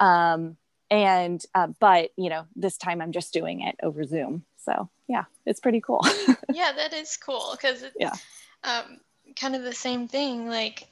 Um, 0.00 0.56
and, 0.90 1.44
uh, 1.54 1.68
but, 1.80 2.10
you 2.16 2.30
know, 2.30 2.44
this 2.56 2.76
time 2.76 3.00
I'm 3.00 3.12
just 3.12 3.32
doing 3.32 3.62
it 3.62 3.76
over 3.82 4.04
Zoom. 4.04 4.44
So 4.58 4.88
yeah, 5.08 5.24
it's 5.46 5.60
pretty 5.60 5.80
cool. 5.80 6.04
yeah, 6.52 6.72
that 6.72 6.92
is 6.92 7.16
cool 7.16 7.50
because 7.52 7.82
it's 7.82 7.96
Yeah. 7.98 8.12
um, 8.64 9.00
kind 9.36 9.54
of 9.54 9.62
the 9.62 9.72
same 9.74 10.08
thing. 10.08 10.48
Like 10.48 10.88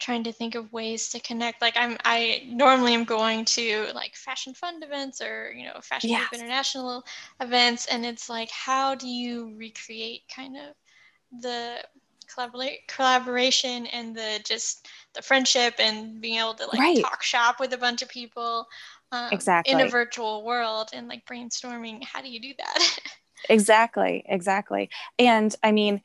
trying 0.00 0.24
to 0.24 0.32
think 0.32 0.54
of 0.54 0.72
ways 0.72 1.08
to 1.10 1.20
connect. 1.20 1.62
Like 1.62 1.76
I'm, 1.76 1.96
I 2.04 2.42
normally 2.48 2.94
am 2.94 3.04
going 3.04 3.44
to 3.46 3.86
like 3.94 4.14
fashion 4.14 4.52
fund 4.52 4.84
events 4.84 5.22
or 5.22 5.52
you 5.56 5.64
know 5.64 5.80
fashion 5.82 6.10
Yes. 6.10 6.28
international 6.32 7.04
events, 7.40 7.86
and 7.86 8.04
it's 8.04 8.28
like 8.28 8.50
how 8.50 8.94
do 8.94 9.08
you 9.08 9.54
recreate 9.56 10.22
kind 10.34 10.56
of 10.56 11.40
the 11.40 11.76
collaborate 12.32 12.86
collaboration 12.88 13.86
and 13.86 14.14
the 14.16 14.40
just 14.44 14.88
the 15.14 15.22
friendship 15.22 15.74
and 15.78 16.20
being 16.20 16.38
able 16.38 16.54
to 16.54 16.66
like 16.66 16.80
Right. 16.80 17.00
talk 17.00 17.22
shop 17.22 17.60
with 17.60 17.72
a 17.72 17.78
bunch 17.78 18.02
of 18.02 18.08
people 18.08 18.66
um, 19.14 19.30
in 19.66 19.80
a 19.80 19.88
virtual 19.88 20.44
world 20.44 20.90
and 20.92 21.08
like 21.08 21.24
brainstorming 21.26 22.02
how 22.04 22.20
do 22.20 22.28
you 22.28 22.40
do 22.40 22.52
that 22.58 22.98
exactly. 23.48 24.24
Exactly. 24.26 24.90
And 25.18 25.54
I 25.62 25.72
mean, 25.72 26.02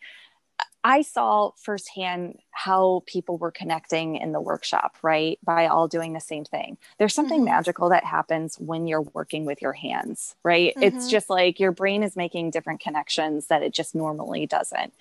I 0.83 1.01
saw 1.01 1.51
firsthand 1.57 2.39
how 2.51 3.03
people 3.05 3.37
were 3.37 3.51
connecting 3.51 4.15
in 4.15 4.31
the 4.31 4.39
workshop, 4.39 4.95
right? 5.01 5.37
By 5.43 5.67
all 5.67 5.89
doing 5.89 6.13
the 6.13 6.21
same 6.21 6.45
thing. 6.45 6.77
There's 6.97 7.13
something 7.13 7.41
Mhm. 7.41 7.45
magical 7.45 7.89
that 7.89 8.05
happens 8.05 8.57
when 8.59 8.87
you're 8.87 9.01
working 9.01 9.45
with 9.45 9.61
your 9.61 9.73
hands, 9.73 10.35
right? 10.43 10.77
It's 10.79 11.07
Mhm. 11.07 11.09
just 11.09 11.29
like 11.29 11.59
your 11.59 11.73
brain 11.73 12.01
is 12.01 12.15
making 12.15 12.51
different 12.51 12.79
connections 12.79 13.47
that 13.47 13.61
it 13.61 13.73
just 13.73 13.93
normally 13.93 14.45
doesn't. 14.45 14.93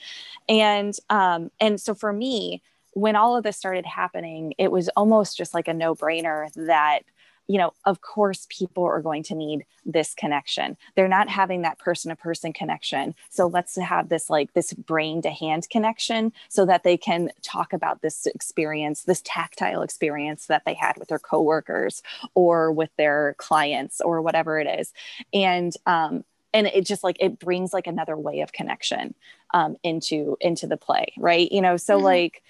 And 0.49 0.95
um 1.11 1.51
and 1.61 1.81
so 1.81 1.95
for 1.95 2.13
me, 2.13 2.63
when 2.95 3.17
all 3.17 3.37
of 3.37 3.45
this 3.45 3.57
started 3.57 3.87
happening, 3.87 4.55
it 4.59 4.73
was 4.73 4.89
almost 4.91 5.37
just 5.37 5.55
like 5.55 5.69
a 5.69 5.75
no-brainer 5.75 6.53
that 6.67 7.01
you 7.49 7.59
know, 7.59 7.73
of 7.85 8.03
course, 8.03 8.47
people 8.51 8.85
are 8.85 9.01
going 9.01 9.23
to 9.25 9.35
need 9.35 9.65
this 9.87 10.15
connection. 10.15 10.77
They're 10.95 11.09
not 11.09 11.29
having 11.31 11.63
that 11.63 11.79
person 11.79 12.11
to 12.11 12.17
person 12.17 12.53
connection. 12.53 13.15
So 13.31 13.47
let's 13.47 13.77
have 13.77 14.11
this 14.11 14.29
like 14.29 14.53
this 14.53 14.75
brain 14.75 15.23
to 15.23 15.31
hand 15.31 15.67
connection 15.71 16.33
so 16.51 16.67
that 16.67 16.85
they 16.85 16.99
can 16.99 17.31
talk 17.43 17.73
about 17.73 18.03
this 18.03 18.27
experience, 18.27 19.03
this 19.03 19.23
tactile 19.25 19.83
experience 19.83 20.47
that 20.47 20.63
they 20.67 20.75
had 20.75 20.99
with 20.99 21.09
their 21.09 21.19
coworkers 21.19 22.03
or 22.35 22.71
with 22.71 22.91
their 22.99 23.35
clients 23.39 24.01
or 24.03 24.21
whatever 24.21 24.61
it 24.61 24.67
is. 24.81 24.93
And, 25.33 25.73
um, 25.87 26.25
and 26.55 26.67
it 26.67 26.87
just 26.87 27.05
like 27.05 27.17
it 27.21 27.39
brings 27.39 27.73
like 27.73 27.87
another 27.87 28.17
way 28.17 28.41
of 28.41 28.53
connection 28.53 29.15
um, 29.55 29.77
into 29.83 30.37
into 30.41 30.67
the 30.67 30.79
play 30.79 31.13
right 31.19 31.53
you 31.53 31.61
know 31.61 31.77
so 31.77 31.99
Mhm. 31.99 32.03
like 32.03 32.43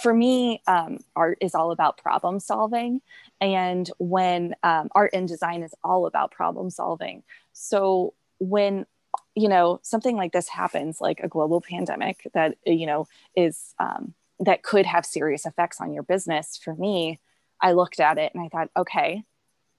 for 0.00 0.12
me 0.14 0.62
um, 0.66 0.98
art 1.14 1.38
is 1.40 1.54
all 1.54 1.70
about 1.70 1.98
problem 1.98 2.40
solving. 2.40 3.00
And 3.40 3.90
when 3.98 4.54
um, 4.62 4.88
art 4.94 5.10
and 5.12 5.28
design 5.28 5.62
is 5.62 5.74
all 5.82 6.06
about 6.06 6.30
problem 6.30 6.70
solving. 6.70 7.22
So 7.52 8.14
when 8.38 8.86
you 9.34 9.48
know 9.48 9.78
something 9.82 10.16
like 10.16 10.32
this 10.32 10.48
happens 10.48 11.00
like 11.00 11.20
a 11.20 11.28
global 11.28 11.60
pandemic 11.60 12.26
that 12.34 12.56
you 12.66 12.86
know 12.86 13.06
is 13.36 13.74
um, 13.78 14.14
that 14.40 14.62
could 14.62 14.86
have 14.86 15.04
serious 15.04 15.44
effects 15.46 15.80
on 15.80 15.92
your 15.92 16.02
business 16.02 16.56
for 16.56 16.74
me 16.74 17.20
i 17.60 17.72
looked 17.72 18.00
at 18.00 18.16
it 18.16 18.32
and 18.34 18.42
i 18.42 18.48
thought 18.48 18.70
okay 18.74 19.22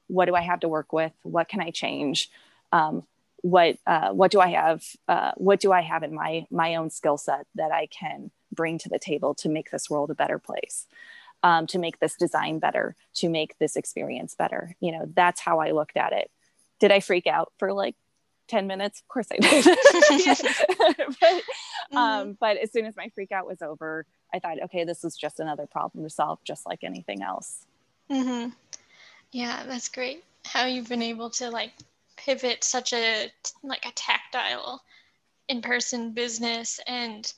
what 0.07 0.25
do 0.25 0.35
i 0.35 0.41
have 0.41 0.59
to 0.61 0.67
work 0.67 0.93
with? 0.93 1.13
What 1.23 1.47
can 1.47 1.61
i 1.61 1.71
change? 1.71 2.29
Um, 2.71 3.03
what 3.41 3.77
uh, 3.85 4.11
what 4.11 4.31
do 4.31 4.39
i 4.39 4.51
have 4.51 4.83
uh, 5.07 5.31
what 5.35 5.59
do 5.59 5.71
i 5.71 5.81
have 5.81 6.03
in 6.03 6.13
my 6.13 6.45
my 6.49 6.75
own 6.75 6.89
skill 6.89 7.17
set 7.17 7.45
that 7.55 7.71
i 7.71 7.87
can 7.87 8.31
bring 8.53 8.77
to 8.79 8.89
the 8.89 8.99
table 8.99 9.33
to 9.35 9.49
make 9.49 9.71
this 9.71 9.89
world 9.89 10.11
a 10.11 10.15
better 10.15 10.39
place 10.39 10.87
um, 11.43 11.67
to 11.67 11.77
make 11.77 11.99
this 11.99 12.15
design 12.15 12.59
better 12.59 12.95
to 13.15 13.29
make 13.29 13.57
this 13.59 13.75
experience 13.75 14.35
better. 14.35 14.75
You 14.79 14.91
know 14.93 15.05
that's 15.13 15.41
how 15.41 15.59
i 15.59 15.71
looked 15.71 15.97
at 15.97 16.13
it. 16.13 16.31
Did 16.79 16.91
i 16.91 16.99
freak 16.99 17.27
out 17.27 17.51
for 17.59 17.73
like 17.73 17.95
10 18.49 18.67
minutes? 18.67 19.01
Of 19.01 19.07
course 19.07 19.27
i 19.31 19.37
did. 19.37 19.65
But 21.19 21.41
Mhm. 21.93 21.97
um, 21.97 22.37
but 22.39 22.57
as 22.57 22.71
soon 22.71 22.85
as 22.85 22.95
my 22.95 23.09
freak 23.13 23.31
out 23.31 23.45
was 23.45 23.61
over 23.61 24.05
i 24.33 24.39
thought 24.39 24.61
okay 24.63 24.83
this 24.85 25.03
is 25.03 25.15
just 25.17 25.39
another 25.39 25.67
problem 25.67 26.03
to 26.03 26.09
solve 26.09 26.39
just 26.43 26.65
like 26.65 26.83
anything 26.83 27.21
else. 27.21 27.65
Hmm 28.09 28.47
Yeah, 29.31 29.63
that's 29.65 29.89
great. 29.89 30.23
How 30.45 30.65
you've 30.65 30.89
been 30.89 31.01
able 31.01 31.29
to 31.31 31.49
like 31.49 31.71
pivot 32.17 32.63
such 32.63 32.93
a 32.93 33.31
like 33.63 33.85
a 33.85 33.91
tactile 33.95 34.81
in-person 35.49 36.11
business 36.13 36.79
and 36.87 37.33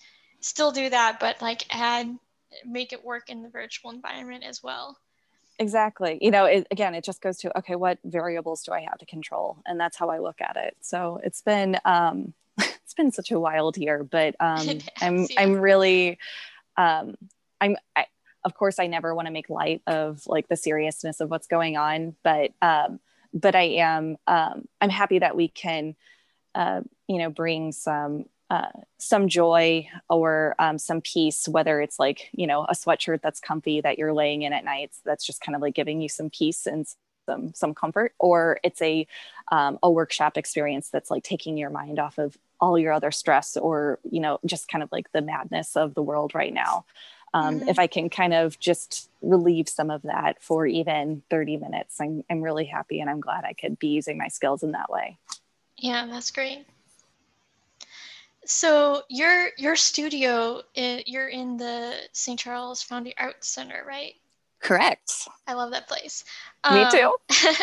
still 0.46 0.72
do 0.72 0.90
that, 0.90 1.20
but 1.20 1.42
like 1.42 1.66
add 1.72 2.16
make 2.66 2.94
it 2.94 3.04
work 3.04 3.30
in 3.30 3.42
the 3.42 3.50
virtual 3.50 3.92
environment 3.92 4.44
as 4.44 4.64
well. 4.64 4.98
exactly 5.58 6.18
you 6.22 6.32
know 6.32 6.46
it, 6.46 6.68
again 6.70 6.94
it 6.94 7.04
just 7.04 7.22
goes 7.22 7.38
to 7.38 7.58
okay 7.58 7.76
what 7.76 7.98
variables 8.04 8.62
do 8.64 8.74
i 8.74 8.82
have 8.82 8.98
to 8.98 9.06
control 9.06 9.58
and 9.66 9.80
that's 9.80 9.98
how 9.98 10.10
i 10.10 10.20
look 10.20 10.42
at 10.42 10.58
it 10.58 10.76
so 10.82 11.20
it's 11.24 11.42
been 11.42 11.78
um 11.86 12.34
it's 12.60 12.94
been 12.94 13.12
such 13.12 13.32
a 13.32 13.40
wild 13.40 13.78
year 13.78 14.04
but 14.04 14.36
um 14.42 14.68
i'm 15.02 15.20
yeah. 15.30 15.42
i'm 15.42 15.54
really 15.54 16.18
um 16.76 17.16
i'm 17.62 17.78
I, 17.96 18.06
of 18.44 18.54
course 18.54 18.80
i 18.80 18.88
never 18.88 19.16
want 19.16 19.28
to 19.28 19.32
make 19.32 19.50
light 19.50 19.82
of 19.88 20.28
like 20.28 20.50
the 20.50 20.58
seriousness 20.58 21.22
of 21.22 21.30
what's 21.30 21.48
going 21.48 21.78
on 21.78 22.16
but 22.22 22.52
um 22.62 23.00
but 23.34 23.56
i 23.56 23.80
am 23.80 24.18
um 24.28 24.68
i'm 24.82 24.90
happy 24.90 25.20
that 25.20 25.38
we 25.38 25.48
can 25.48 25.96
uh 26.54 26.82
you 27.08 27.18
know 27.18 27.30
bring 27.30 27.72
some 27.72 28.26
uh, 28.50 28.68
some 28.98 29.28
joy 29.28 29.88
or 30.10 30.56
um, 30.60 30.78
some 30.78 31.02
peace, 31.02 31.48
whether 31.48 31.82
it's 31.82 32.00
like, 32.00 32.30
you 32.34 32.46
know, 32.48 32.64
a 32.66 32.74
sweatshirt 32.74 33.22
that's 33.22 33.40
comfy 33.40 33.82
that 33.82 33.98
you're 33.98 34.14
laying 34.14 34.44
in 34.44 34.54
at 34.54 34.64
night. 34.64 34.92
That's 35.04 35.26
just 35.26 35.42
kind 35.42 35.56
of 35.56 35.62
like 35.62 35.74
giving 35.74 36.02
you 36.02 36.10
some 36.10 36.30
peace 36.30 36.68
and 36.68 36.86
some, 37.28 37.54
some 37.56 37.74
comfort, 37.74 38.14
or 38.20 38.60
it's 38.64 38.82
a, 38.82 39.08
um, 39.52 39.80
a 39.82 39.90
workshop 39.90 40.38
experience 40.38 40.90
that's 40.90 41.10
like 41.10 41.24
taking 41.24 41.58
your 41.58 41.72
mind 41.72 41.98
off 41.98 42.20
of 42.20 42.38
all 42.62 42.78
your 42.78 42.94
other 42.94 43.12
stress 43.12 43.58
or, 43.58 44.00
you 44.10 44.20
know, 44.20 44.40
just 44.46 44.68
kind 44.68 44.84
of 44.84 44.92
like 44.92 45.12
the 45.12 45.22
madness 45.22 45.76
of 45.76 45.96
the 45.96 46.04
world 46.04 46.36
right 46.36 46.54
now. 46.54 46.86
Um, 47.34 47.60
Mhm. 47.60 47.70
If 47.70 47.80
I 47.80 47.88
can 47.88 48.10
kind 48.10 48.34
of 48.34 48.60
just 48.60 49.10
relieve 49.22 49.68
some 49.68 49.90
of 49.90 50.04
that 50.04 50.42
for 50.42 50.66
even 50.66 51.22
30 51.30 51.58
minutes, 51.58 52.00
I'm, 52.00 52.24
I'm 52.30 52.42
really 52.42 52.66
happy 52.66 53.02
and 53.02 53.10
I'm 53.10 53.20
glad 53.20 53.44
I 53.44 53.54
could 53.54 53.78
be 53.78 53.88
using 53.88 54.18
my 54.18 54.30
skills 54.30 54.64
in 54.64 54.72
that 54.72 54.90
way. 54.90 55.18
Yeah, 55.78 56.06
that's 56.06 56.32
great. 56.32 56.66
So 58.46 59.04
your 59.10 59.50
your 59.58 59.76
studio, 59.76 60.62
you're 60.76 61.30
in 61.30 61.58
the 61.58 61.96
St. 62.14 62.40
Charles 62.40 62.84
Foundry 62.84 63.16
Arts 63.18 63.48
Center, 63.48 63.84
right? 63.88 64.14
Correct. 64.62 65.28
I 65.48 65.54
love 65.54 65.72
that 65.72 65.88
place. 65.88 66.24
Me 66.72 66.82
Um, 66.82 66.90
too. 66.90 67.16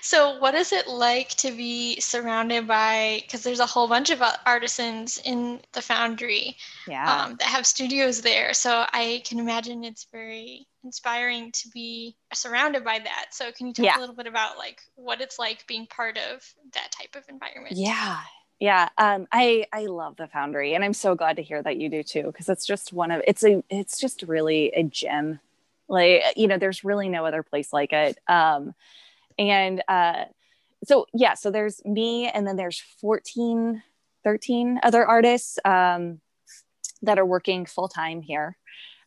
so, 0.00 0.38
what 0.38 0.54
is 0.54 0.72
it 0.72 0.88
like 0.88 1.28
to 1.30 1.50
be 1.50 2.00
surrounded 2.00 2.66
by? 2.66 3.20
Because 3.22 3.42
there's 3.42 3.60
a 3.60 3.66
whole 3.66 3.86
bunch 3.86 4.08
of 4.10 4.22
uh, 4.22 4.32
artisans 4.46 5.18
in 5.24 5.60
the 5.72 5.82
foundry 5.82 6.56
Yeah. 6.86 7.24
um, 7.24 7.36
that 7.36 7.48
have 7.48 7.66
studios 7.66 8.22
there. 8.22 8.54
So 8.54 8.86
I 8.92 9.22
can 9.26 9.38
imagine 9.38 9.84
it's 9.84 10.04
very 10.10 10.66
inspiring 10.84 11.52
to 11.52 11.68
be 11.68 12.16
surrounded 12.32 12.82
by 12.82 12.98
that. 12.98 13.26
So, 13.32 13.52
can 13.52 13.66
you 13.66 13.74
talk 13.74 13.84
Yeah. 13.84 13.98
a 13.98 14.00
little 14.00 14.14
bit 14.14 14.26
about 14.26 14.56
like 14.56 14.80
what 14.94 15.20
it's 15.20 15.38
like 15.38 15.66
being 15.66 15.86
part 15.86 16.16
of 16.16 16.42
that 16.72 16.90
type 16.92 17.14
of 17.14 17.28
environment? 17.28 17.76
Yeah. 17.76 18.20
Yeah. 18.60 18.88
Um, 18.98 19.28
I, 19.30 19.66
I 19.72 19.86
love 19.86 20.16
the 20.16 20.26
foundry 20.26 20.74
and 20.74 20.84
I'm 20.84 20.92
so 20.92 21.14
glad 21.14 21.36
to 21.36 21.42
hear 21.42 21.62
that 21.62 21.76
you 21.76 21.88
do 21.88 22.02
too. 22.02 22.32
Cause 22.36 22.48
it's 22.48 22.66
just 22.66 22.92
one 22.92 23.10
of, 23.10 23.22
it's 23.26 23.44
a, 23.44 23.62
it's 23.70 24.00
just 24.00 24.22
really 24.22 24.72
a 24.74 24.82
gem. 24.82 25.38
Like, 25.88 26.22
you 26.36 26.48
know, 26.48 26.58
there's 26.58 26.84
really 26.84 27.08
no 27.08 27.24
other 27.24 27.42
place 27.42 27.72
like 27.72 27.92
it. 27.92 28.18
Um, 28.26 28.74
and, 29.38 29.82
uh, 29.86 30.24
so 30.84 31.06
yeah, 31.14 31.34
so 31.34 31.50
there's 31.50 31.84
me 31.84 32.28
and 32.28 32.46
then 32.46 32.56
there's 32.56 32.80
14, 33.00 33.82
13 34.24 34.80
other 34.82 35.06
artists, 35.06 35.58
um, 35.64 36.20
that 37.02 37.18
are 37.18 37.26
working 37.26 37.64
full 37.64 37.88
time 37.88 38.22
here. 38.22 38.56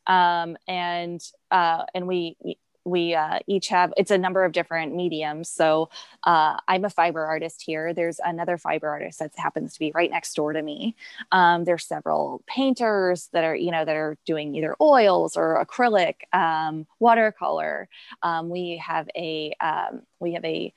Um, 0.08 0.58
and, 0.68 1.22
uh, 1.52 1.84
and 1.94 2.08
we, 2.08 2.38
we 2.40 2.58
uh, 2.86 3.40
each 3.48 3.68
have 3.68 3.94
it's 3.98 4.12
a 4.12 4.18
number 4.18 4.44
of 4.44 4.52
different 4.52 4.96
mediums. 4.96 5.50
So 5.50 5.90
uh, 6.24 6.58
i'm 6.68 6.86
a 6.86 6.90
fiber 6.90 7.26
artist 7.26 7.62
here. 7.62 7.94
There's 7.94 8.20
another 8.24 8.58
fiber 8.58 8.90
artist 8.90 9.20
that 9.20 9.32
happens 9.36 9.74
to 9.74 9.80
be 9.80 9.92
right 9.94 10.12
next 10.12 10.34
door 10.36 10.54
to 10.54 10.62
me. 10.62 10.96
Um, 11.32 11.66
there's 11.66 11.86
several 11.86 12.44
painters 12.48 13.30
that 13.34 13.44
are 13.44 13.56
you 13.56 13.72
know 13.72 13.86
that 13.86 13.96
are 13.96 14.18
doing 14.26 14.56
either 14.56 14.76
oils 14.82 15.38
or 15.38 15.64
acrylic 15.64 16.16
um, 16.34 16.88
watercolor. 17.00 17.90
Um, 18.24 18.50
we 18.50 18.78
have 18.78 19.10
a 19.16 19.54
um, 19.62 20.02
we 20.20 20.34
have 20.34 20.46
a 20.46 20.74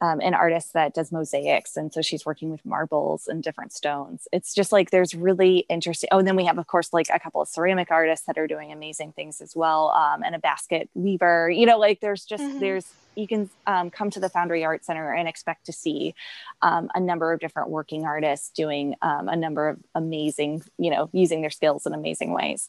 um, 0.00 0.20
an 0.20 0.34
artist 0.34 0.74
that 0.74 0.94
does 0.94 1.10
mosaics. 1.10 1.76
And 1.76 1.92
so 1.92 2.02
she's 2.02 2.26
working 2.26 2.50
with 2.50 2.64
marbles 2.66 3.28
and 3.28 3.42
different 3.42 3.72
stones. 3.72 4.28
It's 4.30 4.54
just 4.54 4.70
like 4.70 4.90
there's 4.90 5.14
really 5.14 5.64
interesting. 5.68 6.08
Oh, 6.12 6.18
and 6.18 6.28
then 6.28 6.36
we 6.36 6.44
have, 6.44 6.58
of 6.58 6.66
course, 6.66 6.92
like 6.92 7.06
a 7.12 7.18
couple 7.18 7.40
of 7.40 7.48
ceramic 7.48 7.90
artists 7.90 8.26
that 8.26 8.36
are 8.36 8.46
doing 8.46 8.72
amazing 8.72 9.12
things 9.12 9.40
as 9.40 9.56
well, 9.56 9.90
um, 9.90 10.22
and 10.22 10.34
a 10.34 10.38
basket 10.38 10.90
weaver. 10.94 11.48
You 11.50 11.64
know, 11.64 11.78
like 11.78 12.00
there's 12.00 12.24
just, 12.24 12.44
mm-hmm. 12.44 12.58
there's, 12.58 12.86
you 13.14 13.26
can 13.26 13.48
um, 13.66 13.90
come 13.90 14.10
to 14.10 14.20
the 14.20 14.28
Foundry 14.28 14.64
Art 14.64 14.84
Center 14.84 15.12
and 15.12 15.26
expect 15.26 15.64
to 15.66 15.72
see 15.72 16.14
um, 16.60 16.90
a 16.94 17.00
number 17.00 17.32
of 17.32 17.40
different 17.40 17.70
working 17.70 18.04
artists 18.04 18.50
doing 18.50 18.94
um, 19.00 19.28
a 19.28 19.36
number 19.36 19.70
of 19.70 19.78
amazing, 19.94 20.62
you 20.76 20.90
know, 20.90 21.08
using 21.12 21.40
their 21.40 21.48
skills 21.50 21.86
in 21.86 21.94
amazing 21.94 22.34
ways. 22.34 22.68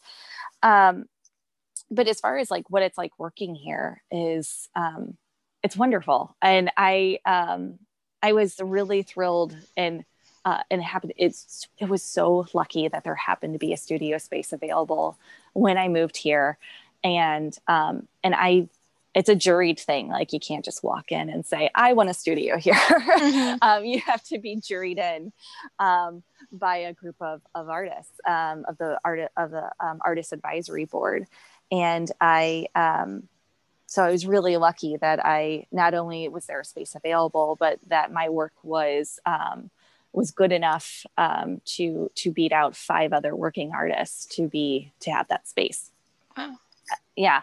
Um, 0.64 1.06
but 1.92 2.08
as 2.08 2.22
far 2.22 2.38
as 2.38 2.50
like 2.50 2.70
what 2.70 2.84
it's 2.84 2.98
like 2.98 3.12
working 3.20 3.56
here 3.56 4.02
is, 4.10 4.70
um, 4.76 5.18
it's 5.64 5.78
wonderful. 5.78 6.36
And 6.42 6.72
I, 6.78 7.20
um, 7.26 7.80
I 8.22 8.34
was 8.34 8.60
really 8.62 9.04
thrilled 9.04 9.56
and, 9.76 10.06
uh, 10.46 10.64
and 10.72 10.82
happened. 10.82 11.14
It's, 11.18 11.68
it 11.78 11.90
was 11.90 12.04
so 12.04 12.48
lucky 12.54 12.88
that 12.88 13.04
there 13.04 13.16
happened 13.16 13.54
to 13.54 13.60
be 13.60 13.74
a 13.74 13.78
studio 13.78 14.18
space 14.18 14.54
available 14.54 15.18
when 15.54 15.78
I 15.78 15.88
moved 15.88 16.18
here. 16.18 16.58
And, 17.04 17.58
um, 17.68 18.08
and 18.24 18.34
I, 18.36 18.70
it's 19.14 19.30
a 19.30 19.36
juried 19.36 19.80
thing. 19.80 20.10
Like 20.10 20.32
you 20.32 20.40
can't 20.40 20.64
just 20.64 20.84
walk 20.84 21.12
in 21.12 21.30
and 21.30 21.46
say, 21.46 21.72
I 21.74 21.94
want 21.94 22.10
a 22.10 22.14
studio 22.14 22.58
here. 22.58 22.76
Mm-hmm. 23.18 23.58
um, 23.62 23.84
you 23.84 24.00
have 24.02 24.24
to 24.26 24.38
be 24.38 24.58
juried 24.58 25.00
in, 25.00 25.34
um, 25.80 26.24
by 26.52 26.78
a 26.78 26.94
group 26.94 27.16
of, 27.20 27.42
of 27.56 27.68
artists, 27.68 28.14
um, 28.28 28.64
of 28.68 28.78
the 28.78 29.00
art 29.04 29.32
of 29.36 29.52
the, 29.52 29.72
um, 29.80 30.00
artist 30.06 30.34
advisory 30.34 30.86
board. 30.86 31.26
And 31.72 32.10
I, 32.22 32.68
um, 32.76 33.28
so 33.88 34.04
I 34.04 34.12
was 34.12 34.28
really 34.28 34.58
lucky 34.58 34.98
that 34.98 35.26
I 35.26 35.66
not 35.72 35.94
only 35.94 36.28
was 36.28 36.46
there 36.46 36.60
a 36.60 36.66
space 36.66 36.94
available, 36.94 37.56
but 37.58 37.80
that 37.88 38.12
my 38.12 38.28
work 38.28 38.54
was 38.62 39.18
um, 39.26 39.72
was 40.12 40.30
good 40.32 40.52
enough 40.52 41.06
um, 41.18 41.62
to 41.66 42.12
to 42.16 42.32
beat 42.32 42.52
out 42.52 42.76
five 42.76 43.14
other 43.14 43.34
working 43.34 43.72
artists 43.74 44.26
to 44.36 44.50
be 44.50 44.92
to 45.00 45.12
have 45.12 45.30
that 45.30 45.48
space. 45.48 45.92
Wow. 46.38 46.58
Yeah, 47.16 47.42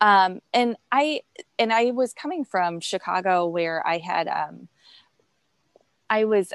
um, 0.00 0.40
and 0.54 0.76
I 0.90 1.20
and 1.58 1.72
I 1.72 1.90
was 1.90 2.14
coming 2.14 2.44
from 2.44 2.80
Chicago 2.80 3.46
where 3.46 3.86
I 3.86 3.98
had 3.98 4.28
um, 4.28 4.68
I 6.08 6.24
was 6.24 6.54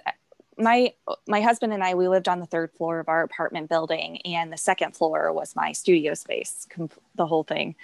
my 0.57 0.93
my 1.27 1.41
husband 1.41 1.73
and 1.73 1.83
I 1.83 1.93
we 1.93 2.07
lived 2.07 2.27
on 2.27 2.39
the 2.39 2.45
third 2.47 2.71
floor 2.71 2.99
of 2.99 3.07
our 3.07 3.21
apartment 3.21 3.69
building, 3.69 4.19
and 4.25 4.51
the 4.51 4.57
second 4.57 4.95
floor 4.95 5.31
was 5.31 5.55
my 5.55 5.73
studio 5.73 6.15
space, 6.15 6.67
the 7.15 7.27
whole 7.27 7.43
thing 7.43 7.75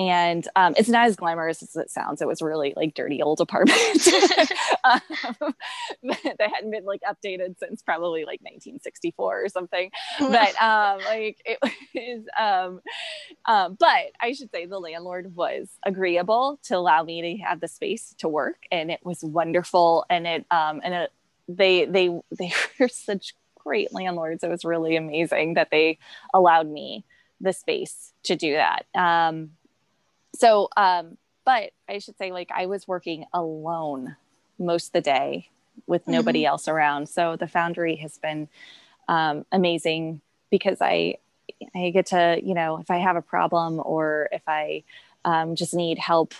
and 0.00 0.48
um, 0.56 0.72
it's 0.78 0.88
not 0.88 1.08
as 1.08 1.16
glamorous 1.16 1.62
as 1.62 1.76
it 1.76 1.90
sounds. 1.90 2.22
It 2.22 2.26
was 2.26 2.40
really 2.40 2.72
like 2.74 2.94
dirty 2.94 3.20
old 3.20 3.38
apartment 3.38 3.76
um, 4.84 5.00
that 6.02 6.50
hadn't 6.54 6.70
been 6.70 6.86
like 6.86 7.02
updated 7.02 7.58
since 7.58 7.82
probably 7.82 8.22
like 8.22 8.40
1964 8.40 9.44
or 9.44 9.48
something. 9.50 9.90
But 10.18 10.60
um, 10.62 11.00
like 11.04 11.42
it 11.44 11.58
was, 11.94 12.24
um, 12.38 12.80
um, 13.44 13.76
but 13.78 14.12
I 14.18 14.32
should 14.32 14.50
say 14.50 14.64
the 14.64 14.78
landlord 14.78 15.36
was 15.36 15.68
agreeable 15.84 16.58
to 16.64 16.78
allow 16.78 17.02
me 17.02 17.36
to 17.36 17.44
have 17.44 17.60
the 17.60 17.68
space 17.68 18.14
to 18.20 18.28
work, 18.28 18.64
and 18.72 18.90
it 18.90 19.00
was 19.04 19.22
wonderful. 19.22 20.06
And 20.08 20.26
it 20.26 20.46
um, 20.50 20.80
and 20.82 20.94
it, 20.94 21.12
they 21.46 21.84
they 21.84 22.08
they 22.38 22.54
were 22.80 22.88
such 22.88 23.34
great 23.54 23.92
landlords. 23.92 24.42
It 24.42 24.48
was 24.48 24.64
really 24.64 24.96
amazing 24.96 25.54
that 25.54 25.70
they 25.70 25.98
allowed 26.32 26.70
me 26.70 27.04
the 27.38 27.52
space 27.52 28.14
to 28.22 28.34
do 28.34 28.54
that. 28.54 28.86
Um, 28.94 29.50
so 30.34 30.68
um 30.76 31.16
but 31.44 31.70
i 31.88 31.98
should 31.98 32.16
say 32.18 32.32
like 32.32 32.50
i 32.54 32.66
was 32.66 32.86
working 32.86 33.24
alone 33.32 34.16
most 34.58 34.88
of 34.88 34.92
the 34.92 35.00
day 35.00 35.48
with 35.86 36.06
nobody 36.06 36.40
mm-hmm. 36.40 36.48
else 36.50 36.68
around 36.68 37.08
so 37.08 37.36
the 37.36 37.48
foundry 37.48 37.96
has 37.96 38.18
been 38.18 38.48
um, 39.08 39.44
amazing 39.50 40.20
because 40.50 40.78
i 40.80 41.16
i 41.74 41.90
get 41.90 42.06
to 42.06 42.40
you 42.42 42.54
know 42.54 42.78
if 42.78 42.90
i 42.90 42.96
have 42.96 43.16
a 43.16 43.22
problem 43.22 43.80
or 43.84 44.28
if 44.32 44.42
i 44.46 44.82
um, 45.24 45.54
just 45.54 45.74
need 45.74 45.98
help 45.98 46.34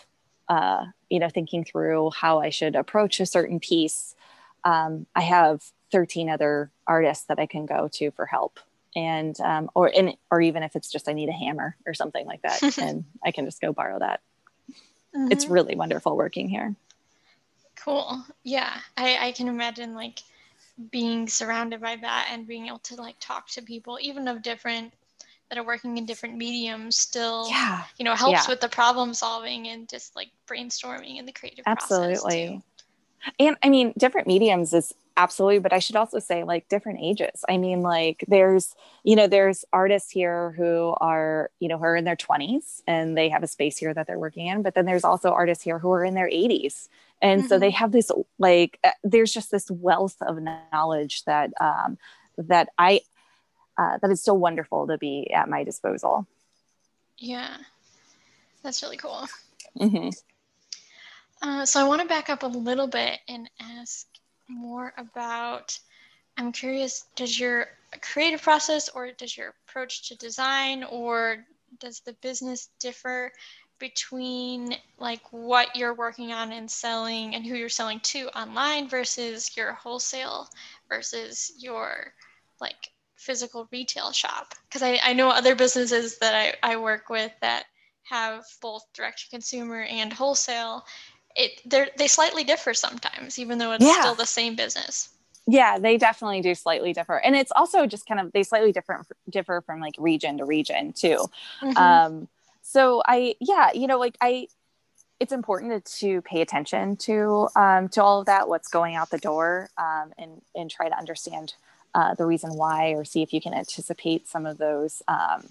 uh, 0.49 0.85
you 1.09 1.19
know 1.19 1.29
thinking 1.29 1.65
through 1.65 2.11
how 2.11 2.39
i 2.41 2.51
should 2.51 2.77
approach 2.77 3.21
a 3.21 3.27
certain 3.27 3.59
piece 3.59 4.15
um, 4.65 5.07
i 5.15 5.21
have 5.21 5.63
13 5.91 6.29
other 6.29 6.71
artists 6.87 7.25
that 7.25 7.39
i 7.39 7.47
can 7.47 7.67
go 7.67 7.89
to 7.93 8.11
for 8.11 8.27
help 8.27 8.61
and 8.97 9.39
um, 9.41 9.71
or 9.75 9.89
in 9.89 10.15
or 10.31 10.41
even 10.41 10.63
if 10.63 10.77
it's 10.77 10.91
just 10.91 11.09
I 11.09 11.13
need 11.13 11.29
a 11.29 11.33
hammer 11.33 11.77
or 11.87 11.95
something 11.95 12.27
like 12.27 12.43
that, 12.43 12.79
and 12.79 13.05
I 13.25 13.31
can 13.31 13.45
just 13.45 13.61
go 13.61 13.73
borrow 13.73 13.99
that. 13.99 14.21
Mm-hmm. 15.15 15.33
It's 15.33 15.47
really 15.47 15.75
wonderful 15.75 16.17
working 16.17 16.49
here. 16.49 16.75
Cool. 17.77 18.25
Yeah, 18.43 18.77
I, 18.97 19.29
I 19.29 19.33
can 19.33 19.49
imagine 19.49 19.95
like 19.95 20.21
being 20.91 21.29
surrounded 21.29 21.81
by 21.81 21.97
that 21.97 22.29
and 22.31 22.47
being 22.47 22.67
able 22.67 22.79
to 22.81 22.97
like 22.97 23.17
talk 23.21 23.49
to 23.51 23.63
people, 23.63 23.99
even 24.01 24.29
of 24.29 24.43
different 24.43 24.93
that 25.51 25.59
are 25.59 25.65
working 25.65 25.99
in 25.99 26.07
different 26.07 26.37
mediums 26.37 26.97
still 26.97 27.49
yeah. 27.51 27.83
you 27.99 28.05
know 28.05 28.15
helps 28.15 28.45
yeah. 28.45 28.49
with 28.49 28.61
the 28.61 28.69
problem 28.69 29.13
solving 29.13 29.69
and 29.69 29.89
just 29.89 30.15
like 30.17 30.29
brainstorming 30.49 31.19
and 31.19 31.29
the 31.29 31.33
creative 31.33 31.65
absolutely 31.67 32.63
and 33.39 33.57
i 33.63 33.69
mean 33.69 33.93
different 33.99 34.27
mediums 34.27 34.73
is 34.73 34.95
absolutely 35.21 35.59
but 35.59 35.73
i 35.73 35.79
should 35.79 35.97
also 35.97 36.19
say 36.19 36.45
like 36.45 36.67
different 36.71 36.99
ages 37.03 37.45
i 37.47 37.59
mean 37.59 37.83
like 37.83 38.25
there's 38.27 38.75
you 39.05 39.15
know 39.15 39.27
there's 39.27 39.67
artists 39.71 40.11
here 40.11 40.53
who 40.53 40.95
are 40.99 41.51
you 41.61 41.69
know 41.69 41.77
who 41.77 41.85
are 41.85 41.95
in 41.95 42.05
their 42.05 42.17
20s 42.17 42.81
and 42.87 43.19
they 43.19 43.29
have 43.29 43.43
a 43.43 43.47
space 43.47 43.77
here 43.77 43.93
that 43.93 44.07
they're 44.07 44.19
working 44.19 44.47
in 44.47 44.63
but 44.63 44.75
then 44.75 44.87
there's 44.87 45.05
also 45.05 45.31
artists 45.31 45.63
here 45.63 45.79
who 45.79 45.93
are 45.93 46.05
in 46.05 46.15
their 46.15 46.29
80s 46.29 46.89
and 47.21 47.41
mm-hmm. 47.41 47.49
so 47.49 47.59
they 47.59 47.69
mm-hmm. 47.69 47.77
have 47.77 47.93
this 47.93 48.11
like 48.39 48.79
uh, 48.83 48.93
there's 49.05 49.31
just 49.31 49.51
this 49.51 49.71
wealth 49.71 50.17
of 50.23 50.39
knowledge 50.73 51.25
that 51.25 51.51
um 51.61 51.99
that 52.39 52.71
i 52.79 53.03
uh, 53.77 53.99
that 54.01 54.11
is 54.11 54.23
so 54.23 54.33
wonderful 54.33 54.87
to 54.87 54.97
be 54.97 55.31
at 55.33 55.51
my 55.51 55.65
disposal 55.65 56.27
yeah 57.19 57.59
that's 58.63 58.83
really 58.83 58.97
cool 58.97 59.27
mm-hmm. 59.79 60.09
uh, 61.43 61.67
so 61.67 61.79
i 61.79 61.85
want 61.85 62.01
to 62.01 62.09
back 62.09 62.31
up 62.31 62.43
a 62.43 62.47
little 62.47 62.89
bit 62.89 63.19
and 63.29 63.51
ask 63.61 64.07
more 64.51 64.93
about 64.97 65.79
i'm 66.37 66.53
curious 66.53 67.07
does 67.17 67.39
your 67.39 67.67
creative 68.03 68.43
process 68.43 68.89
or 68.91 69.11
does 69.13 69.37
your 69.37 69.55
approach 69.69 70.09
to 70.09 70.17
design 70.17 70.85
or 70.85 71.45
does 71.79 72.01
the 72.01 72.13
business 72.15 72.69
differ 72.79 73.33
between 73.81 74.77
like 74.99 75.23
what 75.33 75.75
you're 75.75 75.95
working 75.95 76.33
on 76.33 76.53
and 76.53 76.71
selling 76.71 77.35
and 77.35 77.45
who 77.45 77.57
you're 77.57 77.69
selling 77.69 77.99
to 78.01 78.29
online 78.39 78.89
versus 78.89 79.57
your 79.57 79.73
wholesale 79.73 80.49
versus 80.89 81.53
your 81.59 82.13
like 82.61 82.91
physical 83.17 83.67
retail 83.73 84.13
shop? 84.13 84.55
Because 84.69 84.83
I, 84.83 85.01
I 85.03 85.13
know 85.15 85.31
other 85.31 85.57
businesses 85.57 86.19
that 86.19 86.35
I, 86.63 86.73
I 86.73 86.77
work 86.77 87.09
with 87.09 87.33
that 87.41 87.65
have 88.05 88.45
both 88.61 88.85
direct 88.93 89.21
to 89.21 89.31
consumer 89.31 89.83
and 89.83 90.13
wholesale 90.13 90.85
it 91.37 91.61
they 91.65 91.89
they 91.97 92.09
slightly 92.09 92.45
differ 92.45 92.75
sometimes, 92.75 93.39
even 93.39 93.59
though 93.59 93.73
it's 93.73 93.85
yeah. 93.85 94.01
still 94.01 94.15
the 94.15 94.27
same 94.27 94.57
business. 94.57 95.11
Yeah, 95.47 95.79
they 95.79 95.97
definitely 95.97 96.43
do 96.43 96.55
slightly 96.55 96.93
differ, 96.93 97.17
and 97.17 97.35
it's 97.35 97.53
also 97.55 97.87
just 97.87 98.07
kind 98.07 98.21
of 98.21 98.33
they 98.33 98.43
slightly 98.43 98.73
different 98.73 99.07
differ 99.29 99.63
from 99.63 99.81
like 99.81 99.95
region 99.99 100.39
to 100.39 100.45
region 100.45 100.93
too. 100.93 101.27
Mm-hmm. 101.63 101.77
Um, 101.77 102.29
so 102.63 103.03
I 103.07 103.35
yeah, 103.41 103.73
you 103.73 103.87
know, 103.87 103.99
like 103.99 104.17
I 104.21 104.49
it's 105.19 105.33
important 105.33 105.85
to 105.85 106.23
pay 106.23 106.41
attention 106.41 106.97
to 106.97 107.49
um, 107.55 107.89
to 107.91 108.03
all 108.03 108.21
of 108.21 108.27
that, 108.27 108.49
what's 108.49 108.69
going 108.69 108.97
out 108.97 109.11
the 109.11 109.19
door, 109.19 109.69
um, 109.77 110.13
and 110.19 110.43
and 110.55 110.71
try 110.71 110.89
to 110.89 110.97
understand 110.97 111.55
uh, 111.95 112.15
the 112.15 112.27
reason 112.27 112.55
why, 112.55 112.91
or 112.91 113.05
see 113.05 113.23
if 113.23 113.33
you 113.33 113.41
can 113.41 113.55
anticipate 113.55 114.29
some 114.29 114.47
of 114.47 114.59
those 114.59 115.03
um, 115.09 115.49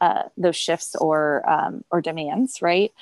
uh, 0.00 0.24
those 0.36 0.56
shifts 0.56 0.94
or 0.94 1.48
um, 1.48 1.84
or 1.90 2.00
demands, 2.00 2.62
right? 2.62 2.92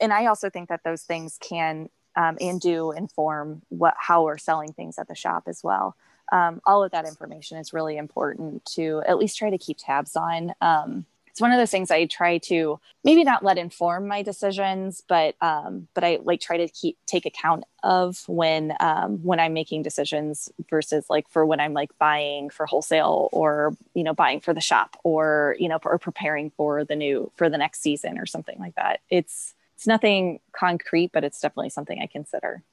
And 0.00 0.12
I 0.12 0.26
also 0.26 0.50
think 0.50 0.68
that 0.68 0.84
those 0.84 1.02
things 1.02 1.38
can 1.40 1.88
um, 2.16 2.36
and 2.40 2.60
do 2.60 2.90
inform 2.92 3.62
what 3.68 3.94
how 3.96 4.24
we're 4.24 4.38
selling 4.38 4.72
things 4.72 4.98
at 4.98 5.08
the 5.08 5.14
shop 5.14 5.44
as 5.46 5.62
well. 5.62 5.96
Um, 6.32 6.60
all 6.66 6.84
of 6.84 6.90
that 6.92 7.06
information 7.06 7.58
is 7.58 7.72
really 7.72 7.96
important 7.96 8.64
to 8.74 9.02
at 9.06 9.18
least 9.18 9.38
try 9.38 9.50
to 9.50 9.58
keep 9.58 9.78
tabs 9.78 10.14
on. 10.14 10.52
Um, 10.60 11.06
it's 11.38 11.40
one 11.40 11.52
of 11.52 11.58
those 11.58 11.70
things 11.70 11.92
I 11.92 12.06
try 12.06 12.38
to 12.38 12.80
maybe 13.04 13.22
not 13.22 13.44
let 13.44 13.58
inform 13.58 14.08
my 14.08 14.22
decisions, 14.22 15.04
but 15.06 15.36
um, 15.40 15.86
but 15.94 16.02
I 16.02 16.18
like 16.24 16.40
try 16.40 16.56
to 16.56 16.68
keep 16.68 16.98
take 17.06 17.26
account 17.26 17.62
of 17.84 18.24
when 18.28 18.74
um, 18.80 19.18
when 19.22 19.38
I'm 19.38 19.52
making 19.52 19.84
decisions 19.84 20.50
versus 20.68 21.06
like 21.08 21.28
for 21.28 21.46
when 21.46 21.60
I'm 21.60 21.74
like 21.74 21.96
buying 22.00 22.50
for 22.50 22.66
wholesale 22.66 23.28
or 23.30 23.76
you 23.94 24.02
know 24.02 24.14
buying 24.14 24.40
for 24.40 24.52
the 24.52 24.60
shop 24.60 24.96
or 25.04 25.54
you 25.60 25.68
know 25.68 25.78
or 25.84 25.96
preparing 25.96 26.50
for 26.50 26.82
the 26.82 26.96
new 26.96 27.30
for 27.36 27.48
the 27.48 27.58
next 27.58 27.82
season 27.82 28.18
or 28.18 28.26
something 28.26 28.58
like 28.58 28.74
that. 28.74 28.98
It's 29.08 29.54
it's 29.78 29.86
nothing 29.86 30.40
concrete, 30.50 31.12
but 31.12 31.22
it's 31.22 31.40
definitely 31.40 31.70
something 31.70 32.00
I 32.02 32.06
consider. 32.06 32.64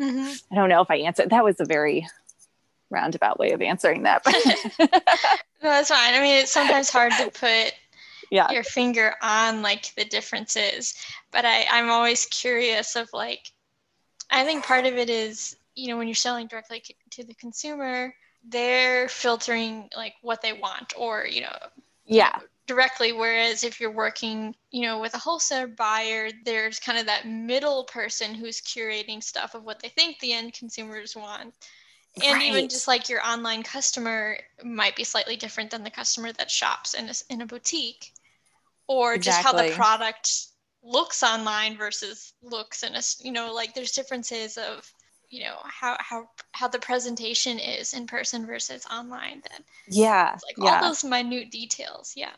Mm-hmm. 0.00 0.32
I 0.50 0.54
don't 0.54 0.70
know 0.70 0.80
if 0.80 0.90
I 0.90 0.96
answered. 0.96 1.28
That 1.28 1.44
was 1.44 1.60
a 1.60 1.66
very 1.66 2.08
roundabout 2.88 3.38
way 3.38 3.50
of 3.52 3.60
answering 3.60 4.04
that. 4.04 4.24
no, 4.78 4.86
that's 5.60 5.90
fine. 5.90 6.14
I 6.14 6.20
mean, 6.22 6.36
it's 6.36 6.50
sometimes 6.50 6.88
hard 6.88 7.12
to 7.18 7.30
put 7.30 7.74
yeah. 8.30 8.50
your 8.52 8.64
finger 8.64 9.16
on 9.20 9.60
like 9.60 9.94
the 9.96 10.06
differences. 10.06 10.94
But 11.30 11.44
I, 11.44 11.66
I'm 11.70 11.90
always 11.90 12.24
curious 12.24 12.96
of 12.96 13.10
like, 13.12 13.52
I 14.30 14.44
think 14.44 14.64
part 14.64 14.86
of 14.86 14.94
it 14.94 15.10
is, 15.10 15.58
you 15.74 15.88
know, 15.88 15.98
when 15.98 16.08
you're 16.08 16.14
selling 16.14 16.46
directly 16.46 16.82
to 17.10 17.22
the 17.22 17.34
consumer, 17.34 18.14
they're 18.48 19.10
filtering 19.10 19.90
like 19.94 20.14
what 20.22 20.40
they 20.40 20.54
want 20.54 20.94
or, 20.96 21.26
you 21.26 21.42
know, 21.42 21.58
yeah 22.06 22.38
directly 22.66 23.12
whereas 23.12 23.62
if 23.62 23.80
you're 23.80 23.90
working 23.90 24.54
you 24.70 24.82
know 24.82 25.00
with 25.00 25.14
a 25.14 25.18
wholesale 25.18 25.68
buyer 25.68 26.30
there's 26.44 26.80
kind 26.80 26.98
of 26.98 27.06
that 27.06 27.26
middle 27.26 27.84
person 27.84 28.34
who's 28.34 28.60
curating 28.60 29.22
stuff 29.22 29.54
of 29.54 29.64
what 29.64 29.80
they 29.80 29.88
think 29.88 30.18
the 30.18 30.32
end 30.32 30.52
consumers 30.52 31.14
want 31.14 31.54
and 32.24 32.34
right. 32.34 32.42
even 32.46 32.68
just 32.68 32.88
like 32.88 33.08
your 33.08 33.24
online 33.26 33.62
customer 33.62 34.38
might 34.64 34.96
be 34.96 35.04
slightly 35.04 35.36
different 35.36 35.70
than 35.70 35.84
the 35.84 35.90
customer 35.90 36.32
that 36.32 36.50
shops 36.50 36.94
in 36.94 37.08
a, 37.08 37.12
in 37.30 37.42
a 37.42 37.46
boutique 37.46 38.12
or 38.88 39.14
exactly. 39.14 39.42
just 39.42 39.46
how 39.46 39.52
the 39.52 39.74
product 39.74 40.30
looks 40.82 41.22
online 41.22 41.76
versus 41.76 42.32
looks 42.42 42.82
in 42.82 42.94
a 42.94 43.00
you 43.20 43.32
know 43.32 43.52
like 43.52 43.74
there's 43.74 43.92
differences 43.92 44.56
of 44.56 44.90
you 45.28 45.42
know 45.42 45.56
how 45.64 45.96
how 45.98 46.28
how 46.52 46.68
the 46.68 46.78
presentation 46.78 47.58
is 47.58 47.92
in 47.92 48.06
person 48.06 48.46
versus 48.46 48.86
online 48.90 49.42
then 49.50 49.60
yeah 49.88 50.36
like 50.46 50.56
yeah. 50.56 50.76
all 50.76 50.88
those 50.88 51.02
minute 51.02 51.50
details 51.50 52.12
yeah 52.16 52.32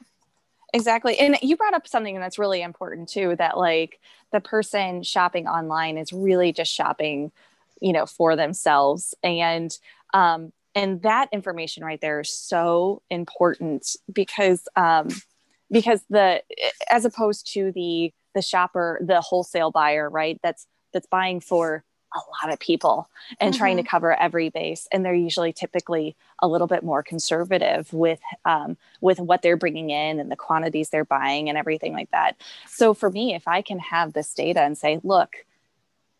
exactly 0.74 1.18
and 1.18 1.36
you 1.40 1.56
brought 1.56 1.74
up 1.74 1.86
something 1.86 2.18
that's 2.20 2.38
really 2.38 2.60
important 2.60 3.08
too 3.08 3.34
that 3.36 3.56
like 3.56 4.00
the 4.32 4.40
person 4.40 5.02
shopping 5.02 5.46
online 5.46 5.96
is 5.96 6.12
really 6.12 6.52
just 6.52 6.72
shopping 6.72 7.32
you 7.80 7.92
know 7.92 8.04
for 8.04 8.36
themselves 8.36 9.14
and 9.22 9.78
um 10.12 10.52
and 10.74 11.02
that 11.02 11.28
information 11.32 11.82
right 11.84 12.00
there 12.00 12.20
is 12.20 12.30
so 12.30 13.02
important 13.10 13.96
because 14.12 14.68
um 14.76 15.08
because 15.70 16.02
the 16.10 16.42
as 16.90 17.04
opposed 17.04 17.50
to 17.52 17.72
the 17.72 18.12
the 18.34 18.42
shopper 18.42 19.00
the 19.02 19.20
wholesale 19.20 19.70
buyer 19.70 20.08
right 20.10 20.38
that's 20.42 20.66
that's 20.92 21.06
buying 21.06 21.40
for 21.40 21.82
a 22.14 22.18
lot 22.18 22.52
of 22.52 22.58
people 22.58 23.08
and 23.40 23.52
mm-hmm. 23.52 23.58
trying 23.58 23.76
to 23.76 23.82
mm-hmm. 23.82 23.90
cover 23.90 24.18
every 24.18 24.48
base 24.48 24.88
and 24.92 25.04
they're 25.04 25.14
usually 25.14 25.52
typically 25.52 26.16
a 26.40 26.48
little 26.48 26.66
bit 26.66 26.82
more 26.82 27.02
conservative 27.02 27.92
with 27.92 28.20
um, 28.44 28.76
with 29.00 29.20
what 29.20 29.42
they're 29.42 29.56
bringing 29.56 29.90
in 29.90 30.18
and 30.20 30.30
the 30.30 30.36
quantities 30.36 30.88
they're 30.88 31.04
buying 31.04 31.48
and 31.48 31.58
everything 31.58 31.92
like 31.92 32.10
that 32.10 32.36
so 32.66 32.94
for 32.94 33.10
me 33.10 33.34
if 33.34 33.46
i 33.46 33.60
can 33.60 33.78
have 33.78 34.12
this 34.12 34.32
data 34.34 34.60
and 34.60 34.78
say 34.78 35.00
look 35.02 35.44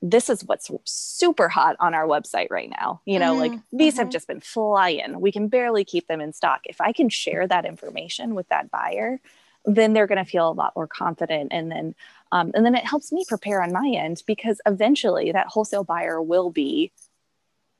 this 0.01 0.31
is 0.31 0.45
what's 0.45 0.71
super 0.85 1.49
hot 1.49 1.77
on 1.81 1.95
our 1.95 2.07
website 2.07 2.51
right 2.51 2.71
now. 2.71 3.01
You 3.05 3.19
know, 3.19 3.33
mm-hmm. 3.33 3.55
like 3.55 3.61
these 3.73 3.95
mm-hmm. 3.95 4.03
have 4.03 4.11
just 4.11 4.29
been 4.29 4.41
flying. 4.41 5.21
We 5.21 5.33
can 5.33 5.49
barely 5.49 5.85
keep 5.85 6.07
them 6.07 6.21
in 6.21 6.33
stock. 6.33 6.61
If 6.65 6.81
I 6.81 6.93
can 6.93 7.09
share 7.09 7.47
that 7.49 7.65
information 7.65 8.35
with 8.35 8.49
that 8.49 8.71
buyer, 8.71 9.21
then 9.65 9.93
they're 9.93 10.07
going 10.07 10.25
to 10.25 10.31
feel 10.31 10.49
a 10.49 10.53
lot 10.53 10.75
more 10.77 10.87
confident. 10.87 11.53
And 11.53 11.71
then, 11.71 11.95
um, 12.33 12.53
and 12.55 12.65
then 12.65 12.75
it 12.75 12.87
helps 12.87 13.13
me 13.13 13.25
prepare 13.27 13.63
on 13.63 13.73
my 13.73 13.93
end 13.97 14.23
because 14.27 14.61
eventually 14.67 15.33
that 15.33 15.47
wholesale 15.49 15.85
buyer 15.85 16.21
will 16.21 16.51
be, 16.51 16.93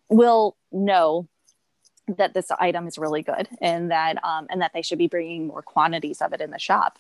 will 0.09 0.57
know 0.73 1.29
that 2.17 2.33
this 2.33 2.51
item 2.59 2.87
is 2.87 2.97
really 2.97 3.23
good 3.23 3.49
and 3.61 3.91
that, 3.91 4.23
um, 4.25 4.47
and 4.49 4.63
that 4.63 4.73
they 4.73 4.83
should 4.83 4.99
be 4.99 5.09
bringing 5.09 5.47
more 5.47 5.63
quantities 5.63 6.23
of 6.23 6.33
it 6.33 6.41
in 6.41 6.51
the 6.51 6.59
shop 6.59 6.99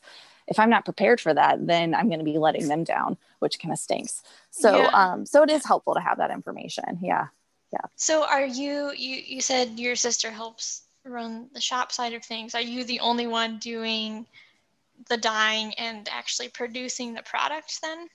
if 0.48 0.58
I'm 0.58 0.70
not 0.70 0.84
prepared 0.84 1.20
for 1.20 1.32
that, 1.32 1.66
then 1.66 1.94
I'm 1.94 2.08
going 2.08 2.18
to 2.18 2.24
be 2.24 2.38
letting 2.38 2.68
them 2.68 2.82
down, 2.82 3.18
which 3.38 3.58
kind 3.60 3.72
of 3.72 3.78
stinks. 3.78 4.22
So, 4.50 4.78
yeah. 4.78 4.88
um, 4.88 5.26
so 5.26 5.42
it 5.42 5.50
is 5.50 5.64
helpful 5.64 5.94
to 5.94 6.00
have 6.00 6.18
that 6.18 6.30
information. 6.30 6.98
Yeah. 7.02 7.26
Yeah. 7.70 7.82
So 7.96 8.24
are 8.24 8.46
you, 8.46 8.92
you, 8.96 9.22
you 9.26 9.40
said 9.42 9.78
your 9.78 9.94
sister 9.94 10.30
helps 10.30 10.82
run 11.04 11.50
the 11.52 11.60
shop 11.60 11.92
side 11.92 12.14
of 12.14 12.24
things. 12.24 12.54
Are 12.54 12.62
you 12.62 12.82
the 12.84 13.00
only 13.00 13.26
one 13.26 13.58
doing 13.58 14.26
the 15.08 15.16
dyeing 15.16 15.74
and 15.74 16.08
actually 16.10 16.48
producing 16.48 17.14
the 17.14 17.22
product 17.22 17.80
then? 17.82 18.08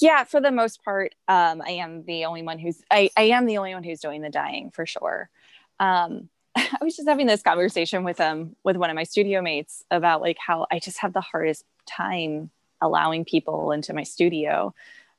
Yeah, 0.00 0.24
for 0.24 0.40
the 0.40 0.52
most 0.52 0.84
part, 0.84 1.14
um, 1.26 1.60
I 1.60 1.70
am 1.70 2.04
the 2.04 2.24
only 2.24 2.42
one 2.42 2.58
who's, 2.58 2.80
I, 2.90 3.10
I 3.16 3.22
am 3.22 3.46
the 3.46 3.58
only 3.58 3.74
one 3.74 3.82
who's 3.82 4.00
doing 4.00 4.22
the 4.22 4.30
dyeing 4.30 4.70
for 4.70 4.86
sure. 4.86 5.28
Um, 5.80 6.28
I 6.56 6.78
was 6.82 6.96
just 6.96 7.08
having 7.08 7.26
this 7.26 7.42
conversation 7.42 8.04
with 8.04 8.20
um 8.20 8.56
with 8.64 8.76
one 8.76 8.90
of 8.90 8.96
my 8.96 9.04
studio 9.04 9.40
mates 9.40 9.84
about 9.90 10.20
like 10.20 10.38
how 10.44 10.66
I 10.70 10.78
just 10.78 10.98
have 10.98 11.12
the 11.12 11.20
hardest 11.20 11.64
time 11.86 12.50
allowing 12.80 13.24
people 13.24 13.72
into 13.72 13.92
my 13.92 14.02
studio. 14.02 14.74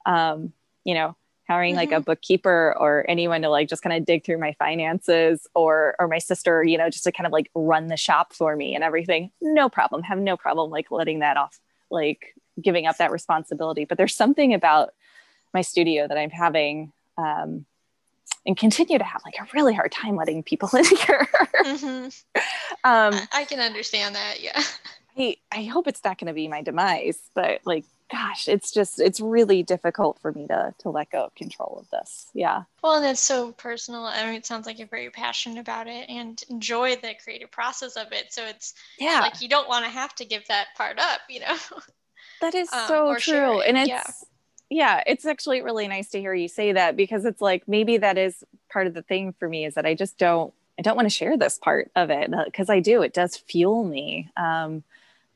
Um, 0.06 0.54
you 0.84 0.94
know, 0.94 1.16
hiring 1.50 1.72
mm-hmm. 1.72 1.78
like 1.78 1.92
a 1.92 1.96
mm-hmm. 1.96 2.04
bookkeeper 2.04 2.76
or 2.78 3.06
anyone 3.10 3.42
to 3.42 3.50
like 3.50 3.68
just 3.68 3.82
kind 3.82 3.98
of 3.98 4.06
dig 4.06 4.24
through 4.24 4.38
my 4.38 4.54
finances 4.54 5.48
or 5.56 5.96
or 6.00 6.08
my 6.08 6.20
sister, 6.20 6.64
you 6.64 6.78
know, 6.78 6.90
just 6.90 7.04
to 7.04 7.12
kind 7.12 7.26
of 7.26 7.34
like 7.34 7.50
run 7.56 7.88
the 7.88 7.98
shop 7.98 8.34
for 8.34 8.56
me 8.56 8.76
and 8.76 8.84
everything. 8.84 9.32
No 9.42 9.70
problem. 9.70 10.04
Have 10.04 10.20
no 10.20 10.38
problem 10.38 10.70
like 10.70 10.92
letting 10.92 11.20
that 11.20 11.38
off, 11.38 11.60
like 11.90 12.36
giving 12.62 12.86
up 12.86 12.98
that 12.98 13.12
responsibility. 13.12 13.86
But 13.86 13.98
there's 13.98 14.16
something 14.16 14.54
about 14.54 14.94
my 15.54 15.62
studio 15.62 16.08
that 16.08 16.18
I'm 16.18 16.30
having 16.30 16.92
um, 17.18 17.66
and 18.46 18.56
continue 18.56 18.98
to 18.98 19.04
have 19.04 19.22
like 19.26 19.36
a 19.40 19.48
really 19.54 19.74
hard 19.74 19.92
time 19.92 20.16
letting 20.16 20.44
people 20.44 20.70
in 20.78 20.86
here. 20.86 21.28
mm-hmm. 21.64 22.06
um, 22.84 23.28
I 23.34 23.46
can 23.46 23.60
understand 23.60 24.16
that. 24.16 24.42
Yeah. 24.42 24.62
I, 25.18 25.38
I 25.52 25.64
hope 25.64 25.88
it's 25.88 26.04
not 26.04 26.18
going 26.18 26.28
to 26.28 26.34
be 26.34 26.48
my 26.48 26.62
demise, 26.62 27.20
but 27.34 27.62
like, 27.66 27.86
gosh, 28.12 28.48
it's 28.48 28.72
just, 28.72 29.00
it's 29.00 29.20
really 29.20 29.64
difficult 29.64 30.20
for 30.20 30.32
me 30.32 30.48
to, 30.48 30.74
to 30.80 30.90
let 30.90 31.12
go 31.12 31.26
of 31.26 31.36
control 31.36 31.78
of 31.80 31.90
this. 31.90 32.28
Yeah. 32.34 32.64
Well, 32.84 32.96
and 32.96 33.06
it's 33.06 33.20
so 33.20 33.52
personal. 33.52 34.06
I 34.06 34.26
mean, 34.26 34.36
it 34.36 34.46
sounds 34.46 34.66
like 34.66 34.80
you're 34.80 34.88
very 34.88 35.10
passionate 35.10 35.60
about 35.60 35.88
it 35.88 36.10
and 36.10 36.42
enjoy 36.50 36.96
the 36.96 37.14
creative 37.24 37.52
process 37.52 37.96
of 37.96 38.12
it. 38.12 38.34
So 38.34 38.46
it's 38.46 38.74
yeah, 38.98 39.20
like 39.22 39.42
you 39.42 39.50
don't 39.50 39.70
want 39.70 39.86
to 39.86 39.92
have 39.92 40.16
to 40.16 40.26
give 40.26 40.48
that 40.48 40.68
part 40.76 40.98
up, 41.00 41.22
you 41.30 41.42
know? 41.42 41.58
That 42.42 42.56
is 42.56 42.72
um, 42.72 42.88
so 42.88 43.16
true. 43.18 43.60
And 43.60 43.78
it's, 43.78 43.90
yeah 43.90 44.04
yeah, 44.70 45.04
it's 45.08 45.26
actually 45.26 45.62
really 45.62 45.88
nice 45.88 46.10
to 46.12 46.20
hear 46.20 46.34
you 46.34 46.48
say 46.48 46.74
that 46.74 46.96
because 46.96 47.26
it's 47.26 47.42
like 47.42 47.68
maybe 47.68 47.98
that 47.98 48.18
is 48.18 48.44
part 48.72 48.88
of 48.88 48.94
the 48.94 49.02
thing 49.02 49.34
for 49.34 49.50
me 49.50 49.66
is 49.66 49.74
that 49.74 49.86
I 49.86 49.96
just 49.96 50.18
don't 50.18 50.54
I 50.78 50.82
don't 50.82 50.96
want 50.96 51.08
to 51.08 51.14
share 51.14 51.38
this 51.38 51.58
part 51.58 51.92
of 51.96 52.10
it 52.10 52.32
because 52.46 52.70
uh, 52.70 52.74
I 52.74 52.80
do. 52.80 53.02
It 53.02 53.14
does 53.14 53.36
fuel 53.36 53.84
me. 53.84 54.30
Um, 54.38 54.84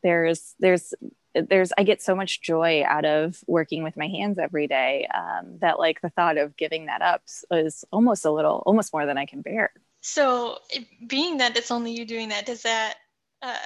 there's 0.02 0.56
there's 0.60 0.94
there's 1.34 1.72
I 1.78 1.84
get 1.84 2.02
so 2.02 2.16
much 2.16 2.42
joy 2.42 2.84
out 2.86 3.06
of 3.06 3.44
working 3.48 3.84
with 3.84 3.98
my 3.98 4.08
hands 4.08 4.38
every 4.40 4.68
day 4.68 5.08
um, 5.14 5.58
that 5.60 5.80
like 5.80 6.02
the 6.02 6.10
thought 6.10 6.38
of 6.38 6.56
giving 6.58 6.88
that 6.88 7.02
up 7.02 7.24
is 7.52 7.86
almost 7.92 8.26
a 8.26 8.32
little 8.32 8.64
almost 8.66 8.94
more 8.94 9.06
than 9.06 9.18
I 9.18 9.26
can 9.26 9.42
bear. 9.42 9.72
So 10.02 10.60
being 11.08 11.38
that 11.38 11.56
it's 11.56 11.72
only 11.72 11.94
you 11.94 12.06
doing 12.06 12.30
that, 12.30 12.46
does 12.46 12.64
that 12.64 12.96
uh, 13.42 13.58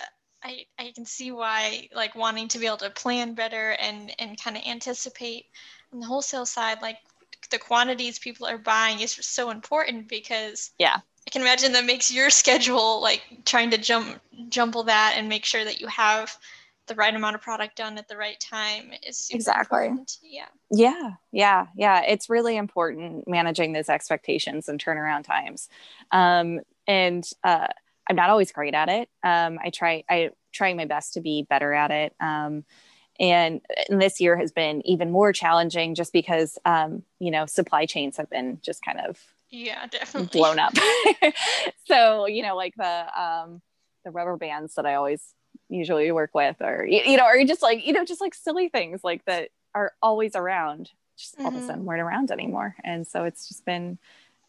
I, 0.44 0.66
I 0.80 0.92
can 0.94 1.06
see 1.06 1.32
why 1.32 1.90
like 1.94 2.16
wanting 2.16 2.48
to 2.50 2.60
be 2.60 2.68
able 2.68 2.78
to 2.78 2.90
plan 2.90 3.34
better 3.34 3.72
and 3.80 4.12
and 4.20 4.42
kind 4.42 4.58
of 4.58 4.64
anticipate 4.66 5.46
on 5.92 6.00
the 6.00 6.06
wholesale 6.06 6.46
side 6.46 6.82
like 6.82 6.98
the 7.52 7.58
quantities 7.58 8.20
people 8.20 8.48
are 8.48 8.58
buying 8.58 9.00
is 9.00 9.12
so 9.12 9.50
important 9.50 10.08
because 10.08 10.72
yeah 10.78 10.98
I 11.28 11.30
can 11.30 11.42
imagine 11.42 11.74
that 11.74 11.86
makes 11.86 12.12
your 12.12 12.30
schedule 12.42 13.02
like 13.02 13.22
trying 13.46 13.72
to 13.72 13.78
jump 13.78 14.20
jumble 14.50 14.84
that 14.84 15.16
and 15.18 15.28
make 15.28 15.46
sure 15.46 15.64
that 15.64 15.82
you 15.82 15.88
have 15.88 16.38
the 16.88 16.96
right 16.96 17.14
amount 17.14 17.36
of 17.36 17.42
product 17.42 17.76
done 17.76 17.98
at 17.98 18.08
the 18.08 18.18
right 18.18 18.40
time 18.40 18.92
is 19.06 19.30
exactly 19.32 19.86
important. 19.86 20.18
yeah 20.24 20.46
yeah 20.72 21.12
yeah 21.32 21.68
yeah 21.76 22.02
it's 22.02 22.30
really 22.30 22.58
important 22.58 23.28
managing 23.28 23.74
those 23.74 23.90
expectations 23.90 24.68
and 24.68 24.84
turnaround 24.84 25.24
times 25.24 25.70
um, 26.12 26.60
and 26.88 27.30
uh, 27.44 27.68
I'm 28.10 28.16
not 28.16 28.30
always 28.30 28.52
great 28.52 28.74
at 28.74 28.90
it. 28.90 29.10
Um, 29.24 29.60
I 29.64 29.70
try, 29.70 30.04
I 30.10 30.32
trying 30.54 30.78
my 30.78 30.86
best 30.86 31.14
to 31.14 31.22
be 31.22 31.46
better 31.50 31.74
at 31.74 31.92
it. 31.92 32.16
Um, 32.20 32.64
and, 33.20 33.62
and, 33.90 34.02
this 34.02 34.22
year 34.22 34.38
has 34.38 34.52
been 34.52 34.86
even 34.86 35.12
more 35.12 35.34
challenging 35.34 35.96
just 35.96 36.14
because, 36.14 36.58
um, 36.66 37.04
you 37.20 37.32
know, 37.32 37.46
supply 37.48 37.86
chains 37.86 38.18
have 38.18 38.30
been 38.30 38.60
just 38.64 38.84
kind 38.84 39.00
of 39.00 39.20
yeah, 39.50 39.88
definitely 39.88 40.40
blown 40.40 40.60
up. 40.60 40.74
so, 41.88 42.28
you 42.28 42.44
know, 42.44 42.56
like 42.56 42.76
the, 42.76 43.22
um, 43.22 43.62
the 44.06 44.12
rubber 44.12 44.38
bands 44.38 44.76
that 44.76 44.86
I 44.86 44.96
always 44.96 45.34
usually 45.70 46.12
work 46.12 46.32
with, 46.34 46.58
or, 46.62 46.86
you, 46.86 47.18
know, 47.18 47.26
or 47.26 47.36
you 47.36 47.48
just 47.48 47.62
like, 47.62 47.86
you 47.86 47.94
know, 47.94 48.06
just 48.06 48.22
like 48.22 48.34
silly 48.34 48.70
things 48.70 49.04
like 49.04 49.24
that 49.26 49.50
are 49.74 49.94
always 50.02 50.36
around, 50.36 50.92
just 51.18 51.36
mm-hmm. 51.36 51.46
all 51.46 51.52
of 51.52 51.56
a 51.56 51.62
sudden 51.62 51.78
mm-hmm. 51.78 51.86
weren't 51.86 52.02
around 52.02 52.32
anymore. 52.32 52.76
And 52.84 53.06
so 53.08 53.26
it's 53.26 53.48
just 53.48 53.66
been, 53.66 53.98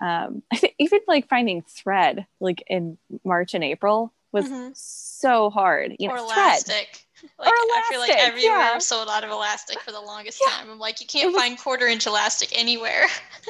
um, 0.01 0.43
I 0.53 0.57
think 0.57 0.75
even 0.79 1.01
like 1.07 1.29
finding 1.29 1.63
thread 1.63 2.27
like 2.41 2.63
in 2.67 2.99
March 3.25 3.55
and 3.55 3.65
April 3.65 4.13
was 4.33 4.47
mm-hmm. 4.47 4.71
so 4.75 5.51
hard. 5.51 5.97
You 5.99 6.09
know, 6.09 6.15
or 6.15 6.19
elastic. 6.19 7.07
like 7.39 7.49
I 7.49 7.87
feel 7.89 8.01
like 8.01 8.11
everywhere 8.11 8.59
yeah. 8.59 8.79
sold 8.79 9.09
out 9.09 9.25
of 9.25 9.31
elastic 9.31 9.81
for 9.81 9.93
the 9.93 10.01
longest 10.01 10.41
yeah. 10.47 10.53
time. 10.53 10.71
I'm 10.71 10.79
like, 10.79 11.01
you 11.01 11.07
can't 11.07 11.33
was, 11.33 11.41
find 11.41 11.59
quarter 11.59 11.87
inch 11.87 12.07
elastic 12.07 12.57
anywhere. 12.59 13.07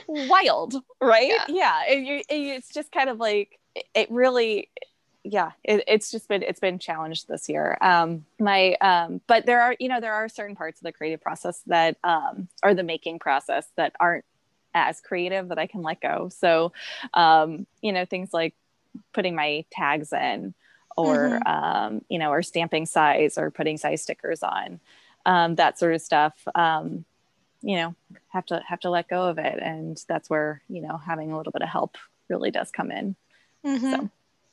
wild, 0.06 0.74
right? 1.00 1.32
Yeah, 1.48 1.82
yeah. 1.82 1.82
It, 1.88 2.26
it, 2.28 2.34
it's 2.34 2.72
just 2.72 2.92
kind 2.92 3.10
of 3.10 3.18
like 3.18 3.58
it 3.94 4.10
really 4.10 4.70
yeah 5.30 5.52
it, 5.64 5.84
it's 5.86 6.10
just 6.10 6.28
been 6.28 6.42
it's 6.42 6.60
been 6.60 6.78
challenged 6.78 7.28
this 7.28 7.48
year. 7.48 7.76
Um 7.80 8.24
my 8.38 8.74
um 8.80 9.20
but 9.26 9.46
there 9.46 9.60
are 9.62 9.76
you 9.78 9.88
know 9.88 10.00
there 10.00 10.14
are 10.14 10.28
certain 10.28 10.56
parts 10.56 10.80
of 10.80 10.84
the 10.84 10.92
creative 10.92 11.20
process 11.20 11.62
that 11.66 11.96
um 12.04 12.48
or 12.62 12.74
the 12.74 12.82
making 12.82 13.18
process 13.18 13.66
that 13.76 13.92
aren't 14.00 14.24
as 14.74 15.00
creative 15.00 15.48
that 15.48 15.58
i 15.58 15.66
can 15.66 15.82
let 15.82 16.00
go. 16.00 16.28
So 16.30 16.72
um 17.14 17.66
you 17.82 17.92
know 17.92 18.04
things 18.04 18.32
like 18.32 18.54
putting 19.12 19.34
my 19.34 19.64
tags 19.70 20.12
in 20.12 20.54
or 20.96 21.16
mm-hmm. 21.16 21.46
um 21.46 22.04
you 22.08 22.18
know 22.18 22.30
or 22.30 22.42
stamping 22.42 22.86
size 22.86 23.38
or 23.38 23.50
putting 23.50 23.76
size 23.76 24.02
stickers 24.02 24.42
on 24.42 24.80
um 25.26 25.54
that 25.56 25.78
sort 25.78 25.94
of 25.94 26.00
stuff 26.00 26.34
um 26.54 27.04
you 27.62 27.76
know 27.76 27.94
have 28.28 28.46
to 28.46 28.62
have 28.66 28.80
to 28.80 28.90
let 28.90 29.08
go 29.08 29.28
of 29.28 29.38
it. 29.38 29.58
And 29.60 30.02
that's 30.08 30.30
where 30.30 30.62
you 30.68 30.80
know 30.82 30.96
having 30.96 31.32
a 31.32 31.36
little 31.36 31.52
bit 31.52 31.62
of 31.62 31.68
help 31.68 31.96
really 32.28 32.50
does 32.50 32.70
come 32.70 32.90
in. 32.90 33.16
Mm-hmm. 33.64 33.90
so 33.90 34.10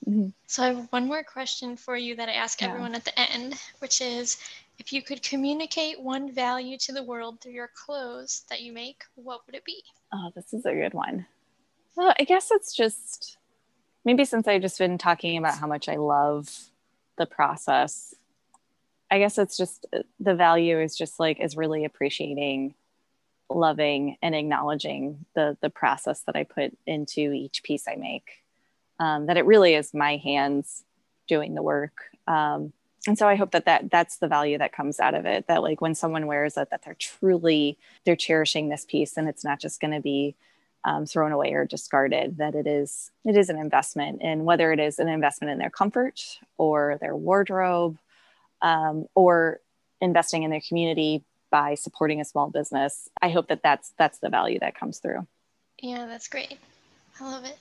Mm-hmm. 0.07 0.29
So 0.47 0.63
I 0.63 0.67
have 0.67 0.87
one 0.91 1.07
more 1.07 1.23
question 1.23 1.77
for 1.77 1.97
you 1.97 2.15
that 2.15 2.29
I 2.29 2.33
ask 2.33 2.61
yeah. 2.61 2.69
everyone 2.69 2.95
at 2.95 3.05
the 3.05 3.19
end, 3.19 3.55
which 3.79 4.01
is 4.01 4.37
if 4.77 4.91
you 4.91 5.01
could 5.01 5.23
communicate 5.23 5.99
one 5.99 6.31
value 6.31 6.77
to 6.79 6.91
the 6.91 7.03
world 7.03 7.41
through 7.41 7.53
your 7.53 7.71
clothes 7.73 8.43
that 8.49 8.61
you 8.61 8.73
make, 8.73 9.03
what 9.15 9.41
would 9.45 9.55
it 9.55 9.65
be? 9.65 9.81
Oh, 10.13 10.31
this 10.35 10.53
is 10.53 10.65
a 10.65 10.73
good 10.73 10.93
one. 10.93 11.25
Well, 11.95 12.13
I 12.19 12.23
guess 12.23 12.51
it's 12.51 12.75
just 12.75 13.37
maybe 14.03 14.25
since 14.25 14.47
I've 14.47 14.61
just 14.61 14.77
been 14.77 14.97
talking 14.97 15.37
about 15.37 15.57
how 15.57 15.67
much 15.67 15.89
I 15.89 15.95
love 15.95 16.49
the 17.17 17.25
process, 17.25 18.13
I 19.09 19.19
guess 19.19 19.37
it's 19.37 19.57
just 19.57 19.85
the 20.19 20.35
value 20.35 20.79
is 20.79 20.97
just 20.97 21.19
like 21.19 21.39
is 21.39 21.55
really 21.55 21.85
appreciating 21.85 22.75
loving 23.49 24.17
and 24.21 24.33
acknowledging 24.33 25.25
the 25.35 25.57
the 25.61 25.69
process 25.69 26.21
that 26.21 26.35
I 26.35 26.43
put 26.43 26.75
into 26.85 27.31
each 27.31 27.63
piece 27.63 27.87
I 27.87 27.95
make 27.95 28.43
um, 28.99 29.25
that 29.27 29.37
it 29.37 29.45
really 29.45 29.75
is 29.75 29.93
my 29.93 30.17
hands 30.17 30.83
doing 31.27 31.55
the 31.55 31.61
work. 31.61 31.93
Um, 32.27 32.73
and 33.07 33.17
so 33.17 33.27
I 33.27 33.35
hope 33.35 33.51
that, 33.51 33.65
that 33.65 33.91
that's 33.91 34.17
the 34.17 34.27
value 34.27 34.57
that 34.57 34.73
comes 34.73 34.99
out 34.99 35.13
of 35.13 35.25
it. 35.25 35.47
That 35.47 35.61
like 35.61 35.81
when 35.81 35.95
someone 35.95 36.27
wears 36.27 36.57
it, 36.57 36.69
that 36.71 36.83
they're 36.83 36.95
truly 36.95 37.77
they're 38.03 38.15
cherishing 38.15 38.69
this 38.69 38.85
piece, 38.85 39.17
and 39.17 39.27
it's 39.29 39.43
not 39.43 39.59
just 39.59 39.79
going 39.79 39.93
to 39.93 40.01
be 40.01 40.35
um, 40.83 41.05
thrown 41.05 41.31
away 41.31 41.53
or 41.53 41.65
discarded. 41.65 42.37
That 42.37 42.55
it 42.55 42.65
is 42.67 43.11
it 43.23 43.37
is 43.37 43.49
an 43.49 43.57
investment, 43.57 44.21
and 44.23 44.45
whether 44.45 44.71
it 44.71 44.79
is 44.79 44.97
an 44.97 45.07
investment 45.07 45.51
in 45.51 45.59
their 45.59 45.69
comfort 45.69 46.39
or 46.57 46.97
their 46.99 47.15
wardrobe, 47.15 47.97
um, 48.61 49.05
or 49.13 49.59
investing 50.01 50.43
in 50.43 50.49
their 50.49 50.61
community 50.67 51.23
by 51.51 51.75
supporting 51.75 52.19
a 52.19 52.25
small 52.25 52.49
business. 52.49 53.07
I 53.21 53.29
hope 53.29 53.47
that 53.49 53.61
that's 53.61 53.93
that's 53.97 54.17
the 54.17 54.29
value 54.29 54.59
that 54.59 54.77
comes 54.77 54.97
through. 54.97 55.27
Yeah, 55.79 56.07
that's 56.07 56.27
great. 56.27 56.57
I 57.19 57.31
love 57.31 57.45
it. 57.45 57.57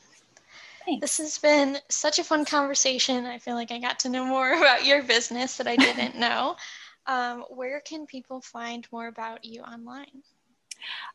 Thanks. 0.85 1.01
This 1.01 1.18
has 1.18 1.39
been 1.39 1.78
such 1.89 2.18
a 2.18 2.24
fun 2.24 2.45
conversation. 2.45 3.24
I 3.24 3.39
feel 3.39 3.55
like 3.55 3.70
I 3.70 3.78
got 3.78 4.01
to 4.01 4.09
know 4.09 4.24
more 4.24 4.53
about 4.57 4.85
your 4.85 5.03
business 5.03 5.57
that 5.57 5.66
I 5.66 5.76
didn't 5.76 6.16
know. 6.18 6.57
Um, 7.07 7.45
where 7.51 7.80
can 7.80 8.07
people 8.07 8.41
find 8.41 8.87
more 8.91 9.07
about 9.07 9.45
you 9.45 9.62
online? 9.62 10.22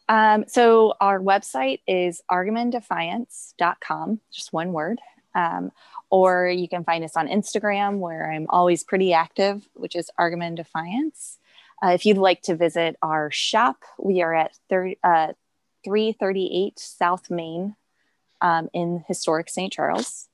Um, 0.07 0.45
so 0.47 0.95
our 0.99 1.19
website 1.19 1.81
is 1.87 2.21
argamandefiance.com, 2.29 4.19
just 4.31 4.53
one 4.53 4.73
word. 4.73 4.99
Um, 5.35 5.71
or 6.09 6.47
you 6.47 6.67
can 6.67 6.83
find 6.83 7.03
us 7.03 7.15
on 7.15 7.27
Instagram, 7.27 7.99
where 7.99 8.31
I'm 8.31 8.47
always 8.49 8.83
pretty 8.83 9.13
active, 9.13 9.67
which 9.75 9.95
is 9.95 10.09
Argaman 10.19 10.55
Defiance. 10.55 11.37
Uh, 11.83 11.89
if 11.89 12.05
you'd 12.05 12.17
like 12.17 12.41
to 12.43 12.55
visit 12.55 12.97
our 13.01 13.29
shop, 13.29 13.83
we 13.99 14.21
are 14.21 14.33
at 14.33 14.57
30, 14.69 14.97
uh, 15.03 15.33
338 15.83 16.79
South 16.79 17.29
Main 17.29 17.75
um, 18.41 18.69
in 18.73 19.03
historic 19.07 19.49
St. 19.49 19.71
Charles. 19.71 20.27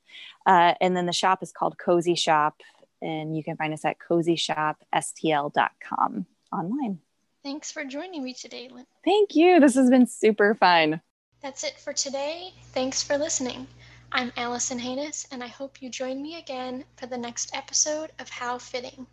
Uh, 0.45 0.73
and 0.79 0.95
then 0.95 1.05
the 1.05 1.13
shop 1.13 1.39
is 1.41 1.51
called 1.51 1.77
Cozy 1.77 2.15
Shop, 2.15 2.61
and 3.01 3.35
you 3.35 3.43
can 3.43 3.57
find 3.57 3.73
us 3.73 3.83
at 3.83 3.97
cozyshopstl.com 3.99 6.25
online. 6.51 6.99
Thanks 7.43 7.71
for 7.71 7.83
joining 7.83 8.23
me 8.23 8.33
today, 8.33 8.69
Lynn. 8.71 8.85
Thank 9.03 9.35
you. 9.35 9.59
This 9.59 9.75
has 9.75 9.89
been 9.89 10.07
super 10.07 10.55
fun. 10.55 11.01
That's 11.41 11.63
it 11.63 11.79
for 11.79 11.93
today. 11.93 12.53
Thanks 12.73 13.03
for 13.03 13.17
listening. 13.17 13.67
I'm 14.11 14.31
Allison 14.37 14.79
Haynes, 14.79 15.27
and 15.31 15.43
I 15.43 15.47
hope 15.47 15.81
you 15.81 15.89
join 15.89 16.21
me 16.21 16.39
again 16.39 16.85
for 16.95 17.05
the 17.05 17.17
next 17.17 17.55
episode 17.55 18.11
of 18.19 18.29
How 18.29 18.57
Fitting. 18.57 19.05